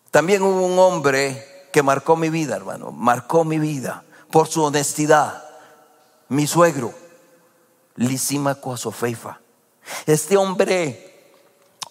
También 0.09 0.41
hubo 0.43 0.65
un 0.65 0.79
hombre 0.79 1.67
que 1.73 1.83
marcó 1.83 2.15
mi 2.15 2.29
vida, 2.29 2.55
hermano, 2.55 2.91
marcó 2.91 3.43
mi 3.43 3.59
vida 3.59 4.05
por 4.31 4.47
su 4.47 4.63
honestidad. 4.63 5.43
Mi 6.29 6.47
suegro, 6.47 6.93
Lisímaco 7.95 8.73
Azofeifa. 8.73 9.41
Este 10.05 10.37
hombre 10.37 11.14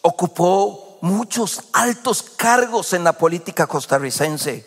ocupó 0.07 0.99
muchos 1.01 1.65
altos 1.73 2.23
cargos 2.23 2.93
en 2.93 3.05
la 3.05 3.15
política 3.15 3.67
costarricense 3.67 4.67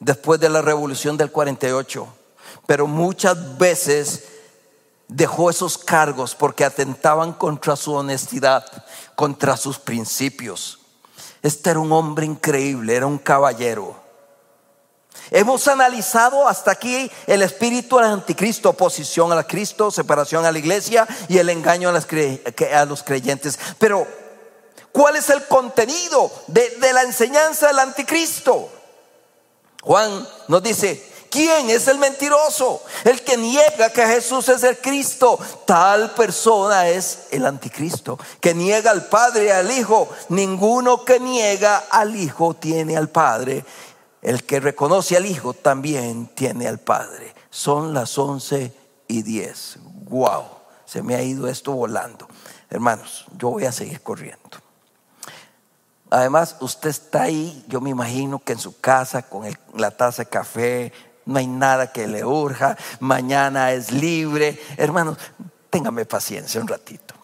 después 0.00 0.40
de 0.40 0.48
la 0.48 0.62
revolución 0.62 1.18
del 1.18 1.30
48, 1.30 2.08
pero 2.66 2.86
muchas 2.86 3.58
veces 3.58 4.24
dejó 5.08 5.50
esos 5.50 5.76
cargos 5.76 6.34
porque 6.34 6.64
atentaban 6.64 7.34
contra 7.34 7.76
su 7.76 7.92
honestidad, 7.92 8.64
contra 9.14 9.58
sus 9.58 9.78
principios. 9.78 10.78
Este 11.42 11.68
era 11.68 11.78
un 11.78 11.92
hombre 11.92 12.24
increíble, 12.24 12.96
era 12.96 13.06
un 13.06 13.18
caballero. 13.18 14.00
Hemos 15.30 15.68
analizado 15.68 16.48
hasta 16.48 16.70
aquí 16.70 17.10
el 17.26 17.42
espíritu 17.42 17.96
del 17.96 18.06
anticristo, 18.06 18.70
oposición 18.70 19.32
a 19.32 19.42
Cristo, 19.44 19.90
separación 19.90 20.46
a 20.46 20.52
la 20.52 20.58
iglesia 20.58 21.06
y 21.28 21.36
el 21.36 21.50
engaño 21.50 21.90
a, 21.90 22.84
los 22.86 23.02
creyentes. 23.02 23.58
Pero, 23.78 24.06
¿cuál 24.92 25.16
es 25.16 25.30
el 25.30 25.46
contenido 25.46 26.30
de, 26.46 26.92
la 26.92 27.02
enseñanza 27.02 27.68
del 27.68 27.78
anticristo? 27.78 28.68
Juan 29.82 30.28
nos 30.48 30.62
dice, 30.62 31.12
¿Quién 31.32 31.70
es 31.70 31.88
el 31.88 31.96
mentiroso? 31.96 32.82
El 33.04 33.22
que 33.22 33.38
niega 33.38 33.88
que 33.88 34.06
Jesús 34.06 34.50
es 34.50 34.62
el 34.64 34.76
Cristo. 34.76 35.38
Tal 35.64 36.10
persona 36.10 36.88
es 36.88 37.28
el 37.30 37.46
anticristo, 37.46 38.18
que 38.38 38.52
niega 38.52 38.90
al 38.90 39.06
Padre 39.06 39.46
y 39.46 39.48
al 39.48 39.70
Hijo. 39.70 40.10
Ninguno 40.28 41.06
que 41.06 41.18
niega 41.18 41.84
al 41.90 42.14
Hijo 42.14 42.52
tiene 42.52 42.98
al 42.98 43.08
Padre. 43.08 43.64
El 44.20 44.44
que 44.44 44.60
reconoce 44.60 45.16
al 45.16 45.24
Hijo 45.24 45.54
también 45.54 46.26
tiene 46.34 46.68
al 46.68 46.80
Padre. 46.80 47.34
Son 47.48 47.94
las 47.94 48.18
once 48.18 48.70
y 49.08 49.22
diez. 49.22 49.78
Wow, 50.10 50.44
se 50.84 51.02
me 51.02 51.14
ha 51.14 51.22
ido 51.22 51.48
esto 51.48 51.72
volando. 51.72 52.28
Hermanos, 52.68 53.24
yo 53.38 53.48
voy 53.48 53.64
a 53.64 53.72
seguir 53.72 54.02
corriendo. 54.02 54.61
Además, 56.12 56.56
usted 56.60 56.90
está 56.90 57.22
ahí, 57.22 57.64
yo 57.68 57.80
me 57.80 57.88
imagino 57.88 58.38
que 58.38 58.52
en 58.52 58.58
su 58.58 58.78
casa 58.78 59.22
con 59.22 59.50
la 59.74 59.90
taza 59.90 60.24
de 60.24 60.28
café, 60.28 60.92
no 61.24 61.38
hay 61.38 61.46
nada 61.46 61.90
que 61.90 62.06
le 62.06 62.22
urja, 62.22 62.76
mañana 63.00 63.72
es 63.72 63.90
libre. 63.90 64.62
Hermanos, 64.76 65.16
téngame 65.70 66.04
paciencia 66.04 66.60
un 66.60 66.68
ratito. 66.68 67.14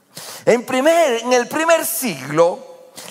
En, 0.47 0.65
primer, 0.65 1.21
en 1.21 1.35
el 1.35 1.47
primer 1.49 1.85
siglo, 1.85 2.61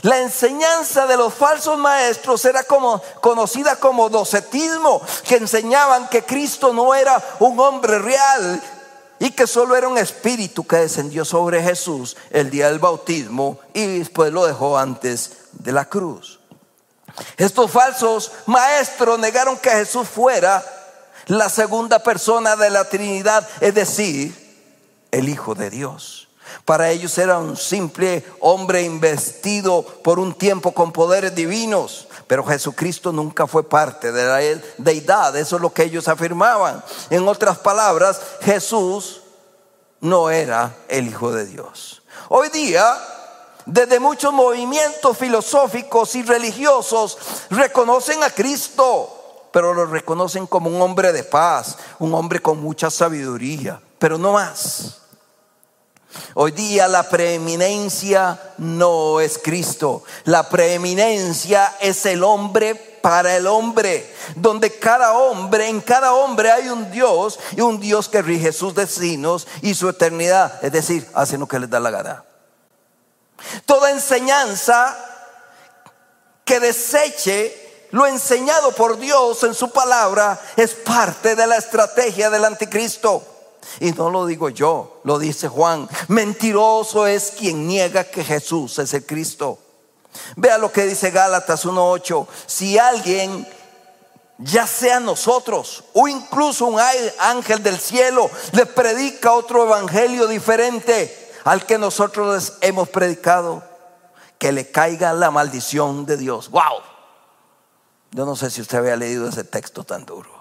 la 0.02 0.18
enseñanza 0.18 1.06
de 1.06 1.16
los 1.16 1.32
falsos 1.36 1.78
maestros 1.78 2.44
era 2.46 2.64
como, 2.64 3.00
conocida 3.22 3.76
como 3.76 4.10
docetismo, 4.10 5.00
que 5.28 5.36
enseñaban 5.36 6.10
que 6.10 6.24
Cristo 6.24 6.74
no 6.74 6.96
era 6.96 7.24
un 7.38 7.60
hombre 7.60 8.00
real 8.00 8.64
y 9.20 9.32
que 9.32 9.48
solo 9.48 9.76
era 9.76 9.88
un 9.88 9.98
espíritu 9.98 10.66
que 10.66 10.78
descendió 10.78 11.26
sobre 11.26 11.62
Jesús 11.64 12.18
el 12.30 12.50
día 12.50 12.68
del 12.70 12.80
bautismo 12.80 13.60
y 13.74 14.00
después 14.00 14.32
lo 14.32 14.46
dejó 14.46 14.78
antes 14.78 15.32
de 15.54 15.72
la 15.72 15.86
cruz. 15.86 16.40
Estos 17.38 17.72
falsos 17.72 18.32
maestros 18.46 19.18
negaron 19.20 19.58
que 19.58 19.72
Jesús 19.72 20.08
fuera 20.08 20.64
la 21.28 21.50
segunda 21.50 22.00
persona 22.00 22.56
de 22.56 22.70
la 22.70 22.88
Trinidad, 22.88 23.48
es 23.60 23.74
decir, 23.74 24.36
el 25.12 25.30
Hijo 25.30 25.56
de 25.56 25.70
Dios. 25.70 26.28
Para 26.64 26.90
ellos 26.92 27.18
era 27.18 27.40
un 27.40 27.58
simple 27.58 28.26
hombre 28.40 28.84
investido 28.84 29.84
por 29.84 30.20
un 30.20 30.34
tiempo 30.34 30.74
con 30.74 30.92
poderes 30.92 31.36
divinos, 31.36 32.07
pero 32.28 32.46
Jesucristo 32.46 33.12
nunca 33.12 33.48
fue 33.48 33.68
parte 33.68 34.12
de 34.12 34.24
la 34.26 34.62
deidad, 34.78 35.36
eso 35.36 35.56
es 35.56 35.62
lo 35.62 35.74
que 35.74 35.84
ellos 35.84 36.08
afirmaban. 36.08 36.84
En 37.10 37.28
otras 37.28 37.58
palabras, 37.58 38.22
Jesús 38.42 39.22
no 40.02 40.30
era 40.30 40.76
el 40.88 41.08
Hijo 41.08 41.32
de 41.32 41.46
Dios. 41.46 42.02
Hoy 42.30 42.50
día, 42.50 42.98
desde 43.66 44.00
muchos 44.00 44.34
movimientos 44.34 45.18
filosóficos 45.18 46.16
y 46.16 46.24
religiosos 46.24 47.18
reconocen 47.50 48.24
a 48.24 48.30
Cristo 48.30 49.18
pero 49.58 49.74
lo 49.74 49.88
reconocen 49.88 50.46
como 50.46 50.70
un 50.70 50.80
hombre 50.80 51.12
de 51.12 51.24
paz, 51.24 51.78
un 51.98 52.14
hombre 52.14 52.40
con 52.40 52.62
mucha 52.62 52.92
sabiduría, 52.92 53.82
pero 53.98 54.20
no 54.20 54.34
más. 54.34 55.02
Hoy 56.36 56.52
día 56.52 56.88
la 56.88 57.10
preeminencia 57.10 58.40
no 58.58 59.20
es 59.20 59.38
Cristo, 59.38 60.04
la 60.24 60.48
preeminencia 60.50 61.76
es 61.80 62.06
el 62.06 62.24
hombre 62.24 62.76
para 62.76 63.36
el 63.36 63.48
hombre, 63.48 64.14
donde 64.36 64.78
cada 64.80 65.14
hombre, 65.14 65.68
en 65.68 65.82
cada 65.82 66.14
hombre 66.14 66.52
hay 66.52 66.70
un 66.70 66.90
Dios 66.92 67.40
y 67.56 67.62
un 67.62 67.80
Dios 67.80 68.10
que 68.10 68.22
rige 68.22 68.52
sus 68.52 68.74
destinos 68.74 69.48
y 69.62 69.74
su 69.74 69.90
eternidad, 69.90 70.64
es 70.64 70.72
decir, 70.72 71.08
hace 71.14 71.38
lo 71.38 71.48
que 71.48 71.60
les 71.60 71.70
da 71.70 71.80
la 71.80 71.92
gana. 71.92 72.24
Toda 73.66 73.92
enseñanza 73.92 74.98
que 76.44 76.60
deseche 76.60 77.88
lo 77.92 78.06
enseñado 78.06 78.72
por 78.72 78.98
Dios 78.98 79.44
en 79.44 79.54
su 79.54 79.72
palabra 79.72 80.40
es 80.56 80.74
parte 80.74 81.36
de 81.36 81.48
la 81.48 81.58
estrategia 81.58 82.30
del 82.30 82.46
anticristo. 82.46 83.37
Y 83.80 83.92
no 83.92 84.10
lo 84.10 84.26
digo 84.26 84.50
yo, 84.50 85.02
lo 85.04 85.20
dice 85.20 85.48
Juan. 85.48 85.88
Mentiroso 86.08 87.08
es 87.08 87.34
quien 87.38 87.68
niega 87.68 88.06
que 88.06 88.24
Jesús 88.24 88.80
es 88.80 88.94
el 88.94 89.06
Cristo. 89.06 89.60
Vea 90.36 90.58
lo 90.58 90.72
que 90.72 90.86
dice 90.86 91.12
Gálatas 91.12 91.66
1.8. 91.66 92.28
Si 92.46 92.78
alguien, 92.78 93.48
ya 94.40 94.68
sea 94.68 95.00
nosotros 95.00 95.84
o 95.94 96.08
incluso 96.08 96.66
un 96.66 96.80
ángel 97.20 97.62
del 97.64 97.80
cielo, 97.80 98.30
le 98.54 98.66
predica 98.66 99.34
otro 99.34 99.66
evangelio 99.66 100.28
diferente 100.28 101.32
al 101.44 101.66
que 101.66 101.78
nosotros 101.78 102.36
les 102.36 102.54
hemos 102.62 102.90
predicado, 102.90 103.64
que 104.38 104.52
le 104.52 104.70
caiga 104.70 105.14
la 105.14 105.32
maldición 105.32 106.06
de 106.06 106.18
Dios. 106.18 106.50
¡Wow! 106.50 106.82
Yo 108.12 108.26
no 108.26 108.36
sé 108.36 108.50
si 108.50 108.62
usted 108.62 108.80
había 108.80 108.96
leído 108.96 109.28
ese 109.28 109.44
texto 109.44 109.84
tan 109.84 110.06
duro. 110.06 110.37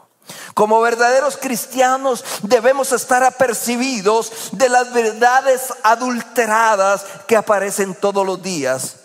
Como 0.55 0.81
verdaderos 0.81 1.37
cristianos 1.37 2.25
debemos 2.43 2.93
estar 2.93 3.23
apercibidos 3.23 4.51
de 4.53 4.69
las 4.69 4.93
verdades 4.93 5.73
adulteradas 5.83 7.05
que 7.27 7.37
aparecen 7.37 7.95
todos 7.95 8.27
los 8.27 8.43
días. 8.43 8.97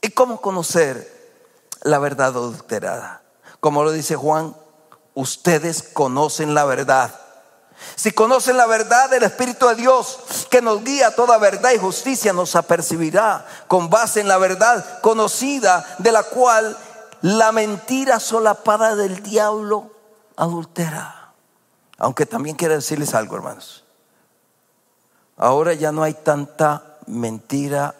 ¿Y 0.00 0.10
cómo 0.10 0.40
conocer 0.40 1.10
la 1.82 1.98
verdad 1.98 2.28
adulterada? 2.28 3.22
Como 3.60 3.84
lo 3.84 3.92
dice 3.92 4.16
Juan, 4.16 4.56
ustedes 5.14 5.82
conocen 5.82 6.54
la 6.54 6.64
verdad 6.64 7.22
si 7.96 8.12
conocen 8.12 8.56
la 8.56 8.66
verdad 8.66 9.10
del 9.10 9.22
Espíritu 9.22 9.68
de 9.68 9.76
Dios 9.76 10.18
que 10.50 10.62
nos 10.62 10.82
guía 10.82 11.14
toda 11.14 11.38
verdad 11.38 11.72
y 11.72 11.78
justicia, 11.78 12.32
nos 12.32 12.56
apercibirá 12.56 13.46
con 13.68 13.90
base 13.90 14.20
en 14.20 14.28
la 14.28 14.38
verdad 14.38 15.00
conocida 15.00 15.84
de 15.98 16.12
la 16.12 16.22
cual 16.22 16.76
la 17.22 17.52
mentira 17.52 18.20
solapada 18.20 18.96
del 18.96 19.22
diablo 19.22 19.90
adultera. 20.36 21.32
Aunque 21.98 22.26
también 22.26 22.56
quiero 22.56 22.74
decirles 22.74 23.14
algo, 23.14 23.36
hermanos. 23.36 23.84
Ahora 25.36 25.72
ya 25.72 25.92
no 25.92 26.02
hay 26.02 26.14
tanta 26.14 26.98
mentira 27.06 27.94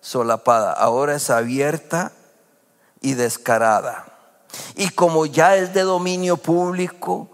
solapada, 0.00 0.72
ahora 0.72 1.16
es 1.16 1.28
abierta 1.28 2.12
y 3.00 3.14
descarada. 3.14 4.06
Y 4.76 4.90
como 4.90 5.26
ya 5.26 5.56
es 5.56 5.74
de 5.74 5.82
dominio 5.82 6.36
público, 6.36 7.28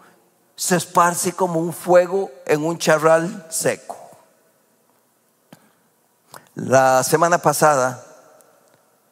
se 0.57 0.77
esparce 0.77 1.33
como 1.33 1.61
un 1.61 1.73
fuego 1.73 2.31
en 2.47 2.65
un 2.65 2.79
charral 2.79 3.47
seco. 3.49 3.97
La 6.55 7.03
semana 7.05 7.39
pasada, 7.39 8.05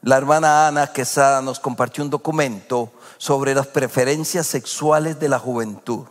la 0.07 0.17
hermana 0.17 0.69
Ana 0.69 0.93
Quesada 0.93 1.43
nos 1.43 1.59
compartió 1.59 2.05
un 2.05 2.11
documento 2.11 2.93
sobre 3.19 3.57
las 3.57 3.67
preferencias 3.67 4.47
sexuales 4.47 5.19
de 5.19 5.29
la 5.29 5.41
juventud. 5.41 6.07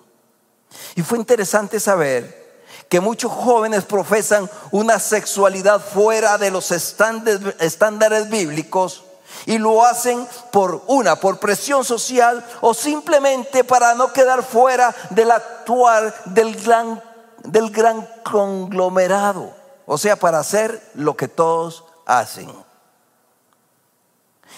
Y 0.96 1.02
fue 1.02 1.18
interesante 1.18 1.80
saber 1.80 2.66
que 2.90 3.00
muchos 3.00 3.32
jóvenes 3.32 3.86
profesan 3.86 4.50
una 4.72 5.00
sexualidad 5.00 5.80
fuera 5.80 6.38
de 6.38 6.52
los 6.52 6.72
estándares 6.72 8.30
bíblicos 8.30 9.06
y 9.46 9.60
lo 9.60 9.86
hacen 9.86 10.28
por 10.52 10.84
una, 10.88 11.16
por 11.16 11.40
presión 11.40 11.86
social 11.86 12.46
o 12.60 12.74
simplemente 12.74 13.64
para 13.64 13.96
no 13.96 14.12
quedar 14.12 14.44
fuera 14.44 14.94
del 15.12 15.32
actuar 15.32 16.14
del 16.26 16.62
gran, 16.62 17.02
del 17.46 17.70
gran 17.70 18.06
conglomerado. 18.26 19.56
O 19.86 19.98
sea, 19.98 20.18
para 20.18 20.40
hacer 20.40 20.82
lo 20.96 21.16
que 21.16 21.30
todos 21.30 21.86
hacen. 22.06 22.65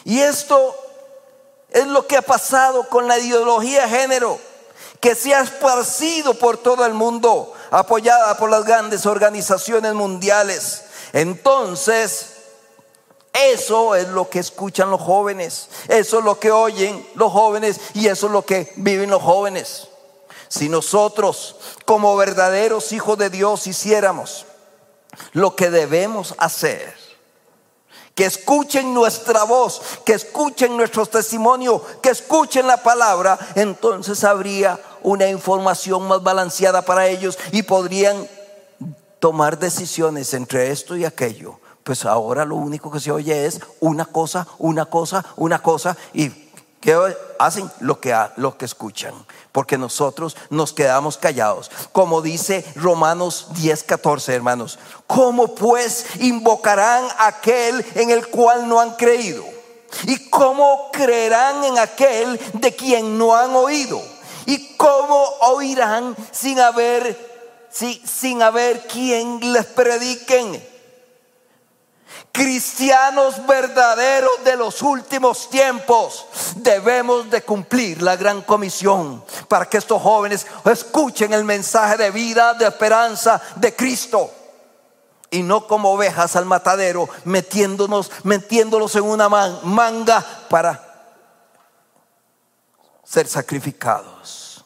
Y 0.03 0.19
esto 0.19 0.75
es 1.69 1.87
lo 1.87 2.07
que 2.07 2.17
ha 2.17 2.21
pasado 2.21 2.87
con 2.89 3.07
la 3.07 3.19
ideología 3.19 3.83
de 3.83 3.89
género, 3.89 4.39
que 4.99 5.15
se 5.15 5.33
ha 5.33 5.41
esparcido 5.41 6.33
por 6.33 6.57
todo 6.57 6.85
el 6.85 6.93
mundo, 6.93 7.53
apoyada 7.71 8.37
por 8.37 8.49
las 8.49 8.65
grandes 8.65 9.05
organizaciones 9.05 9.93
mundiales. 9.93 10.83
Entonces, 11.13 12.37
eso 13.33 13.95
es 13.95 14.07
lo 14.07 14.29
que 14.29 14.39
escuchan 14.39 14.89
los 14.89 15.01
jóvenes, 15.01 15.69
eso 15.87 16.19
es 16.19 16.25
lo 16.25 16.39
que 16.39 16.51
oyen 16.51 17.07
los 17.15 17.31
jóvenes 17.31 17.79
y 17.93 18.07
eso 18.07 18.27
es 18.27 18.31
lo 18.31 18.43
que 18.43 18.73
viven 18.77 19.11
los 19.11 19.21
jóvenes. 19.21 19.87
Si 20.47 20.69
nosotros, 20.69 21.57
como 21.85 22.15
verdaderos 22.15 22.91
hijos 22.93 23.17
de 23.17 23.29
Dios, 23.29 23.67
hiciéramos 23.67 24.45
lo 25.33 25.55
que 25.55 25.69
debemos 25.69 26.33
hacer, 26.37 26.95
que 28.17 28.25
escuchen 28.25 28.95
nuestra 28.95 29.43
voz, 29.43 29.79
que 30.03 30.13
escuchen 30.13 30.75
nuestro 30.75 31.05
testimonio, 31.05 31.83
que 32.01 32.09
escuchen 32.09 32.65
la 32.65 32.81
palabra, 32.81 33.37
entonces 33.53 34.23
habría 34.23 34.79
una 35.03 35.29
información 35.29 36.07
más 36.07 36.23
balanceada 36.23 36.81
para 36.81 37.05
ellos 37.05 37.37
y 37.51 37.61
podrían 37.61 38.27
tomar 39.19 39.59
decisiones 39.59 40.33
entre 40.33 40.71
esto 40.71 40.97
y 40.97 41.05
aquello. 41.05 41.59
Pues 41.83 42.05
ahora 42.05 42.43
lo 42.43 42.55
único 42.55 42.89
que 42.89 42.99
se 42.99 43.11
oye 43.11 43.45
es 43.45 43.61
una 43.81 44.05
cosa, 44.05 44.47
una 44.57 44.85
cosa, 44.87 45.23
una 45.35 45.61
cosa 45.61 45.95
y 46.11 46.46
¿qué 46.79 47.15
hacen? 47.39 47.69
Lo 47.79 47.99
que, 47.99 48.15
lo 48.37 48.57
que 48.57 48.65
escuchan. 48.65 49.13
Porque 49.51 49.77
nosotros 49.77 50.35
nos 50.49 50.73
quedamos 50.73 51.17
callados. 51.17 51.71
Como 51.91 52.21
dice 52.21 52.65
Romanos 52.75 53.47
10, 53.55 53.83
14, 53.83 54.35
hermanos. 54.35 54.79
¿Cómo 55.07 55.55
pues 55.55 56.05
invocarán 56.19 57.05
aquel 57.19 57.85
en 57.95 58.11
el 58.11 58.27
cual 58.27 58.67
no 58.67 58.79
han 58.79 58.91
creído? 58.95 59.43
¿Y 60.03 60.29
cómo 60.29 60.89
creerán 60.91 61.63
en 61.63 61.79
aquel 61.79 62.39
de 62.53 62.75
quien 62.75 63.17
no 63.17 63.35
han 63.35 63.55
oído? 63.55 64.01
¿Y 64.45 64.75
cómo 64.75 65.23
oirán 65.41 66.15
sin 66.31 66.59
haber, 66.59 67.69
sin 67.69 68.41
haber 68.41 68.87
quien 68.87 69.39
les 69.53 69.65
prediquen? 69.65 70.76
Cristianos 72.31 73.45
verdaderos 73.47 74.43
de 74.43 74.55
los 74.55 74.81
últimos 74.81 75.49
tiempos, 75.49 76.27
debemos 76.57 77.29
de 77.29 77.41
cumplir 77.41 78.01
la 78.01 78.15
gran 78.15 78.41
comisión 78.41 79.23
para 79.47 79.65
que 79.65 79.77
estos 79.77 80.01
jóvenes 80.01 80.45
escuchen 80.65 81.33
el 81.33 81.43
mensaje 81.43 81.97
de 81.97 82.11
vida, 82.11 82.53
de 82.53 82.67
esperanza 82.67 83.41
de 83.55 83.75
Cristo. 83.75 84.31
Y 85.29 85.43
no 85.43 85.67
como 85.67 85.91
ovejas 85.91 86.35
al 86.35 86.45
matadero, 86.45 87.09
metiéndonos, 87.25 88.11
metiéndolos 88.23 88.95
en 88.95 89.03
una 89.03 89.27
manga 89.27 90.23
para 90.49 90.83
ser 93.03 93.27
sacrificados. 93.27 94.63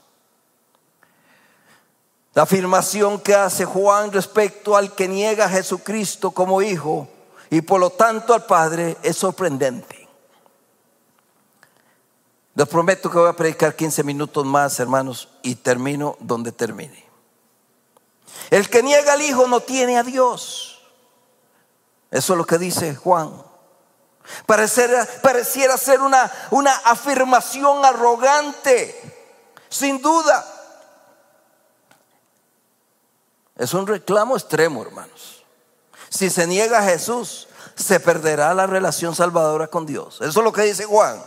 La 2.34 2.44
afirmación 2.44 3.20
que 3.20 3.34
hace 3.34 3.66
Juan 3.66 4.12
respecto 4.12 4.78
al 4.78 4.94
que 4.94 5.08
niega 5.08 5.46
a 5.46 5.50
Jesucristo 5.50 6.32
como 6.32 6.62
hijo 6.62 7.08
y 7.52 7.62
por 7.62 7.82
lo 7.82 7.89
tanto 7.89 8.34
al 8.34 8.45
Padre 8.45 8.97
es 9.04 9.18
sorprendente. 9.18 10.08
Les 12.56 12.68
prometo 12.68 13.12
que 13.12 13.18
voy 13.18 13.28
a 13.28 13.34
predicar 13.34 13.76
15 13.76 14.04
minutos 14.06 14.45
más, 14.45 14.80
hermanos, 14.80 15.28
y 15.41 15.56
termino 15.56 16.16
donde 16.22 16.54
termine. 16.54 17.06
El 18.49 18.70
que 18.70 18.82
niega 18.82 19.14
al 19.14 19.22
Hijo 19.22 19.47
no 19.47 19.60
tiene 19.60 19.97
a 19.97 20.04
Dios. 20.04 20.82
Eso 22.10 22.34
es 22.34 22.38
lo 22.38 22.45
que 22.45 22.58
dice 22.58 22.95
Juan. 22.95 23.43
Pareciera, 24.45 25.06
pareciera 25.22 25.78
ser 25.78 25.99
una, 25.99 26.32
una 26.52 26.74
afirmación 26.86 27.84
arrogante, 27.84 28.95
sin 29.68 30.02
duda. 30.02 30.45
Es 33.58 33.74
un 33.74 33.86
reclamo 33.86 34.38
extremo, 34.38 34.82
hermanos. 34.84 35.41
Si 36.12 36.30
se 36.30 36.45
niega 36.45 36.80
a 36.80 36.84
Jesús, 36.84 37.47
se 37.76 37.99
perderá 38.01 38.53
la 38.53 38.68
relación 38.68 39.16
salvadora 39.16 39.68
con 39.68 39.86
Dios. 39.86 40.16
Eso 40.16 40.39
es 40.41 40.43
lo 40.43 40.51
que 40.51 40.64
dice 40.64 40.84
Juan. 40.84 41.24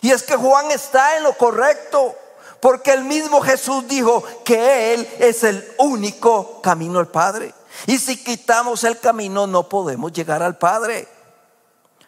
Y 0.00 0.10
es 0.10 0.22
que 0.22 0.36
Juan 0.36 0.70
está 0.70 1.18
en 1.18 1.22
lo 1.22 1.34
correcto, 1.34 2.16
porque 2.60 2.92
el 2.92 3.04
mismo 3.04 3.42
Jesús 3.42 3.86
dijo 3.86 4.24
que 4.42 4.94
Él 4.94 5.06
es 5.18 5.44
el 5.44 5.70
único 5.78 6.62
camino 6.62 6.98
al 6.98 7.08
Padre. 7.08 7.52
Y 7.86 7.98
si 7.98 8.16
quitamos 8.24 8.84
el 8.84 8.98
camino 8.98 9.46
no 9.46 9.68
podemos 9.68 10.12
llegar 10.12 10.42
al 10.42 10.56
Padre. 10.56 11.06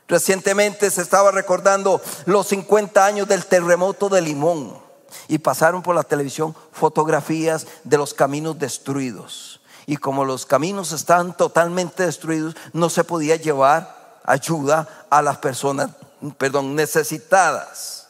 Recientemente 0.09 0.91
se 0.91 1.03
estaba 1.03 1.31
recordando 1.31 2.01
los 2.25 2.49
50 2.49 3.05
años 3.05 3.29
del 3.29 3.45
terremoto 3.45 4.09
de 4.09 4.23
Limón 4.23 4.83
y 5.29 5.39
pasaron 5.39 5.83
por 5.83 5.95
la 5.95 6.03
televisión 6.05 6.57
fotografías 6.73 7.67
de 7.85 7.99
los 7.99 8.15
caminos 8.15 8.59
destruidos 8.59 9.60
y 9.91 9.97
como 9.97 10.25
los 10.25 10.47
caminos 10.47 10.93
estaban 10.93 11.37
totalmente 11.37 12.07
destruidos, 12.07 12.55
no 12.73 12.89
se 12.91 13.03
podía 13.03 13.35
llevar 13.35 14.21
ayuda 14.25 14.87
a 15.11 15.21
las 15.21 15.39
personas, 15.39 15.91
perdón, 16.39 16.77
necesitadas. 16.77 18.07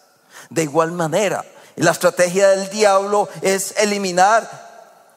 De 0.51 0.62
igual 0.64 0.93
manera, 0.93 1.43
la 1.76 1.93
estrategia 1.93 2.51
del 2.51 2.68
diablo 2.68 3.31
es 3.41 3.74
eliminar 3.78 4.47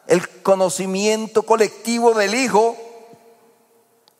el 0.07 0.41
conocimiento 0.41 1.43
colectivo 1.43 2.13
del 2.13 2.33
Hijo 2.33 2.77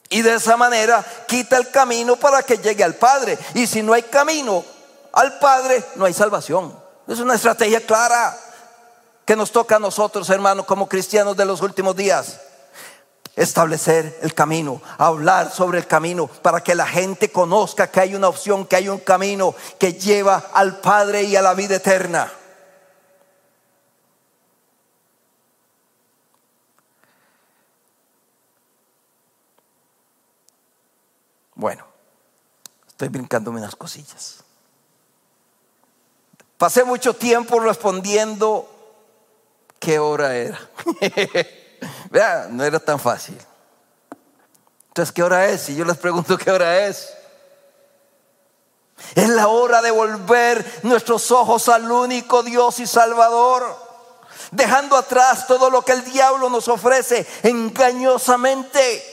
y 0.09 0.21
de 0.21 0.33
esa 0.33 0.57
manera 0.57 1.01
quita 1.29 1.55
el 1.55 1.71
camino 1.71 2.17
para 2.17 2.43
que 2.43 2.57
llegue 2.57 2.83
al 2.83 2.95
Padre. 2.95 3.39
Y 3.53 3.67
si 3.67 3.81
no 3.81 3.93
hay 3.93 4.03
camino 4.03 4.65
al 5.13 5.39
Padre, 5.39 5.81
no 5.95 6.03
hay 6.03 6.13
salvación. 6.13 6.77
Es 7.07 7.19
una 7.19 7.35
estrategia 7.35 7.79
clara 7.85 8.37
que 9.25 9.35
nos 9.35 9.51
toca 9.51 9.77
a 9.77 9.79
nosotros, 9.79 10.29
hermanos, 10.29 10.65
como 10.65 10.89
cristianos 10.89 11.37
de 11.37 11.45
los 11.45 11.61
últimos 11.61 11.95
días. 11.95 12.41
Establecer 13.35 14.19
el 14.21 14.33
camino, 14.33 14.81
hablar 14.97 15.51
sobre 15.51 15.79
el 15.79 15.87
camino, 15.87 16.27
para 16.27 16.61
que 16.61 16.75
la 16.75 16.85
gente 16.85 17.31
conozca 17.31 17.89
que 17.89 17.99
hay 17.99 18.15
una 18.15 18.27
opción, 18.27 18.65
que 18.65 18.75
hay 18.75 18.89
un 18.89 18.99
camino 18.99 19.55
que 19.79 19.93
lleva 19.93 20.51
al 20.53 20.79
Padre 20.79 21.23
y 21.23 21.35
a 21.35 21.41
la 21.41 21.53
vida 21.53 21.75
eterna. 21.75 22.31
Bueno, 31.55 31.85
estoy 32.87 33.07
brincándome 33.07 33.59
unas 33.59 33.75
cosillas. 33.75 34.43
Pasé 36.57 36.83
mucho 36.83 37.15
tiempo 37.15 37.59
respondiendo 37.59 38.72
qué 39.83 39.99
hora 39.99 40.35
era. 40.35 40.59
Vea, 42.09 42.47
no 42.49 42.63
era 42.63 42.79
tan 42.79 42.99
fácil. 42.99 43.37
Entonces, 44.87 45.11
¿qué 45.11 45.23
hora 45.23 45.47
es? 45.47 45.69
Y 45.69 45.75
yo 45.75 45.83
les 45.85 45.97
pregunto 45.97 46.37
qué 46.37 46.51
hora 46.51 46.85
es. 46.85 47.13
Es 49.15 49.27
la 49.27 49.47
hora 49.47 49.81
de 49.81 49.91
volver 49.91 50.79
nuestros 50.83 51.31
ojos 51.31 51.67
al 51.67 51.91
único 51.91 52.43
Dios 52.43 52.79
y 52.79 52.87
Salvador, 52.87 53.75
dejando 54.51 54.95
atrás 54.95 55.47
todo 55.47 55.69
lo 55.69 55.81
que 55.81 55.91
el 55.91 56.03
diablo 56.05 56.49
nos 56.49 56.67
ofrece 56.67 57.27
engañosamente. 57.41 59.12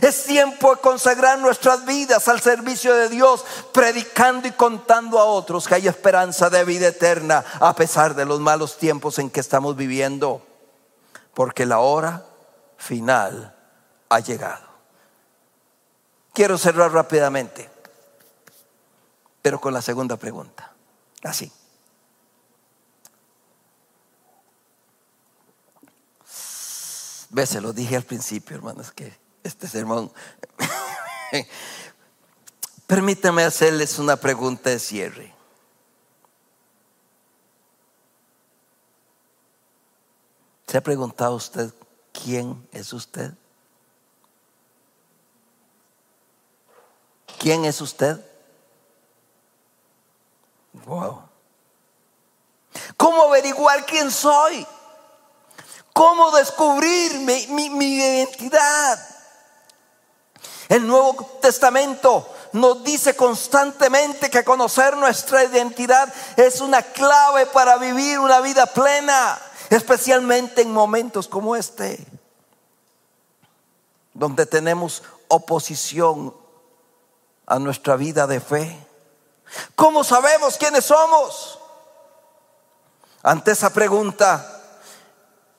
Es 0.00 0.24
tiempo 0.24 0.74
de 0.74 0.80
consagrar 0.80 1.38
nuestras 1.38 1.84
vidas 1.84 2.28
al 2.28 2.40
servicio 2.40 2.94
de 2.94 3.08
Dios, 3.08 3.44
predicando 3.72 4.48
y 4.48 4.52
contando 4.52 5.18
a 5.18 5.24
otros 5.24 5.66
que 5.66 5.76
hay 5.76 5.88
esperanza 5.88 6.50
de 6.50 6.64
vida 6.64 6.88
eterna 6.88 7.44
a 7.60 7.74
pesar 7.74 8.14
de 8.14 8.24
los 8.24 8.40
malos 8.40 8.76
tiempos 8.76 9.18
en 9.18 9.30
que 9.30 9.40
estamos 9.40 9.76
viviendo, 9.76 10.44
porque 11.32 11.64
la 11.64 11.78
hora 11.78 12.24
final 12.76 13.54
ha 14.08 14.20
llegado. 14.20 14.66
Quiero 16.32 16.58
cerrar 16.58 16.92
rápidamente, 16.92 17.70
pero 19.42 19.60
con 19.60 19.72
la 19.72 19.82
segunda 19.82 20.16
pregunta, 20.16 20.72
así. 21.22 21.52
Ve, 27.30 27.46
se 27.46 27.60
lo 27.60 27.72
dije 27.72 27.96
al 27.96 28.04
principio, 28.04 28.56
hermanos, 28.56 28.90
que 28.90 29.27
este 29.42 29.68
sermón. 29.68 30.12
Permítame 32.86 33.44
hacerles 33.44 33.98
una 33.98 34.16
pregunta 34.16 34.70
de 34.70 34.78
cierre. 34.78 35.34
¿Se 40.66 40.76
ha 40.76 40.82
preguntado 40.82 41.34
usted 41.34 41.72
quién 42.12 42.68
es 42.72 42.92
usted? 42.92 43.32
¿Quién 47.38 47.64
es 47.64 47.80
usted? 47.80 48.22
Wow. 50.84 51.22
¿Cómo 52.96 53.22
averiguar 53.22 53.86
quién 53.86 54.10
soy? 54.10 54.66
¿Cómo 55.92 56.30
descubrir 56.32 57.18
mi, 57.20 57.94
identidad? 57.96 59.17
El 60.68 60.86
Nuevo 60.86 61.38
Testamento 61.40 62.28
nos 62.52 62.84
dice 62.84 63.16
constantemente 63.16 64.30
que 64.30 64.44
conocer 64.44 64.96
nuestra 64.96 65.44
identidad 65.44 66.12
es 66.36 66.60
una 66.60 66.82
clave 66.82 67.46
para 67.46 67.76
vivir 67.76 68.18
una 68.18 68.40
vida 68.40 68.66
plena, 68.66 69.38
especialmente 69.70 70.62
en 70.62 70.72
momentos 70.72 71.28
como 71.28 71.56
este, 71.56 72.04
donde 74.12 74.46
tenemos 74.46 75.02
oposición 75.28 76.34
a 77.46 77.58
nuestra 77.58 77.96
vida 77.96 78.26
de 78.26 78.40
fe. 78.40 78.86
¿Cómo 79.74 80.04
sabemos 80.04 80.56
quiénes 80.58 80.84
somos? 80.84 81.58
Ante 83.22 83.52
esa 83.52 83.70
pregunta, 83.70 84.62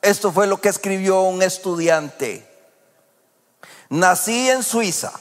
esto 0.02 0.32
fue 0.32 0.48
lo 0.48 0.62
que 0.62 0.70
escribió 0.70 1.22
un 1.22 1.42
estudiante. 1.42 2.49
Nací 3.90 4.50
en 4.50 4.64
Suiza. 4.64 5.12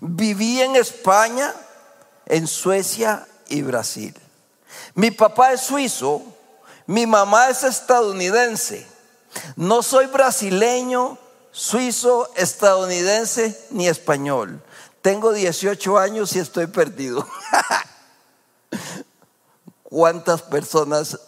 Viví 0.00 0.60
en 0.60 0.76
España, 0.76 1.54
en 2.26 2.46
Suecia 2.46 3.26
y 3.48 3.62
Brasil. 3.62 4.14
Mi 4.94 5.10
papá 5.10 5.52
es 5.52 5.62
suizo, 5.62 6.22
mi 6.86 7.06
mamá 7.06 7.48
es 7.48 7.64
estadounidense. 7.64 8.86
No 9.56 9.82
soy 9.82 10.06
brasileño, 10.06 11.18
suizo, 11.50 12.30
estadounidense 12.36 13.66
ni 13.70 13.88
español. 13.88 14.62
Tengo 15.02 15.32
18 15.32 15.98
años 15.98 16.34
y 16.36 16.38
estoy 16.38 16.66
perdido. 16.66 17.26
¿Cuántas 19.82 20.42
personas 20.42 21.18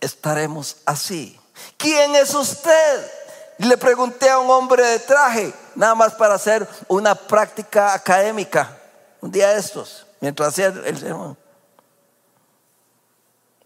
estaremos 0.00 0.76
así. 0.86 1.38
¿Quién 1.76 2.14
es 2.16 2.34
usted? 2.34 3.10
Le 3.58 3.76
pregunté 3.76 4.30
a 4.30 4.38
un 4.38 4.50
hombre 4.50 4.84
de 4.84 4.98
traje, 5.00 5.52
nada 5.74 5.94
más 5.94 6.14
para 6.14 6.34
hacer 6.34 6.66
una 6.86 7.14
práctica 7.14 7.92
académica, 7.92 8.76
un 9.20 9.32
día 9.32 9.48
de 9.48 9.58
estos, 9.58 10.06
mientras 10.20 10.50
hacía 10.50 10.66
el 10.66 10.98
sermón. 10.98 11.36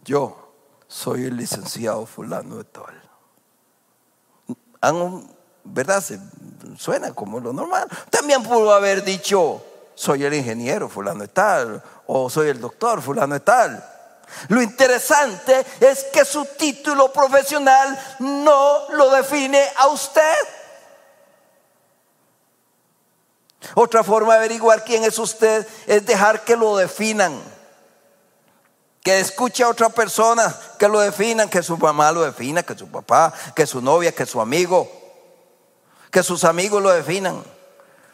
Yo 0.04 0.42
soy 0.88 1.24
el 1.24 1.36
licenciado 1.36 2.06
fulano 2.06 2.56
de 2.56 2.64
tal. 2.64 3.02
¿Verdad? 5.64 6.02
suena 6.76 7.12
como 7.12 7.38
lo 7.38 7.52
normal. 7.52 7.88
También 8.10 8.42
pudo 8.42 8.72
haber 8.74 9.04
dicho, 9.04 9.62
soy 9.94 10.24
el 10.24 10.34
ingeniero 10.34 10.88
fulano 10.88 11.20
de 11.20 11.28
tal, 11.28 11.82
o 12.06 12.28
soy 12.28 12.48
el 12.48 12.60
doctor 12.60 13.00
fulano 13.00 13.34
de 13.34 13.40
tal. 13.40 13.84
Lo 14.48 14.62
interesante 14.62 15.64
es 15.80 16.04
que 16.04 16.24
su 16.24 16.44
título 16.44 17.12
profesional 17.12 18.16
no 18.18 18.88
lo 18.90 19.10
define 19.10 19.62
a 19.76 19.88
usted. 19.88 20.34
Otra 23.74 24.02
forma 24.02 24.32
de 24.32 24.38
averiguar 24.38 24.84
quién 24.84 25.04
es 25.04 25.18
usted 25.18 25.66
es 25.86 26.04
dejar 26.04 26.44
que 26.44 26.56
lo 26.56 26.76
definan. 26.76 27.40
Que 29.02 29.20
escuche 29.20 29.64
a 29.64 29.68
otra 29.68 29.88
persona 29.88 30.54
que 30.78 30.88
lo 30.88 31.00
definan, 31.00 31.48
que 31.48 31.62
su 31.62 31.76
mamá 31.76 32.12
lo 32.12 32.22
defina, 32.22 32.62
que 32.62 32.76
su 32.76 32.88
papá, 32.88 33.32
que 33.54 33.66
su 33.66 33.80
novia, 33.80 34.12
que 34.12 34.26
su 34.26 34.40
amigo, 34.40 34.90
que 36.10 36.22
sus 36.22 36.44
amigos 36.44 36.82
lo 36.82 36.90
definan. 36.90 37.42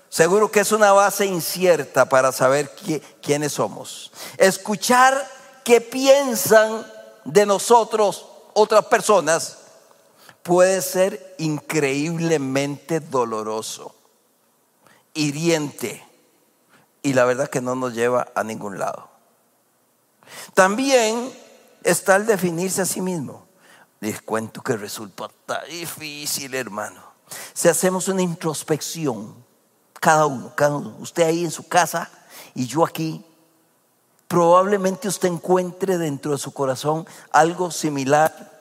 Seguro 0.09 0.51
que 0.51 0.61
es 0.61 0.73
una 0.73 0.93
base 0.93 1.27
incierta 1.27 2.09
para 2.09 2.33
saber 2.33 2.75
quiénes 3.21 3.53
somos. 3.53 4.11
Escuchar 4.39 5.38
que 5.69 5.83
piensan 5.83 6.91
de 7.27 7.45
nosotros 7.45 8.27
otras 8.55 8.87
personas 8.87 9.59
puede 10.43 10.81
ser 10.81 11.35
increíblemente 11.37 13.01
doloroso, 13.01 13.95
hiriente 15.13 16.03
y 17.03 17.13
la 17.13 17.27
verdad 17.27 17.51
que 17.51 17.61
no 17.61 17.75
nos 17.75 17.93
lleva 17.93 18.29
a 18.35 18.45
ningún 18.45 18.79
lado. 18.79 19.11
También 20.55 21.31
está 21.85 22.17
el 22.17 22.25
definirse 22.25 22.81
a 22.81 22.87
sí 22.87 23.03
mismo. 23.03 23.47
Les 24.01 24.23
cuento 24.23 24.63
que 24.63 24.75
resulta 24.75 25.29
difícil, 25.69 26.55
hermano. 26.55 27.03
Si 27.53 27.69
hacemos 27.69 28.09
una 28.09 28.23
introspección, 28.23 29.35
cada 30.01 30.25
uno, 30.25 30.51
cada 30.57 30.77
uno, 30.77 30.97
usted 30.99 31.25
ahí 31.25 31.45
en 31.45 31.51
su 31.51 31.69
casa 31.69 32.11
y 32.55 32.67
yo 32.67 32.87
aquí, 32.87 33.23
probablemente 34.29 35.09
usted 35.09 35.29
encuentre 35.29 35.97
dentro 35.97 36.33
de 36.33 36.39
su 36.39 36.53
corazón 36.53 37.07
algo 37.33 37.71
similar 37.71 38.59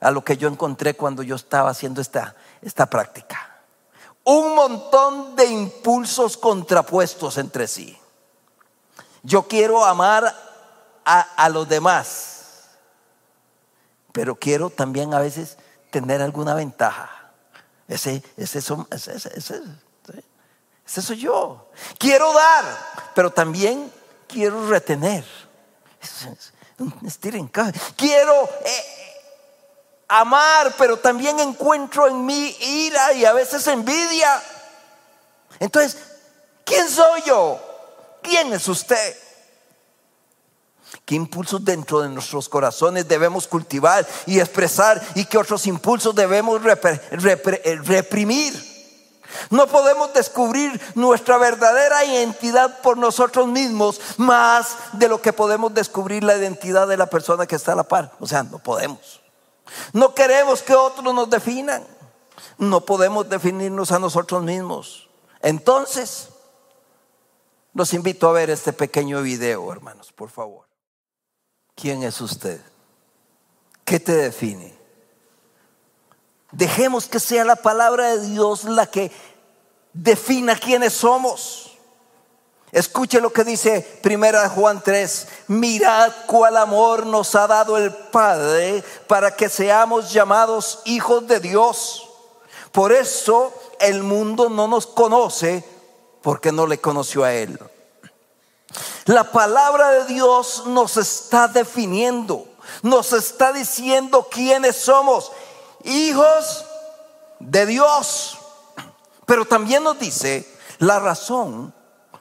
a 0.00 0.10
lo 0.10 0.22
que 0.22 0.36
yo 0.36 0.46
encontré 0.46 0.94
cuando 0.94 1.22
yo 1.22 1.34
estaba 1.34 1.70
haciendo 1.70 2.02
esta, 2.02 2.36
esta 2.60 2.86
práctica. 2.86 3.56
Un 4.24 4.54
montón 4.54 5.34
de 5.34 5.46
impulsos 5.46 6.36
contrapuestos 6.36 7.38
entre 7.38 7.66
sí. 7.66 7.98
Yo 9.22 9.48
quiero 9.48 9.84
amar 9.84 10.34
a, 11.04 11.48
los 11.48 11.68
demás, 11.68 12.66
pero 14.12 14.34
quiero 14.34 14.70
también 14.70 15.14
a 15.14 15.20
veces 15.20 15.56
tener 15.90 16.20
alguna 16.20 16.54
ventaja. 16.54 17.10
Ese, 17.88 18.22
ese, 18.36 18.58
ese, 18.58 19.14
ese, 19.14 19.62
ese 20.84 21.02
soy 21.02 21.18
yo. 21.18 21.70
Quiero 21.98 22.32
dar, 22.32 22.64
pero 23.14 23.30
también 23.30 23.92
quiero 24.28 24.68
retener. 24.68 25.24
Quiero 27.96 28.48
eh, 28.64 28.84
amar, 30.08 30.74
pero 30.78 30.98
también 30.98 31.40
encuentro 31.40 32.06
en 32.06 32.24
mí 32.24 32.56
ira 32.60 33.12
y 33.14 33.24
a 33.24 33.32
veces 33.32 33.66
envidia. 33.66 34.42
Entonces, 35.58 35.96
¿quién 36.64 36.88
soy 36.88 37.22
yo? 37.26 37.60
¿Quién 38.22 38.52
es 38.52 38.68
usted? 38.68 39.16
¿Qué 41.04 41.14
impulsos 41.14 41.64
dentro 41.64 42.00
de 42.00 42.08
nuestros 42.08 42.48
corazones 42.48 43.06
debemos 43.06 43.46
cultivar 43.46 44.06
y 44.26 44.40
expresar 44.40 45.00
y 45.14 45.24
qué 45.24 45.38
otros 45.38 45.66
impulsos 45.66 46.14
debemos 46.14 46.60
reprimir? 47.84 48.75
No 49.50 49.66
podemos 49.66 50.12
descubrir 50.12 50.80
nuestra 50.94 51.38
verdadera 51.38 52.04
identidad 52.04 52.80
por 52.82 52.96
nosotros 52.96 53.46
mismos 53.46 54.00
más 54.16 54.76
de 54.92 55.08
lo 55.08 55.20
que 55.20 55.32
podemos 55.32 55.72
descubrir 55.74 56.24
la 56.24 56.36
identidad 56.36 56.86
de 56.88 56.96
la 56.96 57.06
persona 57.06 57.46
que 57.46 57.56
está 57.56 57.72
a 57.72 57.76
la 57.76 57.84
par. 57.84 58.12
O 58.20 58.26
sea, 58.26 58.42
no 58.42 58.58
podemos. 58.58 59.20
No 59.92 60.14
queremos 60.14 60.62
que 60.62 60.74
otros 60.74 61.14
nos 61.14 61.28
definan. 61.30 61.84
No 62.58 62.80
podemos 62.82 63.28
definirnos 63.28 63.92
a 63.92 63.98
nosotros 63.98 64.42
mismos. 64.42 65.08
Entonces, 65.42 66.28
los 67.74 67.92
invito 67.92 68.28
a 68.28 68.32
ver 68.32 68.50
este 68.50 68.72
pequeño 68.72 69.20
video, 69.22 69.70
hermanos, 69.70 70.12
por 70.12 70.30
favor. 70.30 70.66
¿Quién 71.74 72.02
es 72.02 72.20
usted? 72.20 72.60
¿Qué 73.84 74.00
te 74.00 74.12
define? 74.12 74.74
Dejemos 76.52 77.06
que 77.06 77.20
sea 77.20 77.44
la 77.44 77.56
palabra 77.56 78.16
de 78.16 78.26
Dios 78.28 78.64
la 78.64 78.86
que 78.86 79.12
defina 79.96 80.56
quiénes 80.56 80.92
somos. 80.92 81.76
Escuche 82.72 83.20
lo 83.20 83.32
que 83.32 83.44
dice 83.44 83.80
Primera 84.02 84.48
Juan 84.48 84.82
3. 84.82 85.28
Mirad 85.48 86.12
cuál 86.26 86.56
amor 86.56 87.06
nos 87.06 87.34
ha 87.34 87.46
dado 87.46 87.76
el 87.78 87.92
Padre 87.92 88.84
para 89.06 89.34
que 89.34 89.48
seamos 89.48 90.12
llamados 90.12 90.80
hijos 90.84 91.26
de 91.26 91.40
Dios. 91.40 92.08
Por 92.72 92.92
eso 92.92 93.54
el 93.80 94.02
mundo 94.02 94.50
no 94.50 94.68
nos 94.68 94.86
conoce 94.86 95.64
porque 96.22 96.52
no 96.52 96.66
le 96.66 96.78
conoció 96.78 97.24
a 97.24 97.32
Él. 97.32 97.58
La 99.06 99.30
palabra 99.30 99.90
de 99.92 100.04
Dios 100.06 100.64
nos 100.66 100.96
está 100.96 101.48
definiendo, 101.48 102.46
nos 102.82 103.12
está 103.12 103.52
diciendo 103.52 104.28
quiénes 104.30 104.76
somos, 104.76 105.32
hijos 105.84 106.66
de 107.38 107.64
Dios. 107.66 108.38
Pero 109.26 109.44
también 109.44 109.82
nos 109.82 109.98
dice 109.98 110.46
la 110.78 111.00
razón 111.00 111.74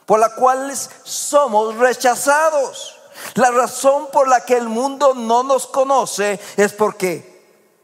por 0.05 0.19
la 0.19 0.35
cual 0.35 0.73
somos 1.03 1.75
rechazados. 1.75 2.95
La 3.35 3.51
razón 3.51 4.07
por 4.11 4.27
la 4.27 4.43
que 4.43 4.57
el 4.57 4.67
mundo 4.67 5.13
no 5.13 5.43
nos 5.43 5.67
conoce 5.67 6.39
es 6.57 6.73
porque 6.73 7.35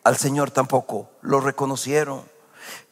al 0.04 0.18
Señor 0.18 0.52
tampoco 0.52 1.10
lo 1.22 1.40
reconocieron. 1.40 2.30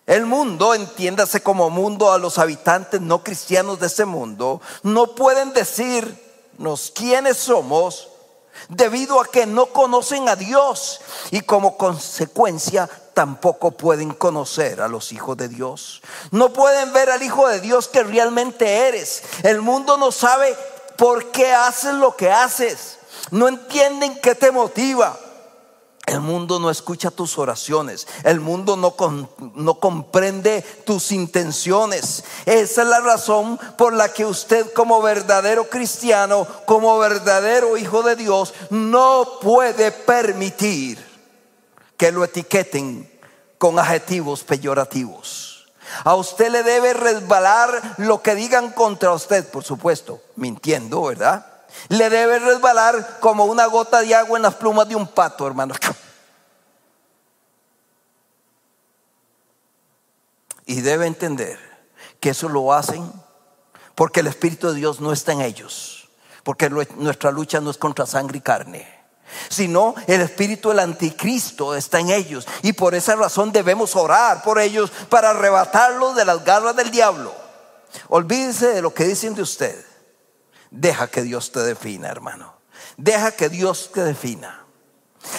El 0.05 0.25
mundo, 0.25 0.73
entiéndase 0.73 1.43
como 1.43 1.69
mundo 1.69 2.11
a 2.11 2.17
los 2.17 2.39
habitantes 2.39 3.01
no 3.01 3.23
cristianos 3.23 3.79
de 3.79 3.87
ese 3.87 4.05
mundo, 4.05 4.61
no 4.81 5.13
pueden 5.13 5.53
decirnos 5.53 6.91
quiénes 6.95 7.37
somos 7.37 8.08
debido 8.67 9.21
a 9.21 9.25
que 9.25 9.45
no 9.45 9.67
conocen 9.67 10.27
a 10.29 10.35
Dios 10.35 11.01
y 11.31 11.41
como 11.41 11.77
consecuencia 11.77 12.89
tampoco 13.13 13.71
pueden 13.71 14.13
conocer 14.13 14.81
a 14.81 14.87
los 14.87 15.11
hijos 15.11 15.37
de 15.37 15.49
Dios. 15.49 16.01
No 16.31 16.53
pueden 16.53 16.93
ver 16.93 17.09
al 17.09 17.21
Hijo 17.21 17.47
de 17.47 17.59
Dios 17.59 17.87
que 17.87 18.03
realmente 18.03 18.87
eres. 18.87 19.23
El 19.43 19.61
mundo 19.61 19.97
no 19.97 20.11
sabe 20.11 20.55
por 20.97 21.31
qué 21.31 21.53
haces 21.53 21.95
lo 21.95 22.15
que 22.15 22.31
haces. 22.31 22.97
No 23.31 23.47
entienden 23.47 24.19
qué 24.21 24.35
te 24.35 24.51
motiva. 24.51 25.17
El 26.09 26.21
mundo 26.21 26.57
no 26.59 26.71
escucha 26.71 27.11
tus 27.11 27.37
oraciones. 27.37 28.07
El 28.23 28.39
mundo 28.39 28.75
no, 28.75 28.95
no, 29.53 29.79
comprende 29.79 30.63
tus 30.83 31.11
intenciones. 31.11 32.23
Esa 32.47 32.81
es 32.81 32.87
la 32.87 32.99
razón 32.99 33.59
por 33.77 33.93
la 33.93 34.11
que 34.11 34.25
usted 34.25 34.73
como 34.73 35.03
verdadero 35.03 35.69
cristiano, 35.69 36.47
como 36.65 36.97
verdadero 36.97 37.77
hijo 37.77 38.01
de 38.01 38.15
Dios, 38.15 38.55
no 38.71 39.37
puede 39.39 39.91
permitir 39.91 40.97
que 41.95 42.11
lo 42.11 42.23
etiqueten 42.23 43.07
con 43.59 43.77
adjetivos 43.77 44.43
peyorativos. 44.43 45.67
A 46.05 46.15
usted 46.15 46.49
le 46.49 46.63
debe 46.63 46.95
resbalar 46.95 47.95
lo 47.97 48.23
que 48.23 48.33
digan 48.33 48.71
contra 48.71 49.13
usted, 49.13 49.47
por 49.47 49.63
supuesto, 49.63 50.23
mintiendo, 50.37 51.03
¿verdad? 51.03 51.48
Le 51.89 52.09
debe 52.09 52.39
resbalar 52.39 53.19
como 53.19 53.45
una 53.45 53.65
gota 53.65 54.01
de 54.01 54.15
agua 54.15 54.37
en 54.37 54.43
las 54.43 54.55
plumas 54.55 54.87
de 54.87 54.95
un 54.95 55.07
pato, 55.07 55.47
hermano. 55.47 55.75
Y 60.65 60.81
debe 60.81 61.07
entender 61.07 61.57
que 62.19 62.29
eso 62.29 62.49
lo 62.49 62.73
hacen 62.73 63.11
porque 63.95 64.19
el 64.19 64.27
Espíritu 64.27 64.69
de 64.69 64.75
Dios 64.75 64.99
no 64.99 65.11
está 65.11 65.31
en 65.31 65.41
ellos. 65.41 65.99
Porque 66.43 66.69
nuestra 66.69 67.31
lucha 67.31 67.59
no 67.59 67.69
es 67.69 67.77
contra 67.77 68.05
sangre 68.05 68.37
y 68.37 68.41
carne, 68.41 68.87
sino 69.49 69.93
el 70.07 70.21
espíritu 70.21 70.69
del 70.69 70.79
anticristo 70.79 71.75
está 71.75 71.99
en 71.99 72.09
ellos. 72.09 72.47
Y 72.63 72.73
por 72.73 72.95
esa 72.95 73.15
razón 73.15 73.51
debemos 73.51 73.95
orar 73.95 74.41
por 74.41 74.59
ellos 74.59 74.91
para 75.09 75.31
arrebatarlos 75.31 76.15
de 76.15 76.25
las 76.25 76.43
garras 76.43 76.75
del 76.75 76.91
diablo. 76.91 77.33
Olvídese 78.07 78.67
de 78.67 78.81
lo 78.81 78.93
que 78.93 79.03
dicen 79.03 79.35
de 79.35 79.41
usted. 79.41 79.85
Deja 80.71 81.07
que 81.07 81.21
Dios 81.21 81.51
te 81.51 81.59
defina, 81.61 82.09
hermano. 82.09 82.53
Deja 82.97 83.31
que 83.31 83.49
Dios 83.49 83.91
te 83.93 84.03
defina. 84.03 84.65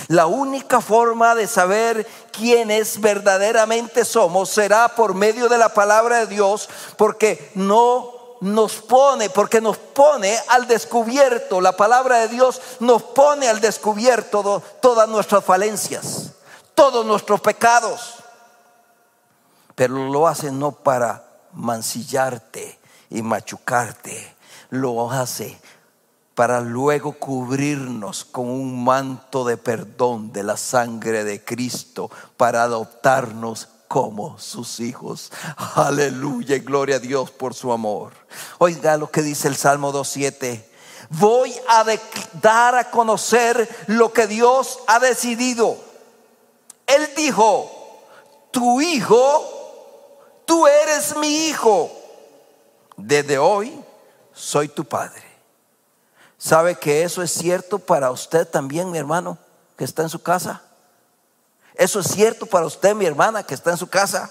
La 0.08 0.26
única 0.26 0.80
forma 0.80 1.34
de 1.34 1.46
saber 1.46 2.06
quiénes 2.32 3.00
verdaderamente 3.00 4.04
somos 4.04 4.50
será 4.50 4.88
por 4.88 5.14
medio 5.14 5.48
de 5.48 5.58
la 5.58 5.70
palabra 5.70 6.20
de 6.20 6.26
Dios, 6.26 6.68
porque 6.96 7.50
no 7.54 8.20
nos 8.40 8.76
pone, 8.76 9.30
porque 9.30 9.60
nos 9.60 9.76
pone 9.76 10.38
al 10.48 10.66
descubierto, 10.66 11.60
la 11.60 11.72
palabra 11.72 12.18
de 12.18 12.28
Dios 12.28 12.60
nos 12.80 13.02
pone 13.02 13.48
al 13.48 13.60
descubierto 13.60 14.62
todas 14.80 15.08
nuestras 15.08 15.44
falencias, 15.44 16.32
todos 16.74 17.04
nuestros 17.04 17.40
pecados, 17.40 18.14
pero 19.74 20.10
lo 20.10 20.26
hace 20.26 20.50
no 20.50 20.72
para 20.72 21.24
mancillarte 21.52 22.78
y 23.10 23.22
machucarte, 23.22 24.34
lo 24.70 25.10
hace 25.10 25.58
para 26.40 26.62
luego 26.62 27.12
cubrirnos 27.12 28.24
con 28.24 28.48
un 28.48 28.82
manto 28.82 29.44
de 29.44 29.58
perdón 29.58 30.32
de 30.32 30.42
la 30.42 30.56
sangre 30.56 31.22
de 31.22 31.44
Cristo, 31.44 32.10
para 32.38 32.62
adoptarnos 32.62 33.68
como 33.88 34.38
sus 34.38 34.80
hijos. 34.80 35.32
Aleluya 35.74 36.56
y 36.56 36.60
gloria 36.60 36.96
a 36.96 37.00
Dios 37.00 37.30
por 37.30 37.52
su 37.52 37.72
amor. 37.72 38.14
Oiga 38.56 38.96
lo 38.96 39.10
que 39.10 39.20
dice 39.20 39.48
el 39.48 39.56
Salmo 39.56 39.92
2.7. 39.92 40.64
Voy 41.10 41.54
a 41.68 41.84
dar 42.40 42.74
a 42.74 42.90
conocer 42.90 43.68
lo 43.88 44.12
que 44.14 44.26
Dios 44.26 44.78
ha 44.86 44.98
decidido. 44.98 45.76
Él 46.86 47.10
dijo, 47.18 47.70
tu 48.50 48.80
hijo, 48.80 49.46
tú 50.46 50.66
eres 50.66 51.16
mi 51.16 51.48
hijo. 51.48 51.90
Desde 52.96 53.38
hoy 53.38 53.78
soy 54.40 54.68
tu 54.68 54.84
padre. 54.84 55.22
¿Sabe 56.38 56.74
que 56.76 57.02
eso 57.02 57.22
es 57.22 57.30
cierto 57.30 57.78
para 57.78 58.10
usted 58.10 58.48
también, 58.48 58.90
mi 58.90 58.96
hermano, 58.96 59.36
que 59.76 59.84
está 59.84 60.02
en 60.02 60.08
su 60.08 60.22
casa? 60.22 60.62
Eso 61.74 62.00
es 62.00 62.08
cierto 62.08 62.46
para 62.46 62.64
usted, 62.64 62.94
mi 62.94 63.04
hermana, 63.04 63.42
que 63.42 63.54
está 63.54 63.70
en 63.70 63.76
su 63.76 63.88
casa. 63.88 64.30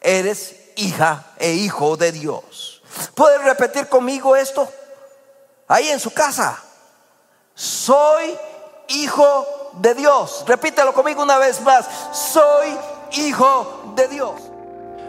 Eres 0.00 0.54
hija 0.76 1.26
e 1.38 1.52
hijo 1.52 1.96
de 1.96 2.12
Dios. 2.12 2.82
¿Puede 3.14 3.38
repetir 3.38 3.88
conmigo 3.88 4.36
esto? 4.36 4.68
Ahí 5.66 5.88
en 5.88 5.98
su 5.98 6.12
casa. 6.12 6.62
Soy 7.54 8.38
hijo 8.88 9.70
de 9.74 9.94
Dios. 9.94 10.44
Repítelo 10.46 10.94
conmigo 10.94 11.22
una 11.22 11.38
vez 11.38 11.60
más. 11.60 11.86
Soy 12.12 12.78
hijo 13.12 13.92
de 13.96 14.08
Dios. 14.08 14.51